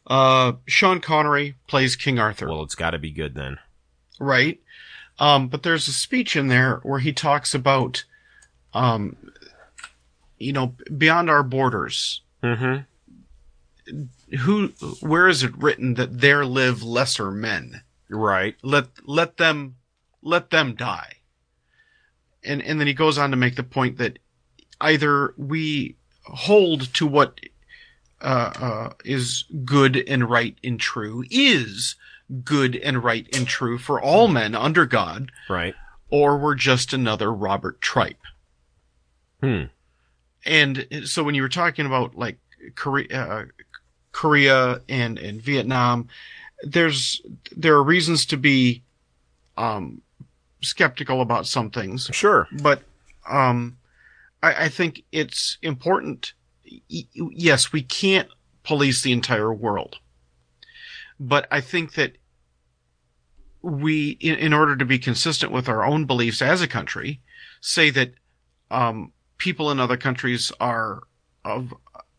Uh, 0.05 0.53
Sean 0.67 0.99
Connery 0.99 1.55
plays 1.67 1.95
King 1.95 2.19
Arthur. 2.19 2.47
Well, 2.47 2.63
it's 2.63 2.75
got 2.75 2.91
to 2.91 2.99
be 2.99 3.11
good 3.11 3.35
then. 3.35 3.57
Right. 4.19 4.59
Um, 5.19 5.47
but 5.47 5.63
there's 5.63 5.87
a 5.87 5.93
speech 5.93 6.35
in 6.35 6.47
there 6.47 6.79
where 6.83 6.99
he 6.99 7.13
talks 7.13 7.53
about, 7.53 8.03
um, 8.73 9.15
you 10.37 10.53
know, 10.53 10.75
beyond 10.97 11.29
our 11.29 11.43
borders. 11.43 12.21
Mm-hmm. 12.41 12.81
Who, 14.37 14.67
where 15.01 15.27
is 15.27 15.43
it 15.43 15.57
written 15.57 15.93
that 15.95 16.19
there 16.19 16.45
live 16.45 16.83
lesser 16.83 17.31
men? 17.31 17.83
Right. 18.09 18.55
Let 18.61 18.87
let 19.05 19.37
them 19.37 19.75
let 20.21 20.49
them 20.49 20.75
die. 20.75 21.13
And 22.43 22.61
and 22.61 22.79
then 22.79 22.87
he 22.87 22.93
goes 22.93 23.17
on 23.17 23.31
to 23.31 23.37
make 23.37 23.55
the 23.55 23.63
point 23.63 23.97
that 23.97 24.19
either 24.81 25.33
we 25.37 25.97
hold 26.23 26.93
to 26.95 27.05
what 27.07 27.39
uh, 28.23 28.51
uh, 28.59 28.89
is 29.05 29.43
good 29.65 29.97
and 30.07 30.29
right 30.29 30.57
and 30.63 30.79
true 30.79 31.23
is 31.29 31.95
good 32.43 32.75
and 32.77 33.03
right 33.03 33.27
and 33.35 33.47
true 33.47 33.77
for 33.77 34.01
all 34.01 34.27
men 34.27 34.55
under 34.55 34.85
God, 34.85 35.31
Right. 35.49 35.75
or 36.09 36.37
we're 36.37 36.55
just 36.55 36.93
another 36.93 37.31
robber 37.33 37.73
tribe. 37.73 38.15
Hmm. 39.41 39.63
And 40.45 40.87
so 41.05 41.23
when 41.23 41.35
you 41.35 41.41
were 41.41 41.49
talking 41.49 41.85
about 41.85 42.15
like 42.15 42.37
Korea, 42.75 43.07
uh, 43.21 43.45
Korea 44.13 44.81
and, 44.89 45.17
and 45.19 45.41
Vietnam, 45.41 46.07
there's, 46.63 47.21
there 47.55 47.75
are 47.75 47.83
reasons 47.83 48.25
to 48.27 48.37
be, 48.37 48.83
um, 49.57 50.01
skeptical 50.61 51.21
about 51.21 51.45
some 51.45 51.69
things, 51.69 52.09
Sure. 52.13 52.47
but, 52.61 52.81
um, 53.29 53.77
I, 54.41 54.65
I 54.65 54.69
think 54.69 55.03
it's 55.11 55.57
important. 55.61 56.33
Yes, 56.87 57.71
we 57.71 57.81
can't 57.81 58.29
police 58.63 59.01
the 59.01 59.11
entire 59.11 59.53
world, 59.53 59.97
but 61.19 61.47
I 61.51 61.61
think 61.61 61.93
that 61.93 62.13
we, 63.61 64.11
in, 64.19 64.35
in 64.35 64.53
order 64.53 64.75
to 64.75 64.85
be 64.85 64.99
consistent 64.99 65.51
with 65.51 65.69
our 65.69 65.85
own 65.85 66.05
beliefs 66.05 66.41
as 66.41 66.61
a 66.61 66.67
country, 66.67 67.21
say 67.61 67.89
that, 67.91 68.13
um, 68.71 69.11
people 69.37 69.69
in 69.69 69.79
other 69.79 69.97
countries 69.97 70.51
are 70.59 71.03
of 71.43 71.73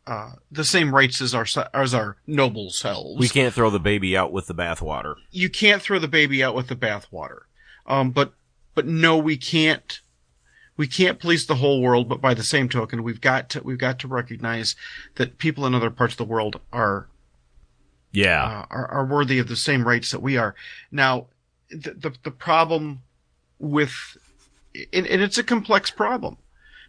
uh, 0.07 0.32
the 0.50 0.64
same 0.64 0.94
rights 0.94 1.20
as 1.22 1.34
our 1.34 1.46
as 1.72 1.94
our 1.94 2.18
noble 2.26 2.70
selves. 2.70 3.18
We 3.18 3.28
can't 3.28 3.55
throw 3.55 3.70
the 3.70 3.80
baby 3.80 4.16
out 4.16 4.32
with 4.32 4.46
the 4.46 4.55
bathwater. 4.55 5.14
You 5.30 5.48
can't 5.48 5.80
throw 5.80 5.98
the 5.98 6.09
baby 6.09 6.44
out 6.44 6.55
with 6.55 6.68
the 6.68 6.76
bathwater. 6.76 7.40
Um, 7.86 8.11
but 8.11 8.34
but 8.74 8.86
no, 8.86 9.16
we 9.16 9.36
can't. 9.36 10.00
We 10.77 10.87
can't 10.89 11.20
police 11.20 11.47
the 11.47 11.57
whole 11.57 11.81
world. 11.81 12.09
But 12.09 12.20
by 12.20 12.35
the 12.35 12.43
same 12.43 12.68
token, 12.68 13.03
we've 13.03 13.20
got 13.20 13.49
to 13.51 13.62
we've 13.62 13.79
got 13.79 13.99
to 14.01 14.09
recognize 14.09 14.75
that 15.16 15.39
people 15.39 15.66
in 15.66 15.75
other 15.75 15.91
parts 15.91 16.14
of 16.14 16.18
the 16.18 16.25
world 16.25 16.61
are 16.72 17.07
Yeah. 18.12 18.43
uh, 18.45 18.66
are, 18.70 18.87
are 18.89 19.05
worthy 19.07 19.39
of 19.39 19.49
the 19.49 19.57
same 19.57 19.87
rights 19.87 20.11
that 20.11 20.22
we 20.22 20.37
are. 20.37 20.55
Now, 20.91 21.27
the 21.70 21.95
the, 21.95 22.12
the 22.25 22.31
problem 22.31 23.03
with 23.59 24.16
and, 24.93 25.07
and 25.07 25.22
it's 25.22 25.39
a 25.39 25.45
complex 25.45 25.91
problem 25.91 26.37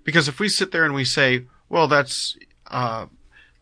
because 0.03 0.27
if 0.27 0.39
we 0.39 0.49
sit 0.49 0.71
there 0.71 0.85
and 0.85 0.95
we 0.95 1.05
say, 1.05 1.45
well, 1.69 1.87
that's 1.87 2.37
uh, 2.71 3.05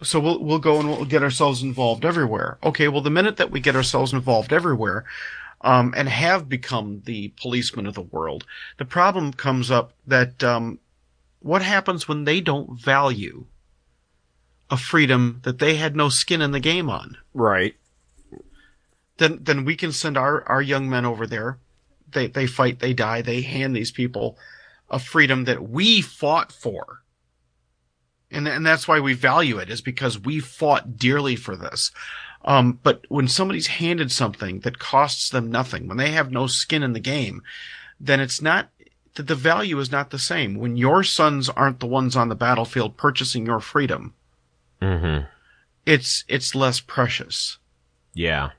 so 0.01 0.19
we'll 0.19 0.39
we'll 0.39 0.59
go 0.59 0.79
and 0.79 0.87
we'll 0.89 1.05
get 1.05 1.23
ourselves 1.23 1.61
involved 1.61 2.05
everywhere. 2.05 2.57
Okay, 2.63 2.87
well, 2.87 3.01
the 3.01 3.09
minute 3.09 3.37
that 3.37 3.51
we 3.51 3.59
get 3.59 3.75
ourselves 3.75 4.13
involved 4.13 4.53
everywhere. 4.53 5.03
Um, 5.65 5.93
and 5.95 6.09
have 6.09 6.49
become 6.49 7.03
the 7.05 7.33
policemen 7.41 7.85
of 7.85 7.93
the 7.93 8.01
world. 8.01 8.45
The 8.77 8.85
problem 8.85 9.31
comes 9.31 9.71
up 9.71 9.93
that 10.05 10.43
um, 10.43 10.79
what 11.39 11.61
happens 11.61 12.05
when 12.05 12.25
they 12.25 12.41
don't 12.41 12.77
value 12.77 13.45
a 14.69 14.77
freedom 14.77 15.39
that 15.43 15.59
they 15.59 15.75
had 15.75 15.95
no 15.95 16.09
skin 16.09 16.41
in 16.41 16.51
the 16.51 16.59
game 16.59 16.89
on? 16.89 17.17
right. 17.33 17.75
then 19.17 19.39
then 19.41 19.63
we 19.65 19.75
can 19.75 19.91
send 19.91 20.17
our 20.17 20.43
our 20.49 20.61
young 20.61 20.89
men 20.89 21.05
over 21.05 21.27
there. 21.27 21.59
They 22.11 22.27
they 22.27 22.47
fight, 22.47 22.79
they 22.79 22.93
die, 22.93 23.21
they 23.21 23.41
hand 23.41 23.75
these 23.75 23.91
people 23.91 24.37
a 24.89 24.99
freedom 24.99 25.45
that 25.45 25.69
we 25.69 26.01
fought 26.01 26.51
for. 26.51 27.03
And 28.31 28.47
and 28.47 28.65
that's 28.65 28.87
why 28.87 28.99
we 28.99 29.13
value 29.13 29.59
it 29.59 29.69
is 29.69 29.81
because 29.81 30.17
we 30.19 30.39
fought 30.39 30.97
dearly 30.97 31.35
for 31.35 31.55
this. 31.55 31.91
Um, 32.45 32.79
but 32.83 33.05
when 33.09 33.27
somebody's 33.27 33.67
handed 33.67 34.11
something 34.11 34.59
that 34.61 34.79
costs 34.79 35.29
them 35.29 35.49
nothing, 35.49 35.87
when 35.87 35.97
they 35.97 36.11
have 36.11 36.31
no 36.31 36.47
skin 36.47 36.83
in 36.83 36.93
the 36.93 36.99
game, 36.99 37.41
then 37.99 38.19
it's 38.19 38.41
not 38.41 38.69
that 39.15 39.27
the 39.27 39.35
value 39.35 39.79
is 39.79 39.91
not 39.91 40.09
the 40.09 40.19
same. 40.19 40.55
When 40.55 40.75
your 40.75 41.03
sons 41.03 41.47
aren't 41.47 41.79
the 41.79 41.85
ones 41.87 42.15
on 42.15 42.29
the 42.29 42.35
battlefield 42.35 42.97
purchasing 42.97 43.45
your 43.45 43.59
freedom, 43.59 44.13
Mm-hmm. 44.81 45.25
it's 45.85 46.25
it's 46.27 46.53
less 46.55 46.81
precious. 46.81 47.57
Yeah. 48.13 48.49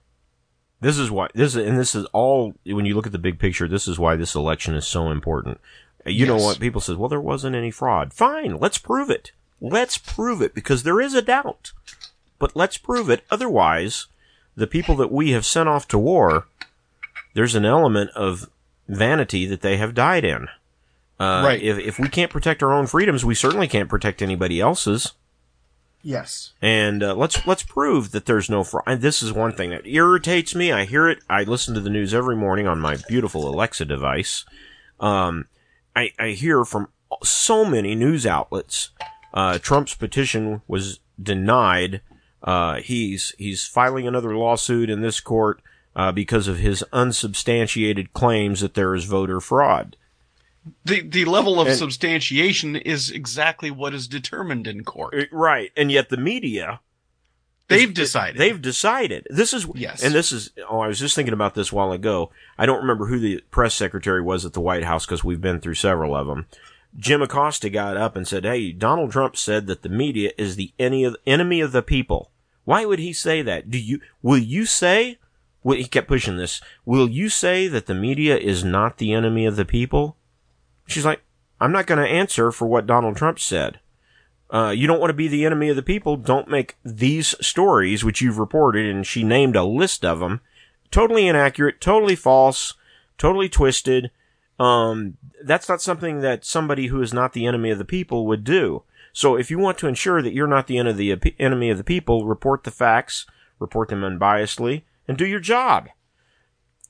This 0.81 0.99
is 0.99 1.11
why 1.11 1.29
this 1.35 1.55
and 1.55 1.79
this 1.79 1.95
is 1.95 2.07
all 2.15 2.55
when 2.65 2.87
you 2.87 2.95
look 2.95 3.07
at 3.07 3.13
the 3.13 3.19
big 3.19 3.39
picture. 3.39 3.69
This 3.69 3.87
is 3.87 3.99
why 3.99 4.17
this 4.17 4.35
election 4.35 4.75
is 4.75 4.87
so 4.87 5.11
important. 5.11 5.61
Uh, 6.07 6.11
You 6.11 6.25
know 6.27 6.37
what? 6.37 6.61
People 6.61 6.81
says, 6.81 6.97
well, 6.97 7.09
there 7.11 7.21
wasn't 7.21 7.57
any 7.57 7.71
fraud. 7.71 8.15
Fine, 8.15 8.59
let's 8.59 8.79
prove 8.79 9.11
it. 9.11 9.33
Let's 9.61 9.99
prove 9.99 10.41
it 10.41 10.55
because 10.55 10.83
there 10.83 11.01
is 11.01 11.13
a 11.15 11.23
doubt. 11.23 11.73
But 12.45 12.55
let's 12.55 12.77
prove 12.77 13.09
it. 13.09 13.25
Otherwise, 13.31 14.07
the 14.55 14.67
people 14.67 14.97
that 14.97 15.11
we 15.11 15.31
have 15.31 15.47
sent 15.47 15.67
off 15.67 15.89
to 15.89 15.99
war, 15.99 16.47
there's 17.33 17.55
an 17.55 17.65
element 17.65 18.11
of 18.11 18.51
vanity 18.87 19.47
that 19.47 19.63
they 19.63 19.79
have 19.79 19.95
died 19.95 20.27
in. 20.27 20.49
Uh, 21.19 21.41
Right. 21.43 21.63
If, 21.63 21.79
if 21.79 21.99
we 21.99 22.07
can't 22.07 22.31
protect 22.31 22.63
our 22.63 22.71
own 22.71 22.87
freedoms, 22.87 23.25
we 23.25 23.35
certainly 23.35 23.67
can't 23.67 23.89
protect 23.89 24.21
anybody 24.21 24.61
else's. 24.61 25.15
Yes. 26.03 26.53
And 26.61 27.03
uh, 27.03 27.15
let's 27.15 27.47
let's 27.47 27.63
prove 27.63 28.11
that 28.11 28.27
there's 28.27 28.51
no 28.51 28.63
fraud. 28.63 28.85
And 28.87 29.01
This 29.01 29.23
is 29.23 29.33
one 29.33 29.53
thing 29.53 29.71
that 29.71 29.87
irritates 29.87 30.55
me. 30.55 30.71
I 30.71 30.85
hear 30.85 31.09
it. 31.09 31.21
I 31.31 31.45
listen 31.45 31.73
to 31.73 31.81
the 31.81 31.89
news 31.89 32.13
every 32.13 32.37
morning 32.37 32.67
on 32.69 32.79
my 32.79 32.99
beautiful 33.09 33.49
Alexa 33.49 33.87
device. 33.87 34.45
Um, 35.01 35.47
I, 35.97 36.13
I 36.19 36.33
hear 36.33 36.67
from 36.67 36.89
so 37.23 37.65
many 37.65 37.95
news 37.95 38.27
outlets. 38.27 38.91
Uh, 39.33 39.57
Trump's 39.59 39.95
petition 39.95 40.61
was 40.69 41.01
denied. 41.19 42.03
Uh, 42.45 42.77
he's 42.83 43.35
he's 43.39 43.65
filing 43.65 44.07
another 44.07 44.37
lawsuit 44.37 44.91
in 44.91 45.01
this 45.01 45.19
court 45.19 45.63
uh, 45.97 46.13
because 46.13 46.47
of 46.47 46.59
his 46.59 46.85
unsubstantiated 46.93 48.13
claims 48.13 48.61
that 48.61 48.75
there 48.75 48.95
is 48.95 49.05
voter 49.05 49.41
fraud. 49.41 49.97
The 50.85 51.01
the 51.01 51.25
level 51.25 51.61
of 51.61 51.69
And- 51.69 51.77
substantiation 51.77 52.77
is 52.77 53.11
exactly 53.11 53.71
what 53.71 53.95
is 53.95 54.07
determined 54.07 54.67
in 54.67 54.85
court. 54.85 55.15
Uh, 55.15 55.25
Right, 55.33 55.73
and 55.77 55.91
yet 55.91 56.09
the 56.11 56.17
media 56.19 56.81
They've 57.69 57.89
Is- 57.89 57.95
decided. 57.95 58.37
They've 58.39 58.61
decided. 58.61 59.27
This 59.31 59.55
is 59.55 59.67
Yes. 59.75 60.03
and 60.03 60.15
this 60.15 60.33
is. 60.33 60.51
Oh, 60.69 60.81
I 60.81 60.87
was 60.89 60.99
just 60.99 61.15
thinking 61.15 61.33
about 61.33 61.55
this 61.55 61.73
a 61.73 61.75
while 61.75 61.93
ago. 61.93 62.31
I 62.59 62.67
don't 62.67 62.83
remember 62.83 63.07
who 63.07 63.19
the 63.19 63.43
press 63.51 63.73
secretary 63.75 64.21
was 64.21 64.45
at 64.45 64.53
the 64.53 64.61
White 64.61 64.85
House 64.85 65.07
because 65.07 65.25
we've 65.25 65.41
been 65.41 65.61
through 65.61 65.75
several 65.77 66.15
of 66.15 66.27
them. 66.27 66.45
Jim 66.95 67.23
Acosta 67.23 67.71
got 67.71 67.97
up 67.97 68.17
and 68.17 68.29
said, 68.29 68.45
"Hey, 68.45 68.71
Donald 68.71 69.13
Trump 69.13 69.35
said 69.39 69.67
that 69.67 69.81
the 69.81 69.89
media 69.89 70.31
is 70.37 70.57
the 70.57 70.73
enemy 70.79 71.61
of 71.63 71.73
the 71.73 71.83
people. 71.83 72.31
Why 72.65 72.85
would 72.85 72.99
he 72.99 73.13
say 73.13 73.43
that? 73.43 73.71
Do 73.71 73.79
you 73.79 74.01
will 74.23 74.39
you 74.39 74.65
say 74.67 75.19
Well, 75.63 75.77
he 75.77 75.85
kept 75.85 76.09
pushing 76.09 76.37
this. 76.37 76.61
Will 76.85 77.09
you 77.09 77.29
say 77.29 77.69
that 77.69 77.87
the 77.87 77.95
media 77.95 78.37
is 78.37 78.65
not 78.65 78.99
the 78.99 79.13
enemy 79.13 79.47
of 79.47 79.57
the 79.57 79.65
people? 79.65 80.17
She's 80.87 81.05
like, 81.05 81.23
I'm 81.61 81.73
not 81.73 81.87
going 81.87 82.05
to 82.05 82.09
answer 82.11 82.53
for 82.53 82.67
what 82.67 82.87
Donald 82.87 83.17
Trump 83.17 83.39
said. 83.39 83.81
Uh, 84.51 84.71
you 84.71 84.87
don't 84.87 85.01
want 85.01 85.09
to 85.11 85.15
be 85.15 85.29
the 85.29 85.45
enemy 85.47 85.69
of 85.71 85.77
the 85.77 85.83
people. 85.83 86.17
Don't 86.17 86.49
make 86.49 86.77
these 86.85 87.35
stories, 87.41 88.05
which 88.05 88.21
you've 88.21 88.39
reported, 88.39 88.87
and 88.87 89.07
she 89.07 89.25
named 89.25 89.57
a 89.57 89.65
list 89.65 90.05
of 90.05 90.21
them, 90.21 90.41
totally 90.91 91.27
inaccurate, 91.27 91.81
totally 91.81 92.15
false, 92.15 92.75
totally 93.17 93.49
twisted. 93.49 94.11
Um, 94.61 95.17
that's 95.43 95.69
not 95.69 95.83
something 95.83 96.21
that 96.21 96.45
somebody 96.45 96.89
who 96.89 97.01
is 97.01 97.13
not 97.13 97.33
the 97.33 97.47
enemy 97.47 97.71
of 97.71 97.79
the 97.79 97.85
people 97.85 98.27
would 98.27 98.45
do. 98.45 98.83
So 99.15 99.37
if 99.37 99.49
you 99.49 99.59
want 99.59 99.79
to 99.79 99.87
ensure 99.87 100.21
that 100.21 100.35
you're 100.35 100.49
not 100.49 100.67
the 100.67 100.77
enemy 100.77 101.71
of 101.71 101.79
the 101.79 101.85
people, 101.85 102.27
report 102.27 102.65
the 102.65 102.73
facts, 102.73 103.27
report 103.61 103.89
them 103.89 104.03
unbiasedly, 104.03 104.83
and 105.07 105.17
do 105.17 105.25
your 105.25 105.39
job. 105.39 105.89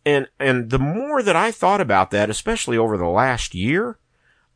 And, 0.07 0.29
and 0.41 0.70
the 0.70 0.79
more 0.79 1.22
that 1.22 1.37
I 1.37 1.51
thought 1.51 1.83
about 1.83 2.11
that, 2.12 2.31
especially 2.31 2.79
over 2.79 2.97
the 2.97 3.07
last 3.07 3.55
year, 3.55 3.99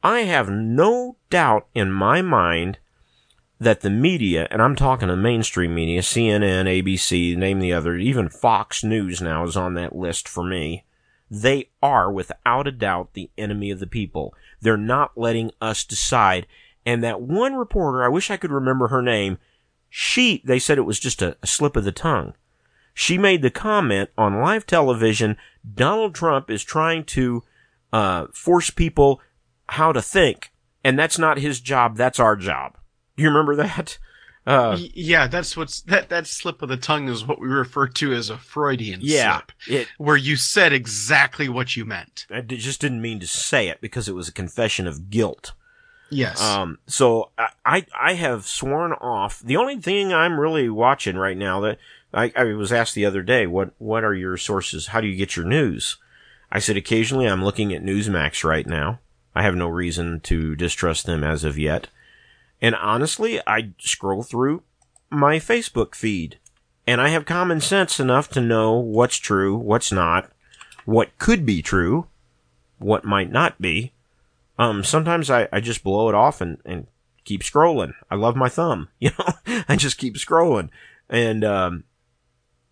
I 0.02 0.20
have 0.20 0.48
no 0.48 1.16
doubt 1.28 1.66
in 1.74 1.92
my 1.92 2.22
mind 2.22 2.78
that 3.60 3.82
the 3.82 3.90
media, 3.90 4.48
and 4.50 4.62
I'm 4.62 4.74
talking 4.74 5.08
the 5.08 5.16
mainstream 5.16 5.74
media, 5.74 6.00
CNN, 6.00 6.64
ABC, 6.64 7.36
name 7.36 7.58
the 7.58 7.74
other, 7.74 7.96
even 7.96 8.30
Fox 8.30 8.82
News 8.82 9.20
now 9.20 9.44
is 9.44 9.58
on 9.58 9.74
that 9.74 9.94
list 9.94 10.26
for 10.26 10.42
me. 10.42 10.84
They 11.30 11.68
are 11.82 12.10
without 12.10 12.66
a 12.66 12.72
doubt 12.72 13.12
the 13.12 13.30
enemy 13.36 13.70
of 13.70 13.80
the 13.80 13.86
people. 13.86 14.32
They're 14.62 14.78
not 14.78 15.18
letting 15.18 15.50
us 15.60 15.84
decide. 15.84 16.46
And 16.88 17.04
that 17.04 17.20
one 17.20 17.54
reporter, 17.54 18.02
I 18.02 18.08
wish 18.08 18.30
I 18.30 18.38
could 18.38 18.50
remember 18.50 18.88
her 18.88 19.02
name, 19.02 19.36
she, 19.90 20.42
they 20.46 20.58
said 20.58 20.78
it 20.78 20.86
was 20.86 20.98
just 20.98 21.20
a, 21.20 21.36
a 21.42 21.46
slip 21.46 21.76
of 21.76 21.84
the 21.84 21.92
tongue. 21.92 22.32
She 22.94 23.18
made 23.18 23.42
the 23.42 23.50
comment 23.50 24.08
on 24.16 24.40
live 24.40 24.64
television, 24.64 25.36
Donald 25.74 26.14
Trump 26.14 26.48
is 26.48 26.64
trying 26.64 27.04
to, 27.04 27.44
uh, 27.92 28.28
force 28.32 28.70
people 28.70 29.20
how 29.68 29.92
to 29.92 30.00
think. 30.00 30.50
And 30.82 30.98
that's 30.98 31.18
not 31.18 31.36
his 31.36 31.60
job. 31.60 31.98
That's 31.98 32.18
our 32.18 32.36
job. 32.36 32.78
Do 33.18 33.22
you 33.22 33.28
remember 33.28 33.54
that? 33.56 33.98
Uh, 34.46 34.78
yeah, 34.80 35.26
that's 35.26 35.58
what's 35.58 35.82
that. 35.82 36.08
That 36.08 36.26
slip 36.26 36.62
of 36.62 36.70
the 36.70 36.78
tongue 36.78 37.10
is 37.10 37.26
what 37.26 37.38
we 37.38 37.48
refer 37.48 37.86
to 37.86 38.14
as 38.14 38.30
a 38.30 38.38
Freudian 38.38 39.00
yeah, 39.02 39.40
slip, 39.40 39.52
it, 39.66 39.88
where 39.98 40.16
you 40.16 40.36
said 40.36 40.72
exactly 40.72 41.50
what 41.50 41.76
you 41.76 41.84
meant. 41.84 42.24
I 42.30 42.40
just 42.40 42.80
didn't 42.80 43.02
mean 43.02 43.20
to 43.20 43.26
say 43.26 43.68
it 43.68 43.82
because 43.82 44.08
it 44.08 44.14
was 44.14 44.26
a 44.26 44.32
confession 44.32 44.86
of 44.86 45.10
guilt. 45.10 45.52
Yes. 46.10 46.40
Um. 46.40 46.78
So 46.86 47.30
I 47.64 47.86
I 47.98 48.14
have 48.14 48.46
sworn 48.46 48.92
off. 48.92 49.40
The 49.40 49.56
only 49.56 49.76
thing 49.76 50.12
I'm 50.12 50.40
really 50.40 50.68
watching 50.68 51.16
right 51.16 51.36
now 51.36 51.60
that 51.60 51.78
I, 52.12 52.32
I 52.34 52.44
was 52.54 52.72
asked 52.72 52.94
the 52.94 53.06
other 53.06 53.22
day, 53.22 53.46
what 53.46 53.72
what 53.78 54.04
are 54.04 54.14
your 54.14 54.36
sources? 54.36 54.88
How 54.88 55.00
do 55.00 55.06
you 55.06 55.16
get 55.16 55.36
your 55.36 55.46
news? 55.46 55.98
I 56.50 56.58
said 56.58 56.76
occasionally 56.76 57.26
I'm 57.26 57.44
looking 57.44 57.74
at 57.74 57.82
Newsmax 57.82 58.42
right 58.44 58.66
now. 58.66 59.00
I 59.34 59.42
have 59.42 59.54
no 59.54 59.68
reason 59.68 60.20
to 60.20 60.56
distrust 60.56 61.06
them 61.06 61.22
as 61.22 61.44
of 61.44 61.58
yet. 61.58 61.88
And 62.60 62.74
honestly, 62.74 63.40
I 63.46 63.70
scroll 63.78 64.22
through 64.22 64.62
my 65.10 65.36
Facebook 65.36 65.94
feed 65.94 66.38
and 66.86 67.00
I 67.00 67.08
have 67.08 67.26
common 67.26 67.60
sense 67.60 68.00
enough 68.00 68.30
to 68.30 68.40
know 68.40 68.72
what's 68.72 69.16
true, 69.16 69.56
what's 69.56 69.92
not, 69.92 70.30
what 70.86 71.16
could 71.18 71.44
be 71.44 71.60
true, 71.60 72.06
what 72.78 73.04
might 73.04 73.30
not 73.30 73.60
be. 73.60 73.92
Um, 74.58 74.82
sometimes 74.82 75.30
I, 75.30 75.48
I 75.52 75.60
just 75.60 75.84
blow 75.84 76.08
it 76.08 76.14
off 76.14 76.40
and, 76.40 76.58
and 76.64 76.86
keep 77.24 77.42
scrolling. 77.42 77.94
I 78.10 78.16
love 78.16 78.36
my 78.36 78.48
thumb, 78.48 78.88
you 78.98 79.10
know, 79.18 79.64
I 79.68 79.76
just 79.76 79.98
keep 79.98 80.14
scrolling. 80.14 80.70
And, 81.08 81.44
um, 81.44 81.84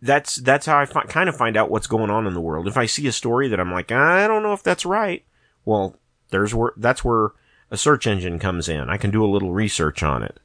that's, 0.02 0.36
that's 0.36 0.66
how 0.66 0.78
I 0.78 0.86
fi- 0.86 1.04
kind 1.04 1.28
of 1.28 1.36
find 1.36 1.56
out 1.56 1.70
what's 1.70 1.86
going 1.86 2.10
on 2.10 2.26
in 2.26 2.34
the 2.34 2.40
world. 2.40 2.68
If 2.68 2.76
I 2.76 2.86
see 2.86 3.06
a 3.06 3.12
story 3.12 3.48
that 3.48 3.60
I'm 3.60 3.72
like, 3.72 3.90
I 3.90 4.26
don't 4.26 4.42
know 4.42 4.52
if 4.52 4.62
that's 4.62 4.84
right. 4.84 5.24
Well, 5.64 5.96
there's 6.30 6.54
where, 6.54 6.72
that's 6.76 7.02
where 7.02 7.30
a 7.70 7.76
search 7.76 8.06
engine 8.06 8.38
comes 8.38 8.68
in. 8.68 8.90
I 8.90 8.98
can 8.98 9.10
do 9.10 9.24
a 9.24 9.26
little 9.26 9.52
research 9.52 10.02
on 10.02 10.22
it. 10.22 10.38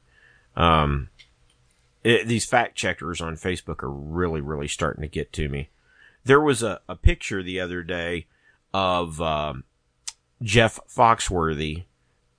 Um, 0.56 1.10
it, 2.04 2.26
these 2.26 2.44
fact 2.44 2.76
checkers 2.76 3.20
on 3.20 3.36
Facebook 3.36 3.82
are 3.82 3.90
really, 3.90 4.40
really 4.40 4.68
starting 4.68 5.02
to 5.02 5.08
get 5.08 5.32
to 5.34 5.48
me. 5.48 5.68
There 6.24 6.40
was 6.40 6.62
a, 6.62 6.80
a 6.88 6.96
picture 6.96 7.42
the 7.42 7.60
other 7.60 7.82
day 7.82 8.26
of 8.72 9.20
um, 9.20 9.64
Jeff 10.42 10.78
Foxworthy. 10.88 11.84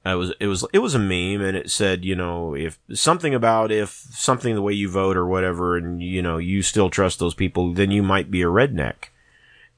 It 0.05 0.15
was 0.15 0.33
it 0.39 0.47
was 0.47 0.65
it 0.73 0.79
was 0.79 0.95
a 0.95 0.99
meme, 0.99 1.41
and 1.41 1.55
it 1.55 1.71
said, 1.71 2.03
you 2.03 2.15
know, 2.15 2.55
if 2.55 2.77
something 2.93 3.33
about 3.33 3.71
if 3.71 3.89
something 3.89 4.53
the 4.53 4.61
way 4.61 4.73
you 4.73 4.89
vote 4.89 5.15
or 5.15 5.25
whatever, 5.25 5.77
and 5.77 6.03
you 6.03 6.21
know 6.21 6.37
you 6.37 6.61
still 6.61 6.89
trust 6.89 7.19
those 7.19 7.33
people, 7.33 7.73
then 7.73 7.89
you 7.89 8.03
might 8.03 8.29
be 8.29 8.41
a 8.41 8.47
redneck. 8.47 9.05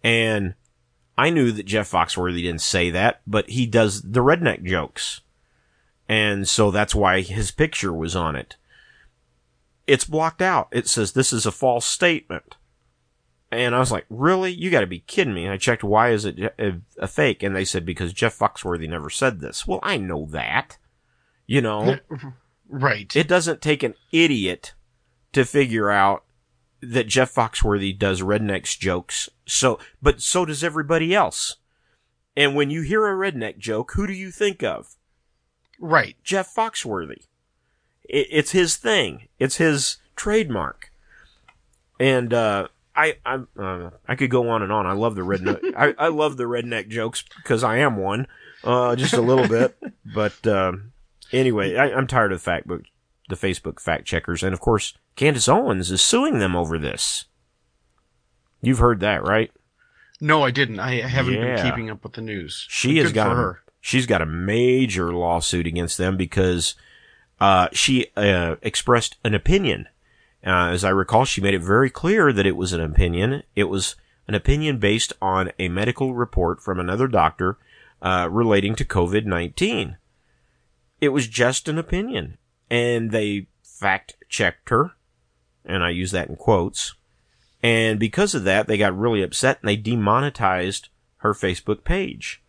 And 0.04 0.56
I 1.18 1.30
knew 1.30 1.52
that 1.52 1.66
Jeff 1.66 1.92
Foxworthy 1.92 2.42
didn't 2.42 2.62
say 2.62 2.90
that, 2.90 3.22
but 3.28 3.50
he 3.50 3.68
does 3.68 4.02
the 4.02 4.22
redneck 4.22 4.64
jokes. 4.64 5.22
And 6.10 6.48
so 6.48 6.72
that's 6.72 6.96
why 6.96 7.22
his 7.22 7.52
picture 7.52 7.94
was 7.94 8.16
on 8.16 8.36
it. 8.36 8.56
It's 9.88 10.06
blocked 10.06 10.42
out. 10.42 10.68
It 10.72 10.88
says 10.88 11.12
this 11.12 11.32
is 11.32 11.46
a 11.46 11.52
false 11.52 11.86
statement. 11.86 12.56
And 13.56 13.76
I 13.76 13.80
was 13.80 13.92
like, 13.92 14.06
really? 14.10 14.52
You 14.52 14.70
gotta 14.70 14.88
be 14.88 15.00
kidding 15.00 15.34
me. 15.34 15.46
And 15.46 15.54
I 15.54 15.58
checked 15.58 15.84
why 15.84 16.10
is 16.10 16.26
it 16.26 16.54
a, 16.98 17.08
fake? 17.08 17.44
And 17.44 17.56
they 17.56 17.66
said 17.66 17.86
because 17.86 18.14
Jeff 18.14 18.38
Foxworthy 18.38 18.90
never 18.90 19.10
said 19.10 19.40
this. 19.40 19.66
Well, 19.66 19.80
I 19.82 19.98
know 19.98 20.28
that. 20.32 20.78
You 21.48 21.62
know? 21.62 22.00
Right. 22.68 23.16
It 23.16 23.28
doesn't 23.28 23.62
take 23.62 23.84
an 23.84 23.94
idiot 24.12 24.74
to 25.34 25.46
figure 25.46 25.92
out 25.92 26.24
that 26.82 27.08
Jeff 27.08 27.34
Foxworthy 27.34 27.98
does 27.98 28.22
rednecks 28.22 28.78
jokes. 28.78 29.30
So, 29.46 29.80
but 30.02 30.22
so 30.22 30.46
does 30.46 30.64
everybody 30.64 31.14
else. 31.14 31.58
And 32.36 32.56
when 32.56 32.70
you 32.70 32.82
hear 32.82 33.08
a 33.08 33.32
redneck 33.32 33.58
joke, 33.58 33.94
who 33.94 34.08
do 34.08 34.14
you 34.14 34.32
think 34.32 34.64
of? 34.64 34.96
Right. 35.80 36.16
Jeff 36.24 36.54
Foxworthy. 36.54 37.24
It, 38.04 38.28
it's 38.32 38.52
his 38.52 38.76
thing. 38.78 39.28
It's 39.40 39.58
his 39.58 39.98
trademark. 40.16 40.92
And, 42.00 42.34
uh, 42.34 42.68
I, 42.96 43.18
I, 43.26 43.42
uh, 43.60 43.90
I 44.08 44.16
could 44.16 44.30
go 44.30 44.50
on 44.50 44.62
and 44.62 44.72
on. 44.72 44.86
I 44.86 44.94
love 44.94 45.16
the 45.16 45.22
redneck. 45.22 45.60
I, 45.78 45.94
I 45.98 46.08
love 46.08 46.38
the 46.38 46.46
redneck 46.46 46.88
jokes 46.88 47.24
because 47.38 47.64
I 47.64 47.78
am 47.78 47.98
one, 47.98 48.28
uh, 48.64 48.96
just 48.96 49.14
a 49.14 49.22
little 49.22 49.48
bit. 49.48 49.78
But, 50.14 50.46
um, 50.48 50.94
anyway, 51.32 51.76
I, 51.76 51.90
am 51.90 52.08
tired 52.08 52.32
of 52.32 52.40
the 52.40 52.44
fact 52.44 52.68
book, 52.68 52.84
the 53.28 53.36
Facebook 53.36 53.82
fact 53.82 54.06
checkers. 54.06 54.44
And 54.44 54.54
of 54.54 54.60
course, 54.60 54.94
Candace 55.16 55.50
Owens 55.50 55.92
is 55.92 56.02
suing 56.02 56.40
them 56.40 56.56
over 56.56 56.78
this. 56.78 57.26
You've 58.62 58.80
heard 58.80 59.00
that, 59.02 59.24
right? 59.24 59.52
No, 60.22 60.44
I 60.44 60.52
didn't. 60.52 60.80
I 60.80 61.02
haven't 61.02 61.34
yeah. 61.34 61.56
been 61.56 61.66
keeping 61.66 61.90
up 61.90 62.04
with 62.04 62.14
the 62.14 62.22
news. 62.22 62.66
She 62.70 62.98
has 62.98 63.12
got 63.12 63.36
a, 63.36 63.58
she's 63.82 64.06
got 64.06 64.22
a 64.22 64.26
major 64.26 65.14
lawsuit 65.14 65.68
against 65.68 65.98
them 65.98 66.18
because 66.18 66.76
uh, 67.40 67.68
she 67.74 68.08
uh, 68.16 68.56
expressed 68.62 69.18
an 69.24 69.34
opinion. 69.34 69.88
Uh, 70.46 70.70
as 70.70 70.84
I 70.84 70.90
recall, 70.90 71.26
she 71.26 71.42
made 71.42 71.56
it 71.56 71.64
very 71.64 71.90
clear 71.90 72.32
that 72.32 72.46
it 72.46 72.56
was 72.56 72.72
an 72.72 72.82
opinion. 72.82 73.44
It 73.56 73.66
was 73.66 73.96
an 74.28 74.36
opinion 74.36 74.78
based 74.78 75.14
on 75.22 75.52
a 75.58 75.70
medical 75.70 76.14
report 76.14 76.62
from 76.62 76.80
another 76.80 77.08
doctor 77.08 77.58
uh, 78.02 78.28
relating 78.30 78.76
to 78.76 78.86
COVID 78.86 79.26
nineteen. 79.26 79.98
It 81.02 81.10
was 81.10 81.28
just 81.28 81.68
an 81.68 81.78
opinion, 81.78 82.38
and 82.70 83.12
they 83.12 83.48
fact 83.64 84.16
checked 84.30 84.70
her 84.70 84.92
and 85.66 85.84
I 85.84 85.90
use 85.90 86.12
that 86.12 86.30
in 86.30 86.36
quotes. 86.36 86.96
And 87.64 88.00
because 88.00 88.36
of 88.36 88.44
that, 88.44 88.68
they 88.68 88.78
got 88.78 88.98
really 88.98 89.24
upset 89.24 89.60
and 89.62 89.70
they 89.70 89.76
demonetized 89.76 90.90
her 91.18 91.34
Facebook 91.34 91.84
page. 91.84 92.42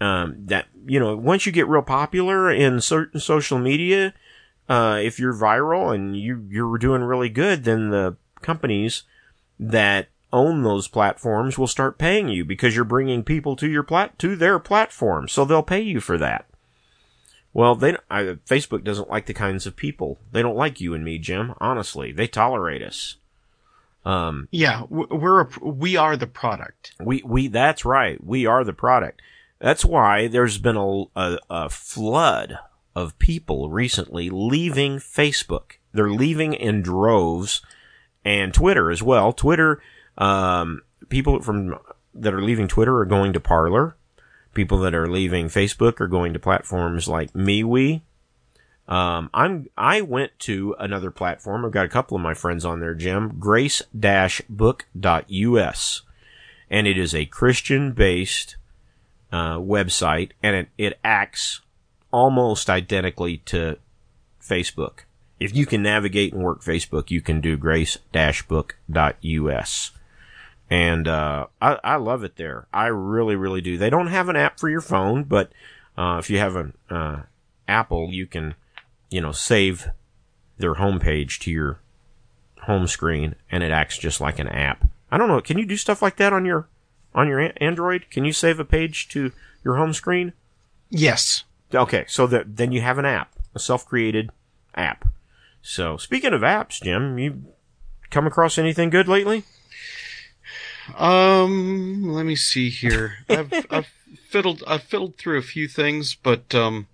Um, 0.00 0.46
that, 0.46 0.66
you 0.86 1.00
know, 1.00 1.16
once 1.16 1.46
you 1.46 1.52
get 1.52 1.68
real 1.68 1.82
popular 1.82 2.50
in 2.50 2.80
certain 2.80 3.18
social 3.18 3.58
media, 3.58 4.14
uh, 4.68 4.98
if 5.02 5.18
you're 5.18 5.34
viral 5.34 5.94
and 5.94 6.16
you, 6.16 6.46
you're 6.48 6.78
doing 6.78 7.02
really 7.02 7.28
good, 7.28 7.64
then 7.64 7.90
the 7.90 8.16
companies 8.42 9.04
that 9.58 10.08
own 10.32 10.62
those 10.62 10.88
platforms 10.88 11.56
will 11.56 11.66
start 11.66 11.98
paying 11.98 12.28
you 12.28 12.44
because 12.44 12.74
you're 12.74 12.84
bringing 12.84 13.22
people 13.22 13.56
to 13.56 13.68
your 13.68 13.82
plat, 13.82 14.18
to 14.18 14.36
their 14.36 14.58
platform. 14.58 15.28
So 15.28 15.44
they'll 15.44 15.62
pay 15.62 15.80
you 15.80 16.00
for 16.00 16.18
that. 16.18 16.46
Well, 17.52 17.74
they 17.74 17.96
I, 18.10 18.36
Facebook 18.46 18.84
doesn't 18.84 19.08
like 19.08 19.24
the 19.24 19.32
kinds 19.32 19.66
of 19.66 19.76
people. 19.76 20.18
They 20.30 20.42
don't 20.42 20.56
like 20.56 20.78
you 20.78 20.92
and 20.92 21.02
me, 21.02 21.18
Jim. 21.18 21.54
Honestly, 21.58 22.12
they 22.12 22.26
tolerate 22.26 22.82
us. 22.82 23.16
Um, 24.04 24.46
yeah, 24.50 24.82
we're 24.90 25.40
a, 25.40 25.48
we 25.62 25.96
are 25.96 26.18
the 26.18 26.26
product. 26.26 26.92
We 27.00 27.22
we 27.24 27.48
that's 27.48 27.86
right. 27.86 28.22
We 28.22 28.44
are 28.44 28.62
the 28.62 28.74
product. 28.74 29.22
That's 29.58 29.86
why 29.86 30.28
there's 30.28 30.58
been 30.58 30.76
a, 30.76 31.04
a, 31.16 31.38
a 31.48 31.68
flood 31.70 32.58
of 32.96 33.16
people 33.20 33.70
recently 33.70 34.28
leaving 34.28 34.96
Facebook. 34.96 35.74
They're 35.92 36.10
leaving 36.10 36.52
in 36.52 36.82
droves, 36.82 37.62
and 38.24 38.52
Twitter 38.52 38.90
as 38.90 39.04
well. 39.04 39.32
Twitter, 39.32 39.80
um, 40.18 40.82
people 41.08 41.40
from 41.42 41.78
that 42.12 42.34
are 42.34 42.42
leaving 42.42 42.66
Twitter 42.66 42.98
are 42.98 43.04
going 43.04 43.32
to 43.34 43.40
Parler 43.40 43.96
people 44.56 44.78
that 44.78 44.94
are 44.94 45.06
leaving 45.06 45.46
Facebook 45.46 46.00
are 46.00 46.08
going 46.08 46.32
to 46.32 46.40
platforms 46.40 47.06
like 47.06 47.32
MeWe. 47.34 48.00
Um, 48.88 49.30
I'm 49.34 49.68
I 49.76 50.00
went 50.00 50.36
to 50.40 50.74
another 50.80 51.12
platform. 51.12 51.64
I've 51.64 51.70
got 51.72 51.84
a 51.84 51.90
couple 51.90 52.16
of 52.16 52.22
my 52.22 52.34
friends 52.34 52.64
on 52.64 52.80
there, 52.80 52.94
Jim. 52.94 53.38
Grace-book.us, 53.38 56.02
and 56.70 56.86
it 56.86 56.98
is 56.98 57.14
a 57.14 57.26
Christian-based 57.26 58.56
uh, 59.30 59.58
website, 59.58 60.30
and 60.42 60.56
it 60.56 60.68
it 60.78 60.98
acts 61.04 61.60
almost 62.16 62.68
identically 62.70 63.36
to 63.36 63.76
Facebook. 64.42 65.00
If 65.38 65.54
you 65.54 65.66
can 65.66 65.82
navigate 65.82 66.32
and 66.32 66.42
work 66.42 66.62
Facebook, 66.62 67.10
you 67.10 67.20
can 67.20 67.42
do 67.42 67.58
grace-book.us. 67.58 69.90
And, 70.70 71.06
uh, 71.06 71.46
I, 71.60 71.78
I 71.84 71.96
love 71.96 72.24
it 72.24 72.36
there. 72.36 72.68
I 72.72 72.86
really, 72.86 73.36
really 73.36 73.60
do. 73.60 73.76
They 73.76 73.90
don't 73.90 74.06
have 74.06 74.30
an 74.30 74.36
app 74.36 74.58
for 74.58 74.70
your 74.70 74.80
phone, 74.80 75.24
but, 75.24 75.52
uh, 75.98 76.16
if 76.18 76.30
you 76.30 76.38
have 76.38 76.56
an, 76.56 76.72
uh, 76.88 77.24
Apple, 77.68 78.08
you 78.10 78.26
can, 78.26 78.54
you 79.10 79.20
know, 79.20 79.32
save 79.32 79.90
their 80.56 80.76
homepage 80.76 81.38
to 81.40 81.50
your 81.50 81.80
home 82.62 82.86
screen 82.86 83.34
and 83.50 83.62
it 83.62 83.72
acts 83.72 83.98
just 83.98 84.22
like 84.22 84.38
an 84.38 84.48
app. 84.48 84.88
I 85.10 85.18
don't 85.18 85.28
know. 85.28 85.42
Can 85.42 85.58
you 85.58 85.66
do 85.66 85.76
stuff 85.76 86.00
like 86.00 86.16
that 86.16 86.32
on 86.32 86.46
your, 86.46 86.66
on 87.14 87.28
your 87.28 87.52
Android? 87.58 88.06
Can 88.10 88.24
you 88.24 88.32
save 88.32 88.58
a 88.58 88.64
page 88.64 89.06
to 89.08 89.32
your 89.62 89.76
home 89.76 89.92
screen? 89.92 90.32
Yes. 90.88 91.44
Okay. 91.76 92.04
So 92.08 92.26
that, 92.28 92.56
then 92.56 92.72
you 92.72 92.80
have 92.80 92.98
an 92.98 93.04
app, 93.04 93.34
a 93.54 93.58
self-created 93.58 94.30
app. 94.74 95.06
So 95.62 95.96
speaking 95.96 96.32
of 96.32 96.42
apps, 96.42 96.80
Jim, 96.82 97.18
you 97.18 97.44
come 98.10 98.26
across 98.26 98.58
anything 98.58 98.90
good 98.90 99.08
lately? 99.08 99.44
Um, 100.96 102.12
let 102.12 102.24
me 102.24 102.36
see 102.36 102.70
here. 102.70 103.14
I've 103.28 103.52
I've 103.70 103.88
fiddled 104.28 104.62
I've 104.66 104.84
fiddled 104.84 105.16
through 105.18 105.38
a 105.38 105.42
few 105.42 105.66
things, 105.68 106.14
but 106.14 106.54
um, 106.54 106.86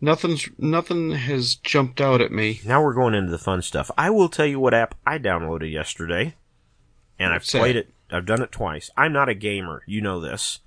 nothing's 0.00 0.48
nothing 0.58 1.12
has 1.12 1.54
jumped 1.54 2.00
out 2.00 2.20
at 2.20 2.32
me. 2.32 2.60
Now 2.64 2.82
we're 2.82 2.94
going 2.94 3.14
into 3.14 3.30
the 3.30 3.38
fun 3.38 3.62
stuff. 3.62 3.90
I 3.96 4.10
will 4.10 4.28
tell 4.28 4.46
you 4.46 4.58
what 4.58 4.74
app 4.74 4.96
I 5.06 5.18
downloaded 5.18 5.70
yesterday, 5.70 6.34
and 7.18 7.32
I've 7.32 7.42
What's 7.42 7.52
played 7.52 7.76
that? 7.76 7.86
it. 7.86 7.94
I've 8.10 8.26
done 8.26 8.42
it 8.42 8.50
twice. 8.50 8.90
I'm 8.96 9.12
not 9.12 9.28
a 9.28 9.34
gamer, 9.34 9.82
you 9.86 10.00
know 10.00 10.18
this. 10.18 10.60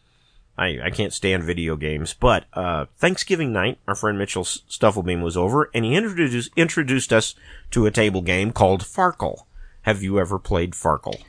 I, 0.62 0.78
I 0.84 0.89
can't 0.91 1.12
stand 1.12 1.43
video 1.43 1.76
games, 1.76 2.14
but 2.14 2.45
uh, 2.53 2.86
Thanksgiving 2.95 3.51
night, 3.51 3.80
our 3.88 3.95
friend 3.95 4.20
Mitchell 4.20 4.43
Stufflebeam 4.43 5.24
was 5.24 5.36
over, 5.36 5.72
and 5.74 5.84
he 5.84 5.95
introduced 5.95 6.51
introduced 6.55 7.12
us 7.12 7.34
to 7.72 7.88
a 7.88 7.91
table 7.91 8.22
game 8.22 8.51
called 8.51 8.84
Farkle. 8.84 9.45
Have 9.82 10.03
you 10.03 10.20
ever 10.20 10.38
played 10.38 10.74
Farkle? 10.74 11.24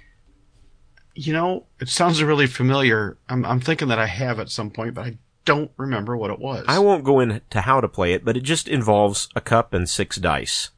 You 1.15 1.33
know, 1.33 1.65
it 1.81 1.89
sounds 1.89 2.23
really 2.23 2.47
familiar. 2.47 3.17
I'm 3.27 3.47
I'm 3.47 3.61
thinking 3.61 3.89
that 3.89 3.99
I 3.99 4.05
have 4.05 4.39
at 4.39 4.51
some 4.51 4.71
point, 4.71 4.93
but 4.93 5.07
I 5.07 5.17
don't 5.47 5.71
remember 5.79 6.15
what 6.15 6.31
it 6.31 6.39
was. 6.39 6.67
I 6.69 6.79
won't 6.79 7.03
go 7.03 7.19
into 7.19 7.63
how 7.63 7.81
to 7.81 7.89
play 7.89 8.13
it, 8.13 8.27
but 8.27 8.37
it 8.37 8.43
just 8.43 8.69
involves 8.69 9.31
a 9.35 9.41
cup 9.41 9.73
and 9.73 9.89
six 9.89 10.17
dice. 10.17 10.71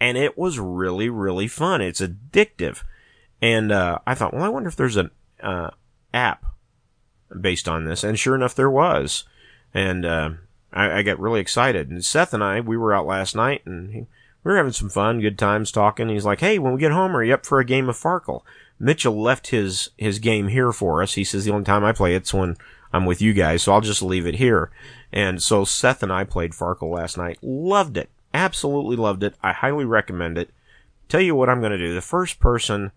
And 0.00 0.18
it 0.18 0.36
was 0.36 0.58
really, 0.58 1.08
really 1.08 1.46
fun. 1.46 1.80
It's 1.80 2.00
addictive. 2.00 2.82
And, 3.40 3.70
uh, 3.70 4.00
I 4.06 4.14
thought, 4.14 4.34
well, 4.34 4.42
I 4.42 4.48
wonder 4.48 4.68
if 4.68 4.76
there's 4.76 4.96
an, 4.96 5.10
uh, 5.40 5.70
app 6.12 6.44
based 7.40 7.68
on 7.68 7.84
this. 7.84 8.04
And 8.04 8.18
sure 8.18 8.34
enough, 8.34 8.54
there 8.54 8.70
was. 8.70 9.24
And, 9.72 10.04
uh, 10.04 10.30
I, 10.72 10.98
I 10.98 11.02
got 11.02 11.20
really 11.20 11.40
excited. 11.40 11.90
And 11.90 12.04
Seth 12.04 12.34
and 12.34 12.42
I, 12.42 12.60
we 12.60 12.76
were 12.76 12.92
out 12.92 13.06
last 13.06 13.34
night 13.34 13.64
and 13.64 13.90
he, 13.92 14.00
we 14.00 14.50
were 14.50 14.56
having 14.56 14.72
some 14.72 14.90
fun, 14.90 15.20
good 15.20 15.38
times 15.38 15.72
talking. 15.72 16.08
He's 16.08 16.26
like, 16.26 16.40
Hey, 16.40 16.58
when 16.58 16.74
we 16.74 16.80
get 16.80 16.92
home, 16.92 17.16
are 17.16 17.24
you 17.24 17.34
up 17.34 17.46
for 17.46 17.60
a 17.60 17.64
game 17.64 17.88
of 17.88 17.96
Farkle? 17.96 18.42
Mitchell 18.78 19.20
left 19.20 19.48
his, 19.48 19.90
his 19.96 20.18
game 20.18 20.48
here 20.48 20.72
for 20.72 21.02
us. 21.02 21.14
He 21.14 21.24
says 21.24 21.44
the 21.44 21.52
only 21.52 21.64
time 21.64 21.84
I 21.84 21.92
play 21.92 22.14
it's 22.14 22.34
when 22.34 22.56
I'm 22.92 23.06
with 23.06 23.22
you 23.22 23.32
guys, 23.32 23.62
so 23.62 23.72
I'll 23.72 23.80
just 23.80 24.02
leave 24.02 24.26
it 24.26 24.36
here. 24.36 24.70
And 25.12 25.42
so 25.42 25.64
Seth 25.64 26.02
and 26.02 26.12
I 26.12 26.24
played 26.24 26.52
Farkle 26.52 26.94
last 26.94 27.16
night. 27.16 27.38
Loved 27.40 27.96
it. 27.96 28.10
Absolutely 28.32 28.96
loved 28.96 29.22
it. 29.22 29.34
I 29.42 29.52
highly 29.52 29.84
recommend 29.84 30.36
it. 30.36 30.50
Tell 31.08 31.20
you 31.20 31.34
what 31.34 31.48
I'm 31.48 31.60
going 31.60 31.72
to 31.72 31.78
do. 31.78 31.94
The 31.94 32.00
first 32.00 32.40
person 32.40 32.90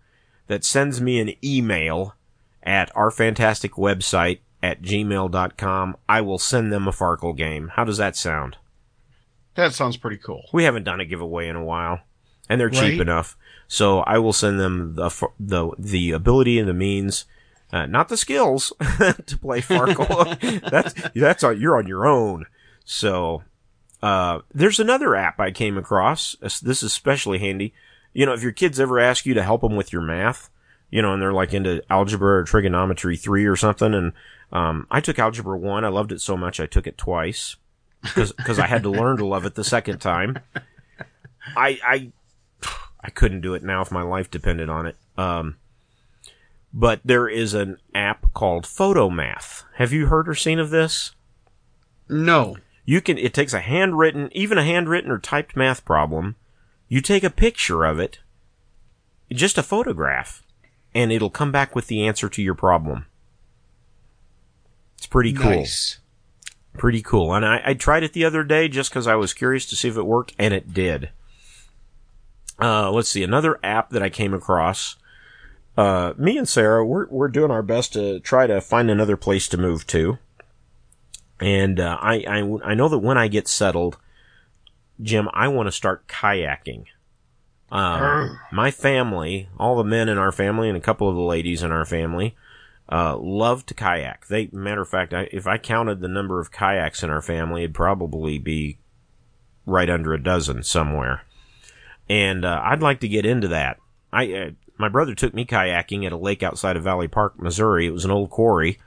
that 0.48 0.64
sends 0.64 1.00
me 1.00 1.20
an 1.20 1.34
email 1.44 2.14
at 2.68 2.94
our 2.94 3.10
fantastic 3.10 3.72
website 3.72 4.40
at 4.62 4.82
gmail.com, 4.82 5.96
I 6.08 6.20
will 6.20 6.38
send 6.38 6.70
them 6.70 6.86
a 6.86 6.92
Farkle 6.92 7.34
game. 7.36 7.72
How 7.74 7.84
does 7.84 7.96
that 7.96 8.14
sound? 8.14 8.58
that 9.54 9.74
sounds 9.74 9.96
pretty 9.96 10.18
cool. 10.18 10.44
We 10.52 10.64
haven't 10.64 10.84
done 10.84 11.00
a 11.00 11.04
giveaway 11.04 11.48
in 11.48 11.56
a 11.56 11.64
while, 11.64 12.00
and 12.48 12.60
they're 12.60 12.70
cheap 12.70 13.00
enough. 13.00 13.36
So 13.66 14.00
I 14.00 14.18
will 14.18 14.32
send 14.32 14.60
them 14.60 14.94
the 14.94 15.10
the 15.40 15.70
the 15.76 16.12
ability 16.12 16.60
and 16.60 16.68
the 16.68 16.74
means, 16.74 17.24
uh, 17.72 17.86
not 17.86 18.08
the 18.08 18.16
skills 18.16 18.72
to 18.98 19.38
play 19.40 19.60
Farkle. 19.60 20.38
that's 20.70 20.94
that's 21.12 21.42
you're 21.58 21.76
on 21.76 21.88
your 21.88 22.06
own. 22.06 22.46
So 22.84 23.42
uh, 24.00 24.40
there's 24.54 24.78
another 24.78 25.16
app 25.16 25.40
I 25.40 25.50
came 25.50 25.76
across. 25.76 26.36
This 26.40 26.62
is 26.62 26.84
especially 26.84 27.38
handy. 27.38 27.74
You 28.12 28.26
know, 28.26 28.34
if 28.34 28.42
your 28.42 28.52
kids 28.52 28.78
ever 28.78 29.00
ask 29.00 29.26
you 29.26 29.34
to 29.34 29.42
help 29.42 29.62
them 29.62 29.74
with 29.74 29.92
your 29.92 30.02
math, 30.02 30.50
you 30.90 31.02
know, 31.02 31.12
and 31.12 31.22
they're 31.22 31.32
like 31.32 31.54
into 31.54 31.82
algebra 31.90 32.40
or 32.40 32.44
trigonometry 32.44 33.16
three 33.16 33.46
or 33.46 33.56
something, 33.56 33.94
and 33.94 34.12
um, 34.52 34.86
I 34.90 35.00
took 35.00 35.18
algebra 35.18 35.58
one. 35.58 35.84
I 35.84 35.88
loved 35.88 36.12
it 36.12 36.20
so 36.20 36.36
much 36.36 36.60
I 36.60 36.66
took 36.66 36.86
it 36.86 36.98
twice 36.98 37.56
because 38.02 38.58
I 38.58 38.66
had 38.66 38.82
to 38.84 38.90
learn 38.90 39.16
to 39.18 39.26
love 39.26 39.44
it 39.44 39.54
the 39.54 39.64
second 39.64 39.98
time. 39.98 40.38
I 41.56 41.78
I 41.84 42.12
I 43.00 43.10
couldn't 43.10 43.40
do 43.40 43.54
it 43.54 43.62
now 43.62 43.82
if 43.82 43.90
my 43.90 44.02
life 44.02 44.30
depended 44.30 44.68
on 44.68 44.86
it. 44.86 44.96
Um, 45.16 45.56
but 46.72 47.00
there 47.04 47.28
is 47.28 47.54
an 47.54 47.78
app 47.94 48.32
called 48.34 48.64
Photomath. 48.64 49.64
Have 49.76 49.92
you 49.92 50.06
heard 50.06 50.28
or 50.28 50.34
seen 50.34 50.58
of 50.58 50.70
this? 50.70 51.12
No. 52.08 52.56
You 52.84 53.00
can. 53.00 53.18
It 53.18 53.34
takes 53.34 53.52
a 53.52 53.60
handwritten, 53.60 54.30
even 54.32 54.58
a 54.58 54.64
handwritten 54.64 55.10
or 55.10 55.18
typed 55.18 55.56
math 55.56 55.84
problem. 55.84 56.36
You 56.88 57.00
take 57.00 57.22
a 57.22 57.30
picture 57.30 57.84
of 57.84 57.98
it, 57.98 58.20
just 59.30 59.58
a 59.58 59.62
photograph, 59.62 60.42
and 60.94 61.12
it'll 61.12 61.30
come 61.30 61.52
back 61.52 61.74
with 61.74 61.86
the 61.86 62.06
answer 62.06 62.28
to 62.28 62.42
your 62.42 62.54
problem. 62.54 63.06
It's 64.96 65.06
pretty 65.06 65.32
cool 65.32 65.50
Nice. 65.50 65.98
pretty 66.76 67.02
cool. 67.02 67.32
And 67.34 67.44
I, 67.46 67.60
I 67.64 67.74
tried 67.74 68.02
it 68.02 68.12
the 68.12 68.24
other 68.24 68.42
day 68.44 68.68
just 68.68 68.90
because 68.90 69.06
I 69.06 69.14
was 69.14 69.32
curious 69.34 69.64
to 69.66 69.76
see 69.76 69.88
if 69.88 69.96
it 69.96 70.06
worked, 70.06 70.34
and 70.38 70.52
it 70.52 70.72
did. 70.74 71.10
Uh, 72.60 72.90
let's 72.90 73.08
see, 73.08 73.22
another 73.22 73.60
app 73.62 73.90
that 73.90 74.02
I 74.02 74.10
came 74.10 74.34
across. 74.34 74.96
Uh, 75.76 76.12
me 76.18 76.36
and 76.36 76.48
Sarah, 76.48 76.84
we're, 76.84 77.06
we're 77.08 77.28
doing 77.28 77.52
our 77.52 77.62
best 77.62 77.92
to 77.92 78.18
try 78.20 78.48
to 78.48 78.60
find 78.60 78.90
another 78.90 79.16
place 79.16 79.46
to 79.48 79.56
move 79.56 79.86
to. 79.88 80.18
And, 81.38 81.78
uh, 81.78 81.96
I, 82.00 82.24
I, 82.28 82.70
I 82.70 82.74
know 82.74 82.88
that 82.88 82.98
when 82.98 83.16
I 83.16 83.28
get 83.28 83.46
settled, 83.46 83.96
Jim, 85.00 85.28
I 85.32 85.46
want 85.46 85.68
to 85.68 85.72
start 85.72 86.08
kayaking. 86.08 86.86
Um, 87.70 88.38
my 88.52 88.70
family, 88.70 89.48
all 89.58 89.76
the 89.76 89.84
men 89.84 90.08
in 90.08 90.18
our 90.18 90.32
family 90.32 90.68
and 90.68 90.76
a 90.76 90.82
couple 90.82 91.08
of 91.08 91.14
the 91.14 91.22
ladies 91.22 91.62
in 91.62 91.72
our 91.72 91.84
family, 91.84 92.34
uh, 92.90 93.16
love 93.18 93.66
to 93.66 93.74
kayak. 93.74 94.26
They, 94.28 94.48
matter 94.52 94.82
of 94.82 94.88
fact, 94.88 95.12
I, 95.12 95.28
if 95.32 95.46
I 95.46 95.58
counted 95.58 96.00
the 96.00 96.08
number 96.08 96.40
of 96.40 96.50
kayaks 96.50 97.02
in 97.02 97.10
our 97.10 97.22
family, 97.22 97.62
it'd 97.62 97.74
probably 97.74 98.38
be 98.38 98.78
right 99.66 99.90
under 99.90 100.12
a 100.14 100.22
dozen 100.22 100.62
somewhere. 100.62 101.22
And 102.08 102.44
uh, 102.44 102.60
I'd 102.64 102.82
like 102.82 103.00
to 103.00 103.08
get 103.08 103.26
into 103.26 103.48
that. 103.48 103.78
I, 104.12 104.32
uh, 104.32 104.50
my 104.78 104.88
brother 104.88 105.14
took 105.14 105.34
me 105.34 105.44
kayaking 105.44 106.06
at 106.06 106.12
a 106.12 106.16
lake 106.16 106.42
outside 106.42 106.76
of 106.76 106.84
Valley 106.84 107.08
Park, 107.08 107.38
Missouri. 107.38 107.86
It 107.86 107.92
was 107.92 108.06
an 108.06 108.10
old 108.10 108.30
quarry, 108.30 108.78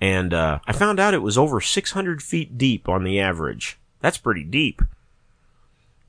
and 0.00 0.32
uh, 0.32 0.60
I 0.66 0.72
found 0.72 0.98
out 0.98 1.14
it 1.14 1.18
was 1.18 1.36
over 1.36 1.60
600 1.60 2.22
feet 2.22 2.56
deep 2.56 2.88
on 2.88 3.04
the 3.04 3.20
average. 3.20 3.78
That's 4.00 4.18
pretty 4.18 4.44
deep. 4.44 4.80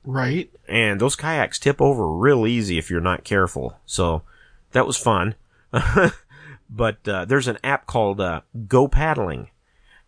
Right. 0.04 0.50
And 0.68 1.00
those 1.00 1.16
kayaks 1.16 1.58
tip 1.58 1.80
over 1.80 2.08
real 2.08 2.46
easy 2.46 2.78
if 2.78 2.90
you're 2.90 3.00
not 3.00 3.24
careful. 3.24 3.78
So 3.86 4.22
that 4.72 4.86
was 4.86 4.96
fun. 4.96 5.34
but 6.70 7.08
uh, 7.08 7.24
there's 7.24 7.48
an 7.48 7.58
app 7.64 7.86
called 7.86 8.20
uh, 8.20 8.42
Go 8.68 8.86
Paddling, 8.86 9.48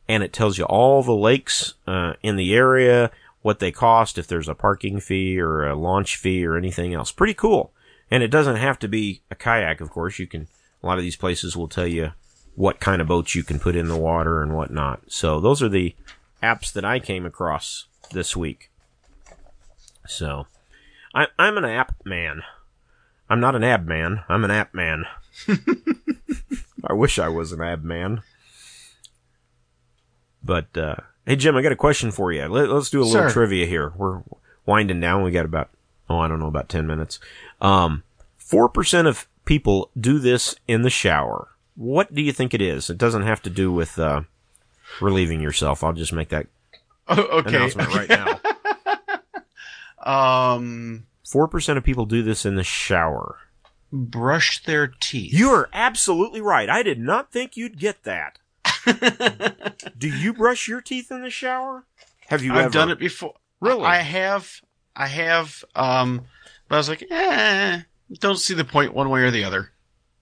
and 0.09 0.23
it 0.23 0.33
tells 0.33 0.59
you 0.59 0.65
all 0.65 1.03
the 1.03 1.13
lakes 1.13 1.75
uh, 1.87 2.15
in 2.23 2.37
the 2.37 2.55
area, 2.55 3.11
what 3.43 3.59
they 3.59 3.73
cost, 3.73 4.19
if 4.19 4.27
there's 4.27 4.49
a 4.49 4.55
parking 4.55 5.01
fee 5.01 5.41
or 5.41 5.67
a 5.67 5.75
launch 5.75 6.17
fee 6.17 6.45
or 6.47 6.57
anything 6.57 6.95
else. 6.95 7.11
Pretty 7.11 7.35
cool. 7.35 7.73
And 8.11 8.23
it 8.23 8.29
doesn't 8.29 8.57
have 8.57 8.79
to 8.81 8.89
be 8.89 9.23
a 9.31 9.35
kayak, 9.35 9.81
of 9.81 9.91
course. 9.91 10.19
You 10.19 10.27
can. 10.27 10.49
A 10.83 10.87
lot 10.87 10.99
of 10.99 11.05
these 11.05 11.17
places 11.17 11.57
will 11.57 11.69
tell 11.69 11.87
you 11.87 12.13
what 12.55 12.81
kind 12.81 13.01
of 13.01 13.09
boats 13.09 13.35
you 13.35 13.43
can 13.43 13.59
put 13.59 13.75
in 13.75 13.89
the 13.89 13.97
water 13.97 14.43
and 14.43 14.55
whatnot. 14.55 15.01
So 15.09 15.41
those 15.41 15.63
are 15.63 15.69
the 15.69 15.97
apps 16.43 16.73
that 16.73 16.85
I 16.85 17.01
came 17.01 17.27
across 17.27 17.87
this 18.13 18.37
week. 18.37 18.71
So, 20.09 20.47
I, 21.15 21.27
I'm 21.39 21.57
an 21.59 21.65
app 21.65 21.95
man. 22.05 22.43
I'm 23.29 23.41
not 23.41 23.57
an 23.57 23.65
ab 23.65 23.87
man. 23.87 24.23
I'm 24.29 24.45
an 24.45 24.51
app 24.51 24.73
man. 24.75 25.05
I 26.85 26.93
wish 26.93 27.19
I 27.19 27.29
was 27.29 27.53
an 27.53 27.61
ab 27.61 27.83
man. 27.85 28.23
But, 30.43 30.77
uh, 30.77 30.97
hey 31.27 31.37
Jim, 31.37 31.57
I 31.57 31.63
got 31.63 31.73
a 31.73 31.77
question 31.77 32.11
for 32.13 32.33
you. 32.33 32.47
Let, 32.47 32.71
us 32.71 32.91
do 32.91 33.03
a 33.03 33.05
little 33.05 33.23
Sure. 33.23 33.31
trivia 33.31 33.67
here. 33.67 33.93
We're 33.97 34.23
winding 34.65 35.01
down. 35.01 35.23
We 35.25 35.33
got 35.33 35.45
about, 35.45 35.71
oh, 36.09 36.19
I 36.21 36.29
don't 36.29 36.39
know, 36.39 36.47
about 36.47 36.69
10 36.69 36.87
minutes. 36.87 37.19
Um, 37.61 38.05
4% 38.41 39.07
of 39.09 39.27
people 39.45 39.91
do 39.99 40.19
this 40.21 40.55
in 40.69 40.83
the 40.83 40.91
shower. 40.91 41.49
What 41.75 42.15
do 42.15 42.23
you 42.23 42.33
think 42.33 42.55
it 42.55 42.63
is? 42.63 42.89
It 42.89 42.99
doesn't 42.99 43.23
have 43.23 43.43
to 43.43 43.51
do 43.51 43.73
with, 43.73 43.99
uh, 43.99 44.23
relieving 45.01 45.41
yourself. 45.41 45.83
I'll 45.83 45.93
just 45.93 46.13
make 46.13 46.29
that 46.29 46.47
Oh, 47.09 47.21
okay. 47.39 47.49
announcement 47.57 47.89
right 47.95 48.09
now. 48.09 48.41
Um, 50.07 51.07
Four 51.29 51.49
percent 51.49 51.77
of 51.79 51.85
people 51.85 52.07
do 52.07 52.23
this 52.23 52.47
in 52.47 52.55
the 52.55 52.63
shower. 52.65 53.37
brush 53.93 54.63
their 54.65 54.87
teeth. 55.01 55.33
You 55.33 55.51
are 55.51 55.69
absolutely 55.73 56.41
right. 56.41 56.69
I 56.71 56.83
did 56.83 56.99
not 57.01 57.33
think 57.33 57.57
you'd 57.57 57.79
get 57.79 58.05
that. 58.05 58.39
Do 59.99 60.09
you 60.09 60.33
brush 60.33 60.69
your 60.69 60.81
teeth 60.81 61.11
in 61.11 61.23
the 61.23 61.31
shower? 61.31 61.85
Have 62.29 62.43
you 62.43 62.53
I've 62.53 62.67
ever? 62.67 62.71
done 62.71 62.91
it 62.91 62.99
before. 62.99 63.35
Really? 63.61 63.85
I 63.85 63.97
have. 63.99 64.61
I 64.95 65.07
have. 65.09 65.65
Um, 65.75 66.23
but 66.69 66.77
I 66.77 66.79
was 66.79 66.89
like, 66.89 67.05
eh, 67.11 67.81
don't 68.21 68.39
see 68.39 68.55
the 68.55 68.65
point 68.65 68.95
one 68.95 69.11
way 69.11 69.23
or 69.23 69.31
the 69.31 69.45
other. 69.45 69.73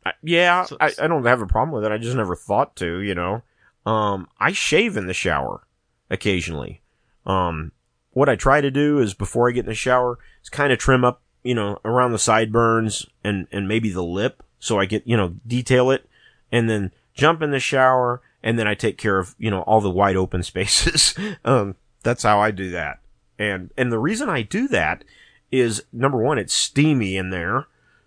I- 0.06 0.12
yeah, 0.22 0.64
So- 0.64 0.76
I, 0.80 0.92
I 1.00 1.06
don't 1.06 1.24
have 1.26 1.42
a 1.42 1.46
problem 1.46 1.74
with 1.74 1.84
it. 1.84 1.92
I 1.92 1.98
just 1.98 2.16
never 2.16 2.36
thought 2.36 2.76
to, 2.76 3.00
you 3.00 3.14
know. 3.14 3.42
Um, 3.86 4.28
I 4.38 4.52
shave 4.52 4.96
in 4.96 5.06
the 5.06 5.14
shower 5.14 5.66
occasionally. 6.10 6.80
Um, 7.26 7.72
what 8.14 8.28
I 8.28 8.36
try 8.36 8.60
to 8.60 8.70
do 8.70 8.98
is 8.98 9.14
before 9.14 9.48
I 9.48 9.52
get 9.52 9.60
in 9.60 9.66
the 9.66 9.74
shower 9.74 10.18
is 10.42 10.48
kind 10.48 10.72
of 10.72 10.78
trim 10.78 11.04
up, 11.04 11.22
you 11.42 11.54
know, 11.54 11.78
around 11.84 12.12
the 12.12 12.18
sideburns 12.18 13.06
and, 13.22 13.46
and 13.52 13.68
maybe 13.68 13.90
the 13.90 14.02
lip. 14.02 14.42
So 14.58 14.78
I 14.78 14.86
get, 14.86 15.06
you 15.06 15.16
know, 15.16 15.34
detail 15.46 15.90
it 15.90 16.08
and 16.50 16.68
then 16.70 16.92
jump 17.12 17.42
in 17.42 17.50
the 17.50 17.60
shower 17.60 18.22
and 18.42 18.58
then 18.58 18.66
I 18.66 18.74
take 18.74 18.98
care 18.98 19.18
of, 19.18 19.34
you 19.38 19.50
know, 19.50 19.62
all 19.62 19.80
the 19.80 19.90
wide 19.90 20.16
open 20.16 20.42
spaces. 20.44 21.14
um, 21.44 21.76
that's 22.02 22.22
how 22.22 22.40
I 22.40 22.50
do 22.50 22.70
that. 22.70 23.00
And, 23.38 23.70
and 23.76 23.92
the 23.92 23.98
reason 23.98 24.28
I 24.28 24.42
do 24.42 24.68
that 24.68 25.04
is 25.50 25.82
number 25.92 26.18
one, 26.18 26.38
it's 26.38 26.54
steamy 26.54 27.16
in 27.16 27.30
there 27.30 27.66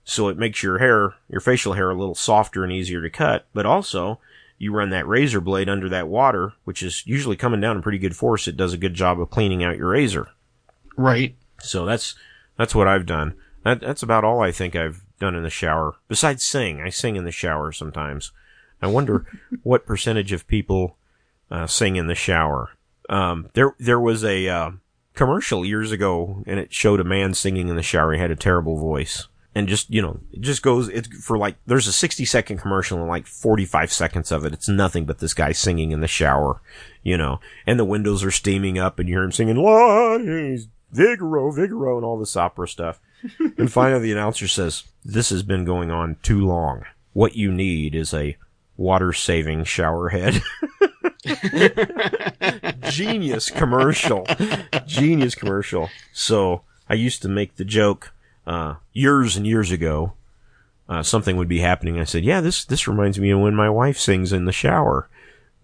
so 0.10 0.30
it 0.30 0.38
makes 0.38 0.64
your 0.64 0.78
hair, 0.78 1.16
your 1.30 1.42
facial 1.42 1.74
hair, 1.74 1.90
a 1.90 1.94
little 1.96 2.16
softer 2.16 2.64
and 2.64 2.72
easier 2.72 3.02
to 3.02 3.10
cut. 3.10 3.46
But 3.54 3.66
also, 3.66 4.22
you 4.58 4.74
run 4.74 4.90
that 4.90 5.08
razor 5.08 5.40
blade 5.40 5.70
under 5.70 5.88
that 5.90 6.08
water, 6.08 6.54
which 6.64 6.82
is 6.82 7.06
usually 7.06 7.36
coming 7.36 7.62
down 7.62 7.76
in 7.76 7.82
pretty 7.82 8.00
good 8.00 8.16
force. 8.16 8.48
It 8.48 8.58
does 8.58 8.74
a 8.74 8.78
good 8.78 8.94
job 8.94 9.20
of 9.20 9.30
cleaning 9.30 9.64
out 9.64 9.78
your 9.78 9.90
razor. 9.90 10.30
Right. 10.96 11.36
So 11.60 11.86
that's 11.86 12.16
that's 12.58 12.76
what 12.76 12.88
I've 12.88 13.06
done. 13.06 13.36
That, 13.64 13.82
that's 13.82 14.04
about 14.04 14.24
all 14.24 14.42
I 14.42 14.52
think 14.52 14.76
I've 14.76 15.04
done 15.20 15.36
in 15.36 15.44
the 15.44 15.50
shower. 15.50 15.96
Besides 16.08 16.44
sing, 16.44 16.82
I 16.82 16.90
sing 16.90 17.16
in 17.16 17.26
the 17.26 17.32
shower 17.32 17.72
sometimes. 17.72 18.32
I 18.82 18.88
wonder 18.88 19.26
what 19.64 19.86
percentage 19.86 20.32
of 20.32 20.48
people 20.48 20.98
uh, 21.52 21.68
sing 21.68 21.96
in 21.96 22.08
the 22.08 22.16
shower. 22.16 22.72
Um, 23.10 23.50
there 23.54 23.76
there 23.80 24.00
was 24.00 24.24
a 24.24 24.48
uh, 24.48 24.72
commercial 25.14 25.66
years 25.66 25.92
ago, 25.92 26.44
and 26.48 26.60
it 26.60 26.74
showed 26.74 27.00
a 27.00 27.06
man 27.06 27.34
singing 27.34 27.70
in 27.70 27.76
the 27.76 27.84
shower. 27.84 28.14
He 28.14 28.20
had 28.20 28.32
a 28.32 28.36
terrible 28.36 28.78
voice, 28.80 29.28
and 29.58 29.68
just 29.68 29.90
you 29.90 30.04
know, 30.04 30.20
it 30.32 30.42
just 30.42 30.62
goes. 30.62 30.88
It's 30.90 31.08
for 31.26 31.36
like 31.36 31.56
there's 31.66 31.88
a 31.88 31.92
60 31.92 32.26
second 32.26 32.60
commercial, 32.60 33.00
and 33.00 33.08
like 33.08 33.26
45 33.26 33.92
seconds 33.92 34.32
of 34.32 34.46
it, 34.46 34.54
it's 34.54 34.70
nothing 34.70 35.06
but 35.06 35.18
this 35.18 35.34
guy 35.34 35.52
singing 35.52 35.92
in 35.92 36.00
the 36.00 36.08
shower, 36.08 36.62
you 37.02 37.18
know, 37.18 37.40
and 37.66 37.80
the 37.80 37.86
windows 37.86 38.24
are 38.24 38.30
steaming 38.30 38.78
up, 38.78 39.00
and 39.00 39.10
you 39.10 39.16
hear 39.16 39.24
him 39.24 39.32
singing 39.32 39.56
"Lottie 39.56 40.68
Vigoro, 40.94 41.52
Vigoro," 41.52 41.96
and 41.96 42.06
all 42.06 42.20
this 42.20 42.38
opera 42.38 42.68
stuff. 42.68 43.00
and 43.58 43.72
finally, 43.72 44.04
the 44.04 44.12
announcer 44.12 44.48
says, 44.48 44.84
"This 45.04 45.32
has 45.32 45.42
been 45.42 45.66
going 45.66 45.90
on 45.90 46.18
too 46.22 46.46
long. 46.46 46.84
What 47.14 47.36
you 47.36 47.52
need 47.52 47.96
is 47.96 48.14
a 48.14 48.38
water 48.78 49.12
saving 49.12 49.64
shower 49.64 50.10
head." 50.10 50.44
Genius 52.92 53.50
commercial. 53.50 54.28
Genius 54.86 55.34
commercial. 55.34 55.90
So 56.14 56.62
I 56.88 56.94
used 56.94 57.24
to 57.24 57.28
make 57.28 57.56
the 57.56 57.66
joke 57.66 58.14
uh, 58.48 58.76
years 58.94 59.36
and 59.38 59.46
years 59.46 59.72
ago. 59.72 60.14
Uh, 60.90 61.04
something 61.04 61.36
would 61.36 61.50
be 61.50 61.60
happening. 61.60 62.00
I 62.00 62.06
said, 62.06 62.24
"Yeah, 62.24 62.40
this 62.40 62.64
this 62.64 62.88
reminds 62.88 63.20
me 63.20 63.30
of 63.32 63.42
when 63.42 63.56
my 63.56 63.70
wife 63.70 64.00
sings 64.00 64.32
in 64.32 64.46
the 64.46 64.54
shower." 64.54 65.10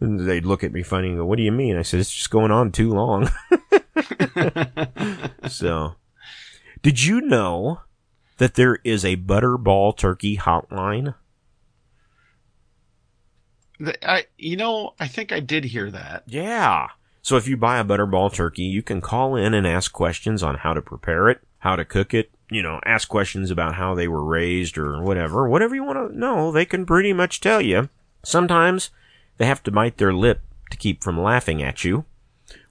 And 0.01 0.27
they'd 0.27 0.45
look 0.45 0.65
at 0.65 0.73
me 0.73 0.83
funny 0.83 1.07
and 1.07 1.17
go, 1.17 1.25
"What 1.25 1.37
do 1.37 1.43
you 1.43 1.51
mean?" 1.51 1.77
I 1.77 1.81
said, 1.81 2.01
"It's 2.01 2.13
just 2.13 2.29
going 2.29 2.51
on 2.51 2.73
too 2.73 2.91
long." 2.91 3.29
so, 5.47 5.95
did 6.81 7.01
you 7.01 7.21
know 7.21 7.79
that 8.37 8.55
there 8.55 8.79
is 8.83 9.05
a 9.05 9.15
butterball 9.15 9.95
turkey 9.95 10.35
hotline? 10.35 11.15
I, 14.01 14.25
you 14.37 14.57
know, 14.57 14.93
I 14.99 15.07
think 15.07 15.31
I 15.31 15.39
did 15.39 15.63
hear 15.63 15.89
that. 15.89 16.23
Yeah. 16.27 16.87
So 17.21 17.37
if 17.37 17.47
you 17.47 17.55
buy 17.55 17.79
a 17.79 17.85
butterball 17.85 18.33
turkey, 18.33 18.63
you 18.63 18.83
can 18.83 18.99
call 18.99 19.37
in 19.37 19.53
and 19.53 19.65
ask 19.65 19.93
questions 19.93 20.43
on 20.43 20.55
how 20.55 20.73
to 20.73 20.81
prepare 20.81 21.29
it, 21.29 21.39
how 21.59 21.77
to 21.77 21.85
cook 21.85 22.13
it, 22.13 22.32
you 22.55 22.61
know, 22.61 22.79
ask 22.85 23.07
questions 23.07 23.51
about 23.51 23.75
how 23.75 23.95
they 23.95 24.07
were 24.07 24.23
raised 24.23 24.77
or 24.77 25.01
whatever. 25.01 25.47
Whatever 25.47 25.75
you 25.75 25.83
want 25.83 26.11
to 26.11 26.17
know, 26.17 26.51
they 26.51 26.65
can 26.65 26.85
pretty 26.85 27.13
much 27.13 27.41
tell 27.41 27.61
you. 27.61 27.89
Sometimes 28.23 28.89
they 29.37 29.45
have 29.45 29.63
to 29.63 29.71
bite 29.71 29.97
their 29.97 30.13
lip 30.13 30.41
to 30.71 30.77
keep 30.77 31.03
from 31.03 31.19
laughing 31.19 31.61
at 31.61 31.83
you 31.83 32.05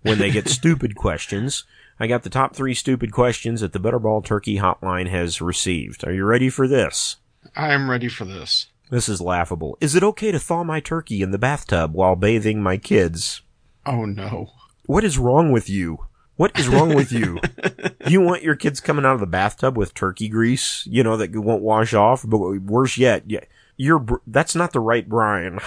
when 0.02 0.18
they 0.18 0.30
get 0.30 0.48
stupid 0.50 0.94
questions. 0.94 1.64
I 2.00 2.06
got 2.06 2.22
the 2.22 2.30
top 2.30 2.56
three 2.56 2.74
stupid 2.74 3.12
questions 3.12 3.60
that 3.60 3.72
the 3.72 3.80
Butterball 3.80 4.24
Turkey 4.24 4.58
Hotline 4.58 5.08
has 5.08 5.40
received. 5.40 6.04
Are 6.06 6.12
you 6.12 6.24
ready 6.24 6.48
for 6.48 6.66
this? 6.66 7.16
I'm 7.54 7.90
ready 7.90 8.08
for 8.08 8.24
this. 8.24 8.68
This 8.90 9.08
is 9.08 9.20
laughable. 9.20 9.78
Is 9.80 9.94
it 9.94 10.02
okay 10.02 10.32
to 10.32 10.38
thaw 10.38 10.64
my 10.64 10.80
turkey 10.80 11.22
in 11.22 11.30
the 11.30 11.38
bathtub 11.38 11.94
while 11.94 12.16
bathing 12.16 12.62
my 12.62 12.76
kids? 12.76 13.42
Oh 13.86 14.04
no. 14.04 14.50
What 14.86 15.04
is 15.04 15.18
wrong 15.18 15.50
with 15.50 15.70
you? 15.70 16.06
What 16.42 16.58
is 16.58 16.66
wrong 16.66 16.92
with 16.92 17.12
you? 17.12 17.38
you 18.08 18.20
want 18.20 18.42
your 18.42 18.56
kids 18.56 18.80
coming 18.80 19.04
out 19.04 19.14
of 19.14 19.20
the 19.20 19.28
bathtub 19.28 19.76
with 19.78 19.94
turkey 19.94 20.28
grease, 20.28 20.84
you 20.90 21.04
know, 21.04 21.16
that 21.16 21.30
won't 21.36 21.62
wash 21.62 21.94
off? 21.94 22.24
But 22.26 22.38
worse 22.38 22.98
yet, 22.98 23.22
yeah, 23.28 23.44
you're, 23.76 24.04
that's 24.26 24.56
not 24.56 24.72
the 24.72 24.80
right 24.80 25.08
Brian. 25.08 25.60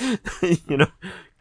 you 0.40 0.78
know, 0.78 0.86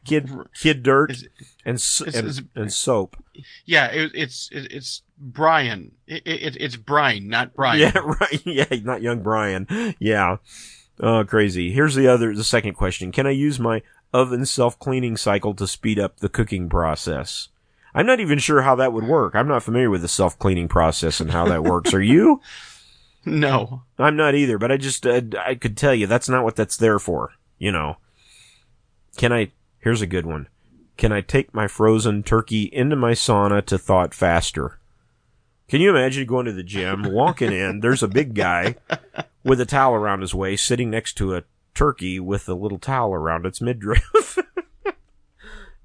kid, 0.03 0.29
kid 0.53 0.83
dirt 0.83 1.11
Is- 1.11 1.29
and, 1.63 1.75
s- 1.75 2.01
is- 2.01 2.15
and, 2.15 2.27
is- 2.27 2.41
and 2.55 2.73
soap. 2.73 3.15
Yeah, 3.63 3.85
it, 3.85 4.11
it's 4.13 4.49
it, 4.51 4.69
it's 4.69 5.01
Brian. 5.17 5.93
It, 6.05 6.23
it, 6.25 6.57
it's 6.59 6.75
Brian, 6.75 7.29
not 7.29 7.53
Brian. 7.53 7.79
Yeah, 7.79 7.97
right. 8.19 8.45
Yeah, 8.45 8.65
not 8.83 9.01
young 9.01 9.21
Brian. 9.23 9.95
Yeah. 9.97 10.39
Oh, 10.99 11.23
crazy. 11.23 11.71
Here's 11.71 11.95
the 11.95 12.09
other, 12.09 12.35
the 12.35 12.43
second 12.43 12.73
question. 12.73 13.13
Can 13.13 13.27
I 13.27 13.31
use 13.31 13.61
my 13.61 13.81
oven 14.13 14.45
self-cleaning 14.45 15.15
cycle 15.15 15.53
to 15.53 15.65
speed 15.67 15.99
up 15.99 16.17
the 16.17 16.27
cooking 16.27 16.67
process? 16.67 17.47
I'm 17.95 18.05
not 18.05 18.19
even 18.19 18.39
sure 18.39 18.61
how 18.61 18.75
that 18.75 18.91
would 18.91 19.05
work. 19.05 19.35
I'm 19.35 19.47
not 19.47 19.63
familiar 19.63 19.89
with 19.89 20.01
the 20.01 20.09
self-cleaning 20.09 20.67
process 20.67 21.21
and 21.21 21.31
how 21.31 21.47
that 21.47 21.63
works. 21.63 21.93
Are 21.93 22.01
you? 22.01 22.41
No. 23.27 23.81
I'm 23.97 24.15
not 24.15 24.35
either, 24.35 24.59
but 24.59 24.71
I 24.71 24.77
just, 24.77 25.07
uh, 25.07 25.21
I 25.43 25.55
could 25.55 25.75
tell 25.75 25.95
you 25.95 26.05
that's 26.05 26.29
not 26.29 26.43
what 26.43 26.55
that's 26.55 26.77
there 26.77 26.99
for. 26.99 27.31
You 27.57 27.71
know. 27.71 27.97
Can 29.17 29.33
I, 29.33 29.51
here's 29.79 30.03
a 30.03 30.05
good 30.05 30.27
one. 30.27 30.47
Can 30.95 31.11
I 31.11 31.21
take 31.21 31.51
my 31.51 31.67
frozen 31.67 32.21
turkey 32.21 32.69
into 32.71 32.95
my 32.95 33.13
sauna 33.13 33.65
to 33.65 33.79
thaw 33.79 34.03
it 34.03 34.13
faster? 34.13 34.79
Can 35.67 35.81
you 35.81 35.89
imagine 35.89 36.27
going 36.27 36.45
to 36.45 36.51
the 36.51 36.61
gym, 36.61 37.11
walking 37.11 37.51
in, 37.51 37.79
there's 37.81 38.03
a 38.03 38.07
big 38.07 38.35
guy 38.35 38.75
with 39.43 39.59
a 39.59 39.65
towel 39.65 39.95
around 39.95 40.21
his 40.21 40.35
waist 40.35 40.65
sitting 40.65 40.91
next 40.91 41.13
to 41.13 41.35
a 41.35 41.43
turkey 41.73 42.19
with 42.19 42.47
a 42.47 42.53
little 42.53 42.77
towel 42.77 43.13
around 43.13 43.47
its 43.47 43.59
midriff. 43.59 44.37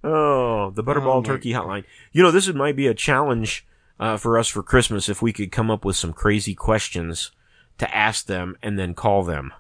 oh, 0.05 0.71
the 0.71 0.83
Butterball 0.85 1.17
Oh 1.17 1.23
Turkey 1.23 1.53
Hotline. 1.53 1.85
You 2.13 2.23
know, 2.23 2.31
this 2.31 2.47
would 2.47 2.57
might 2.57 2.77
be 2.77 2.87
a 2.87 2.95
challenge 2.95 3.67
uh, 3.99 4.17
for 4.17 4.39
us 4.39 4.49
for 4.49 4.63
Christmas 4.63 5.09
if 5.09 5.21
we 5.23 5.33
could 5.33 5.53
come 5.53 5.71
up 5.71 5.85
with 5.85 5.97
some 5.97 6.13
crazy 6.13 6.55
questions 6.55 7.31
to 7.79 7.95
ask 7.97 8.27
them 8.27 8.57
and 8.63 8.79
then 8.79 8.95
call 8.95 9.23
them 9.23 9.53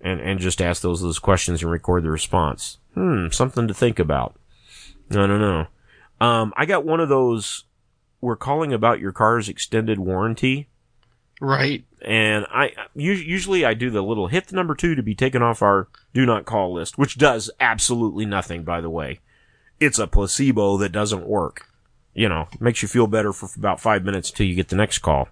and, 0.00 0.20
and 0.20 0.40
just 0.40 0.60
ask 0.62 0.82
those 0.82 1.00
those 1.02 1.18
questions 1.18 1.62
and 1.62 1.70
record 1.70 2.02
the 2.04 2.10
response. 2.10 2.78
Hmm, 2.94 3.28
something 3.30 3.68
to 3.68 3.74
think 3.74 3.98
about. 3.98 4.36
I 5.10 5.14
don't 5.14 5.40
know. 5.40 5.66
Um, 6.20 6.52
I 6.56 6.66
got 6.66 6.84
one 6.84 7.00
of 7.00 7.08
those. 7.08 7.64
We're 8.20 8.36
calling 8.36 8.72
about 8.72 9.00
your 9.00 9.12
car's 9.12 9.48
extended 9.48 9.98
warranty, 9.98 10.68
Right. 11.40 11.84
and 12.02 12.44
I 12.50 12.72
usually 12.94 13.64
I 13.64 13.72
do 13.72 13.88
the 13.88 14.02
little 14.02 14.26
hit 14.26 14.48
the 14.48 14.56
number 14.56 14.74
two 14.74 14.94
to 14.94 15.02
be 15.02 15.14
taken 15.14 15.40
off 15.42 15.62
our 15.62 15.88
do 16.12 16.26
not 16.26 16.44
call 16.44 16.74
list, 16.74 16.98
which 16.98 17.16
does 17.16 17.50
absolutely 17.60 18.26
nothing. 18.26 18.62
By 18.62 18.82
the 18.82 18.90
way, 18.90 19.20
it's 19.80 19.98
a 19.98 20.06
placebo 20.06 20.76
that 20.78 20.92
doesn't 20.92 21.26
work. 21.26 21.66
You 22.14 22.28
know, 22.28 22.48
makes 22.58 22.82
you 22.82 22.88
feel 22.88 23.06
better 23.06 23.32
for 23.32 23.48
about 23.56 23.80
five 23.80 24.04
minutes 24.04 24.30
till 24.30 24.46
you 24.46 24.54
get 24.54 24.68
the 24.68 24.76
next 24.76 24.98
call. 24.98 25.28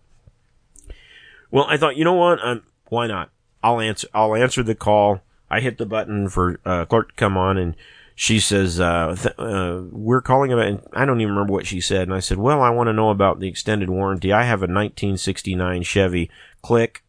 Well, 1.51 1.67
I 1.69 1.77
thought, 1.77 1.97
you 1.97 2.05
know 2.05 2.15
what? 2.15 2.39
Um, 2.43 2.63
why 2.89 3.07
not? 3.07 3.31
I'll 3.63 3.81
answer. 3.81 4.09
I'll 4.15 4.35
answer 4.35 4.63
the 4.63 4.75
call. 4.75 5.21
I 5.51 5.61
hit 5.61 5.79
the 5.79 5.87
button 5.87 6.29
for 6.29 6.61
uh, 6.65 6.85
Clark 6.85 7.09
to 7.11 7.15
come 7.15 7.37
on, 7.37 7.59
and 7.59 7.75
she 8.15 8.39
says, 8.39 8.79
uh, 8.79 9.17
th- 9.21 9.35
uh, 9.39 9.83
"We're 9.91 10.21
calling 10.21 10.53
about." 10.53 10.67
And 10.67 10.83
I 10.93 11.05
don't 11.05 11.21
even 11.21 11.35
remember 11.35 11.53
what 11.53 11.67
she 11.67 11.81
said. 11.81 12.03
And 12.03 12.15
I 12.15 12.21
said, 12.21 12.39
"Well, 12.39 12.63
I 12.63 12.71
want 12.71 12.89
to 12.89 12.93
know 12.93 13.11
about 13.11 13.41
the 13.41 13.49
extended 13.49 13.91
warranty. 13.91 14.33
I 14.33 14.45
have 14.45 14.61
a 14.61 14.71
1969 14.71 15.83
Chevy." 15.83 16.31
Click. 16.63 17.03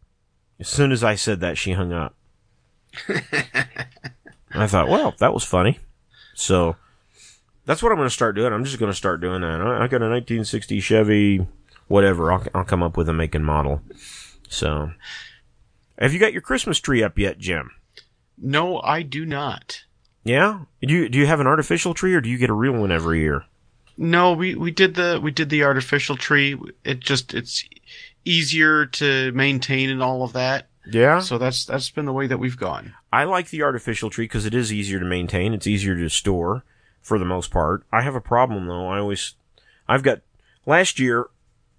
As 0.59 0.67
soon 0.67 0.91
as 0.91 1.03
I 1.03 1.15
said 1.15 1.39
that, 1.39 1.57
she 1.57 1.73
hung 1.73 1.93
up. 1.93 2.15
I 4.51 4.67
thought, 4.67 4.89
well, 4.89 5.15
that 5.19 5.33
was 5.33 5.43
funny. 5.43 5.79
So 6.33 6.75
that's 7.69 7.83
what 7.83 7.91
I'm 7.91 7.99
going 7.99 8.09
to 8.09 8.13
start 8.13 8.35
doing. 8.35 8.51
I'm 8.51 8.63
just 8.63 8.79
going 8.79 8.91
to 8.91 8.97
start 8.97 9.21
doing 9.21 9.41
that. 9.41 9.61
I 9.61 9.83
I 9.83 9.87
got 9.87 10.01
a 10.01 10.09
1960 10.09 10.79
Chevy, 10.79 11.45
whatever. 11.87 12.33
I'll, 12.33 12.43
I'll 12.55 12.63
come 12.63 12.81
up 12.81 12.97
with 12.97 13.07
a 13.07 13.13
make 13.13 13.35
and 13.35 13.45
model. 13.45 13.83
So, 14.47 14.89
have 15.99 16.11
you 16.11 16.19
got 16.19 16.33
your 16.33 16.41
Christmas 16.41 16.79
tree 16.79 17.03
up 17.03 17.19
yet, 17.19 17.37
Jim? 17.37 17.69
No, 18.39 18.81
I 18.81 19.03
do 19.03 19.23
not. 19.23 19.83
Yeah. 20.23 20.61
Do 20.81 20.91
you 20.91 21.09
do 21.09 21.19
you 21.19 21.27
have 21.27 21.39
an 21.39 21.45
artificial 21.45 21.93
tree 21.93 22.15
or 22.15 22.21
do 22.21 22.29
you 22.29 22.39
get 22.39 22.49
a 22.49 22.55
real 22.55 22.73
one 22.73 22.91
every 22.91 23.19
year? 23.19 23.45
No, 23.97 24.33
we 24.33 24.55
we 24.55 24.71
did 24.71 24.95
the 24.95 25.19
we 25.21 25.29
did 25.29 25.51
the 25.51 25.63
artificial 25.63 26.17
tree. 26.17 26.59
It 26.83 27.01
just 27.01 27.35
it's 27.35 27.63
easier 28.25 28.87
to 28.87 29.31
maintain 29.33 29.91
and 29.91 30.01
all 30.01 30.23
of 30.23 30.33
that. 30.33 30.69
Yeah. 30.91 31.19
So 31.19 31.37
that's 31.37 31.65
that's 31.65 31.91
been 31.91 32.05
the 32.05 32.13
way 32.13 32.25
that 32.25 32.39
we've 32.39 32.57
gone. 32.57 32.95
I 33.13 33.25
like 33.25 33.51
the 33.51 33.61
artificial 33.61 34.09
tree 34.09 34.25
because 34.25 34.47
it 34.47 34.55
is 34.55 34.73
easier 34.73 34.97
to 34.97 35.05
maintain. 35.05 35.53
It's 35.53 35.67
easier 35.67 35.95
to 35.95 36.09
store 36.09 36.63
for 37.09 37.19
the 37.19 37.25
most 37.25 37.51
part. 37.51 37.83
I 37.91 38.03
have 38.03 38.15
a 38.15 38.21
problem 38.21 38.67
though. 38.67 38.87
I 38.87 38.99
always, 38.99 39.33
I've 39.87 40.03
got, 40.03 40.21
last 40.65 40.99
year, 40.99 41.27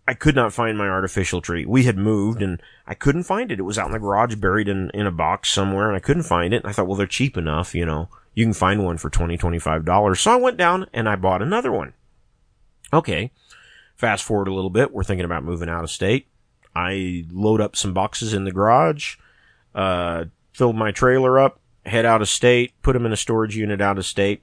I 0.06 0.14
could 0.14 0.34
not 0.34 0.52
find 0.52 0.76
my 0.76 0.88
artificial 0.88 1.40
tree. 1.40 1.64
We 1.64 1.84
had 1.84 1.96
moved 1.96 2.42
and 2.42 2.60
I 2.86 2.94
couldn't 2.94 3.22
find 3.22 3.52
it. 3.52 3.60
It 3.60 3.62
was 3.62 3.78
out 3.78 3.86
in 3.86 3.92
the 3.92 4.00
garage 4.00 4.34
buried 4.34 4.68
in, 4.68 4.90
in 4.92 5.06
a 5.06 5.12
box 5.12 5.50
somewhere 5.50 5.86
and 5.86 5.96
I 5.96 6.00
couldn't 6.00 6.24
find 6.24 6.52
it. 6.52 6.64
And 6.64 6.66
I 6.66 6.72
thought, 6.72 6.88
well, 6.88 6.96
they're 6.96 7.06
cheap 7.06 7.36
enough, 7.38 7.74
you 7.74 7.86
know, 7.86 8.08
you 8.34 8.44
can 8.44 8.52
find 8.52 8.84
one 8.84 8.98
for 8.98 9.08
20, 9.08 9.36
25 9.38 9.84
dollars. 9.84 10.20
So 10.20 10.32
I 10.32 10.36
went 10.36 10.56
down 10.56 10.86
and 10.92 11.08
I 11.08 11.16
bought 11.16 11.42
another 11.42 11.72
one. 11.72 11.94
Okay. 12.92 13.30
Fast 13.94 14.24
forward 14.24 14.48
a 14.48 14.54
little 14.54 14.70
bit. 14.70 14.92
We're 14.92 15.04
thinking 15.04 15.24
about 15.24 15.44
moving 15.44 15.68
out 15.68 15.84
of 15.84 15.90
state. 15.90 16.26
I 16.74 17.24
load 17.30 17.60
up 17.60 17.76
some 17.76 17.92
boxes 17.92 18.34
in 18.34 18.44
the 18.44 18.52
garage, 18.52 19.16
uh, 19.74 20.24
filled 20.52 20.76
my 20.76 20.90
trailer 20.90 21.38
up, 21.38 21.60
head 21.86 22.06
out 22.06 22.22
of 22.22 22.28
state, 22.28 22.72
put 22.82 22.94
them 22.94 23.06
in 23.06 23.12
a 23.12 23.16
storage 23.16 23.56
unit 23.56 23.80
out 23.80 23.98
of 23.98 24.06
state, 24.06 24.42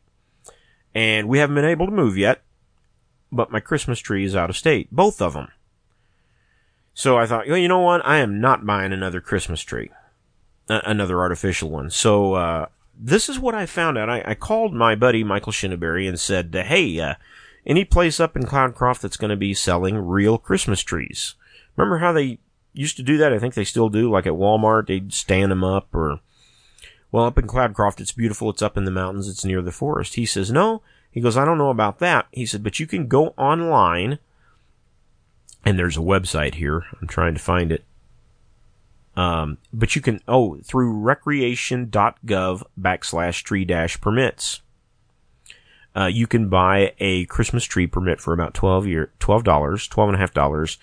and 0.94 1.28
we 1.28 1.40
haven't 1.40 1.56
been 1.56 1.66
able 1.66 1.86
to 1.86 1.92
move 1.92 2.18
yet. 2.18 2.42
But 3.32 3.52
my 3.52 3.60
Christmas 3.60 4.00
tree 4.00 4.24
is 4.24 4.36
out 4.36 4.50
of 4.50 4.58
state, 4.58 4.88
both 4.92 5.22
of 5.22 5.34
them. 5.34 5.50
So 6.94 7.18
I 7.18 7.26
thought, 7.26 7.48
well, 7.48 7.58
you 7.58 7.68
know 7.68 7.80
what? 7.80 8.06
I 8.06 8.18
am 8.18 8.42
not 8.42 8.66
buying 8.66 8.94
another 8.94 9.22
Christmas 9.22 9.62
tree, 9.62 9.92
uh, 10.70 10.82
another 10.84 11.20
artificial 11.20 11.70
one. 11.70 11.90
So 11.90 12.34
uh, 12.34 12.68
this 13.00 13.30
is 13.30 13.38
what 13.38 13.54
I 13.54 13.66
found 13.66 13.98
out. 13.98 14.10
I, 14.10 14.24
I 14.26 14.34
called 14.34 14.74
my 14.74 14.96
buddy 14.96 15.24
Michael 15.24 15.52
Shinneberry 15.52 16.08
and 16.08 16.20
said, 16.20 16.56
"Hey, 16.56 17.00
uh, 17.00 17.16
any 17.66 17.86
place 17.86 18.20
up 18.20 18.36
in 18.36 18.46
Cloudcroft 18.46 19.02
that's 19.02 19.18
going 19.18 19.30
to 19.30 19.36
be 19.36 19.54
selling 19.54 19.98
real 19.98 20.38
Christmas 20.38 20.82
trees?" 20.82 21.36
Remember 21.76 22.00
how 22.00 22.12
they 22.12 22.40
used 22.74 22.98
to 22.98 23.04
do 23.04 23.18
that? 23.18 23.32
I 23.32 23.40
think 23.40 23.54
they 23.54 23.64
still 23.64 23.90
do. 23.90 24.10
Like 24.10 24.26
at 24.26 24.34
Walmart, 24.34 24.88
they'd 24.88 25.14
stand 25.14 25.52
them 25.52 25.64
up 25.64 25.94
or, 25.94 26.22
well, 27.18 27.26
up 27.26 27.40
in 27.40 27.48
Cloudcroft, 27.48 28.00
it's 28.00 28.12
beautiful. 28.12 28.52
It's 28.52 28.62
up 28.62 28.78
in 28.78 28.86
the 28.86 28.92
mountains. 28.92 29.28
It's 29.28 29.44
near 29.44 29.64
the 29.64 29.72
forest. 29.72 30.14
He 30.14 30.26
says, 30.28 30.52
no. 30.52 30.84
He 31.10 31.20
goes, 31.20 31.36
I 31.36 31.46
don't 31.46 31.58
know 31.58 31.72
about 31.72 31.98
that. 31.98 32.28
He 32.32 32.46
said, 32.46 32.62
but 32.62 32.80
you 32.80 32.86
can 32.86 33.08
go 33.08 33.30
online 33.30 34.20
and 35.66 35.80
there's 35.80 35.98
a 35.98 36.02
website 36.02 36.54
here. 36.54 36.84
I'm 37.02 37.08
trying 37.08 37.34
to 37.34 37.40
find 37.40 37.72
it. 37.72 37.84
Um, 39.16 39.58
but 39.74 39.96
you 39.96 40.02
can, 40.04 40.22
oh, 40.28 40.60
through 40.64 40.94
recreation.gov 40.94 42.62
backslash 42.80 43.42
tree 43.42 43.66
dash 43.66 44.00
permits. 44.00 44.62
Uh, 45.96 46.06
you 46.06 46.28
can 46.28 46.50
buy 46.50 46.94
a 47.00 47.26
Christmas 47.26 47.64
tree 47.64 47.88
permit 47.88 48.22
for 48.22 48.32
about 48.32 48.54
12 48.54 48.86
year, 48.86 49.12
$12, 49.20 49.42
$12 49.44 50.06
and 50.06 50.16
a 50.16 50.20
half 50.20 50.36
dollars 50.36 50.78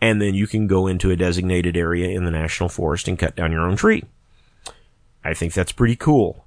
and 0.00 0.20
then 0.22 0.34
you 0.34 0.46
can 0.46 0.66
go 0.66 0.86
into 0.86 1.10
a 1.10 1.16
designated 1.16 1.76
area 1.76 2.08
in 2.08 2.24
the 2.24 2.30
national 2.30 2.70
forest 2.70 3.06
and 3.06 3.18
cut 3.18 3.36
down 3.36 3.52
your 3.52 3.66
own 3.66 3.76
tree. 3.76 4.04
I 5.24 5.34
think 5.34 5.54
that's 5.54 5.72
pretty 5.72 5.96
cool. 5.96 6.44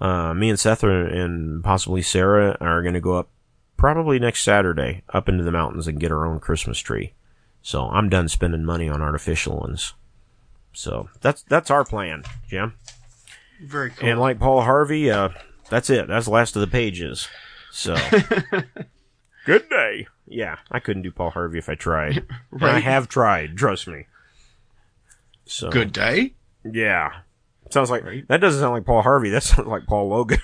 Uh, 0.00 0.32
me 0.34 0.50
and 0.50 0.60
Seth 0.60 0.84
are, 0.84 1.06
and 1.06 1.64
possibly 1.64 2.02
Sarah 2.02 2.56
are 2.60 2.82
going 2.82 2.94
to 2.94 3.00
go 3.00 3.14
up 3.14 3.28
probably 3.76 4.18
next 4.18 4.42
Saturday 4.42 5.02
up 5.08 5.28
into 5.28 5.44
the 5.44 5.52
mountains 5.52 5.88
and 5.88 5.98
get 5.98 6.12
our 6.12 6.26
own 6.26 6.38
Christmas 6.40 6.78
tree. 6.78 7.14
So 7.62 7.84
I'm 7.86 8.08
done 8.08 8.28
spending 8.28 8.64
money 8.64 8.88
on 8.88 9.02
artificial 9.02 9.56
ones. 9.56 9.94
So 10.72 11.08
that's 11.20 11.42
that's 11.42 11.70
our 11.70 11.84
plan, 11.84 12.22
Jim. 12.48 12.74
Very 13.60 13.90
cool. 13.90 14.08
And 14.08 14.20
like 14.20 14.38
Paul 14.38 14.62
Harvey, 14.62 15.10
uh, 15.10 15.30
that's 15.68 15.90
it. 15.90 16.06
That's 16.06 16.26
the 16.26 16.32
last 16.32 16.54
of 16.54 16.60
the 16.60 16.68
pages. 16.68 17.28
So 17.72 17.96
good 19.46 19.68
day. 19.68 20.06
Yeah, 20.26 20.58
I 20.70 20.78
couldn't 20.78 21.02
do 21.02 21.10
Paul 21.10 21.30
Harvey 21.30 21.58
if 21.58 21.68
I 21.68 21.74
tried. 21.74 22.24
right. 22.50 22.76
I 22.76 22.78
have 22.80 23.08
tried, 23.08 23.56
trust 23.56 23.88
me. 23.88 24.06
So 25.46 25.70
good 25.70 25.92
day. 25.92 26.34
Yeah, 26.70 27.20
sounds 27.72 27.90
like 27.90 28.04
right. 28.04 28.26
that 28.28 28.40
doesn't 28.40 28.60
sound 28.60 28.74
like 28.74 28.86
Paul 28.86 29.02
Harvey. 29.02 29.30
That 29.30 29.42
sounds 29.44 29.68
like 29.68 29.86
Paul 29.86 30.08
Logan. 30.08 30.38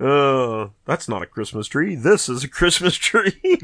Oh, 0.00 0.70
that's 0.84 1.08
not 1.08 1.22
a 1.22 1.26
Christmas 1.26 1.66
tree. 1.66 1.94
This 1.94 2.28
is 2.28 2.44
a 2.44 2.48
Christmas 2.48 2.94
tree. 2.94 3.58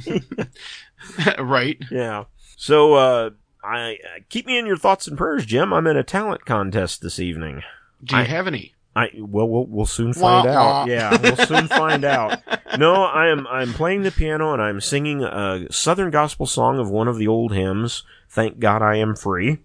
right. 1.38 1.78
Yeah. 1.90 2.24
So, 2.56 2.94
uh, 2.94 3.30
I 3.62 3.94
uh, 3.94 4.20
keep 4.28 4.46
me 4.46 4.58
in 4.58 4.66
your 4.66 4.76
thoughts 4.76 5.06
and 5.06 5.16
prayers, 5.16 5.46
Jim. 5.46 5.72
I'm 5.72 5.86
in 5.86 5.96
a 5.96 6.02
talent 6.02 6.44
contest 6.44 7.00
this 7.00 7.18
evening. 7.18 7.62
Do 8.02 8.16
you 8.16 8.22
I, 8.22 8.24
have 8.24 8.46
any? 8.46 8.74
I 8.94 9.08
well, 9.18 9.48
we'll 9.48 9.66
we'll 9.66 9.86
soon 9.86 10.12
find 10.12 10.46
wah, 10.46 10.52
out. 10.52 10.66
Wah. 10.66 10.84
Yeah, 10.86 11.16
we'll 11.20 11.46
soon 11.46 11.68
find 11.68 12.04
out. 12.04 12.40
No, 12.78 13.04
I 13.04 13.28
am 13.28 13.46
I'm 13.46 13.72
playing 13.72 14.02
the 14.02 14.10
piano 14.10 14.52
and 14.52 14.60
I'm 14.60 14.80
singing 14.80 15.22
a 15.24 15.66
Southern 15.70 16.10
gospel 16.10 16.46
song 16.46 16.78
of 16.78 16.90
one 16.90 17.08
of 17.08 17.16
the 17.16 17.26
old 17.26 17.54
hymns. 17.54 18.02
Thank 18.28 18.58
God 18.58 18.82
I 18.82 18.96
am 18.96 19.16
free. 19.16 19.60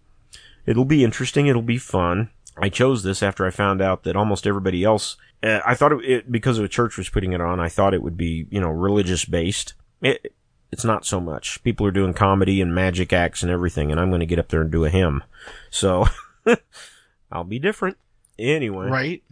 It'll 0.70 0.86
be 0.86 1.04
interesting. 1.04 1.48
It'll 1.48 1.64
be 1.64 1.80
fun. 1.80 2.30
I 2.56 2.70
chose 2.70 3.02
this 3.02 3.24
after 3.24 3.44
I 3.44 3.50
found 3.50 3.82
out 3.82 4.04
that 4.04 4.16
almost 4.16 4.46
everybody 4.46 4.84
else. 4.84 5.18
Uh, 5.42 5.62
I 5.66 5.74
thought 5.74 5.94
it, 5.94 6.06
it 6.06 6.32
because 6.32 6.60
a 6.60 6.68
church 6.68 6.96
was 6.96 7.10
putting 7.10 7.34
it 7.34 7.42
on. 7.42 7.60
I 7.60 7.70
thought 7.70 7.96
it 7.96 8.04
would 8.04 8.16
be 8.16 8.46
you 8.52 8.62
know 8.62 8.70
religious 8.70 9.26
based. 9.26 9.74
It 10.00 10.32
it's 10.72 10.86
not 10.86 11.08
so 11.08 11.20
much. 11.20 11.64
People 11.64 11.88
are 11.88 11.92
doing 11.92 12.14
comedy 12.14 12.62
and 12.62 12.76
magic 12.76 13.12
acts 13.12 13.42
and 13.42 13.52
everything, 13.52 13.90
and 13.90 14.00
I'm 14.00 14.10
going 14.10 14.20
to 14.20 14.28
get 14.28 14.38
up 14.38 14.50
there 14.50 14.62
and 14.62 14.70
do 14.70 14.86
a 14.86 14.92
hymn. 14.92 15.24
So 15.72 16.06
I'll 17.32 17.44
be 17.44 17.58
different. 17.58 17.98
Anyway. 18.38 18.90
Right. 18.90 19.24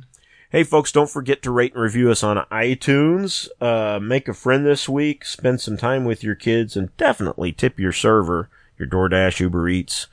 Hey 0.49 0.63
folks, 0.63 0.91
don't 0.91 1.09
forget 1.09 1.43
to 1.43 1.51
rate 1.51 1.73
and 1.73 1.83
review 1.83 2.09
us 2.09 2.23
on 2.23 2.38
iTunes. 2.51 3.47
Uh, 3.61 3.99
make 4.01 4.27
a 4.27 4.33
friend 4.33 4.65
this 4.65 4.89
week. 4.89 5.23
Spend 5.23 5.61
some 5.61 5.77
time 5.77 6.03
with 6.03 6.23
your 6.23 6.35
kids 6.35 6.75
and 6.75 6.95
definitely 6.97 7.51
tip 7.51 7.77
your 7.77 7.91
server, 7.91 8.49
your 8.79 8.88
DoorDash, 8.88 9.39
Uber 9.39 9.69
Eats, 9.69 10.07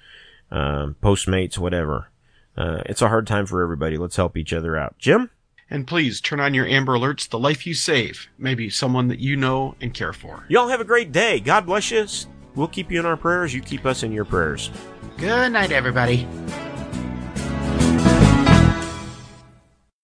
um, 0.50 0.96
Postmates, 1.02 1.58
whatever. 1.58 2.10
Uh, 2.56 2.82
it's 2.86 3.02
a 3.02 3.08
hard 3.08 3.26
time 3.26 3.46
for 3.46 3.62
everybody. 3.62 3.96
Let's 3.96 4.16
help 4.16 4.36
each 4.36 4.52
other 4.52 4.76
out. 4.76 4.96
Jim? 4.98 5.30
And 5.70 5.86
please 5.86 6.20
turn 6.20 6.40
on 6.40 6.54
your 6.54 6.66
Amber 6.66 6.92
Alerts. 6.92 7.28
The 7.28 7.38
life 7.38 7.66
you 7.66 7.74
save. 7.74 8.28
Maybe 8.38 8.70
someone 8.70 9.08
that 9.08 9.18
you 9.18 9.34
know 9.34 9.74
and 9.80 9.92
care 9.92 10.12
for. 10.12 10.44
Y'all 10.48 10.68
have 10.68 10.80
a 10.80 10.84
great 10.84 11.10
day. 11.10 11.40
God 11.40 11.66
bless 11.66 11.90
you. 11.90 12.06
We'll 12.54 12.68
keep 12.68 12.90
you 12.90 13.00
in 13.00 13.06
our 13.06 13.16
prayers. 13.16 13.52
You 13.52 13.60
keep 13.60 13.84
us 13.84 14.02
in 14.02 14.12
your 14.12 14.24
prayers. 14.24 14.70
Good 15.16 15.52
night, 15.52 15.72
everybody. 15.72 16.28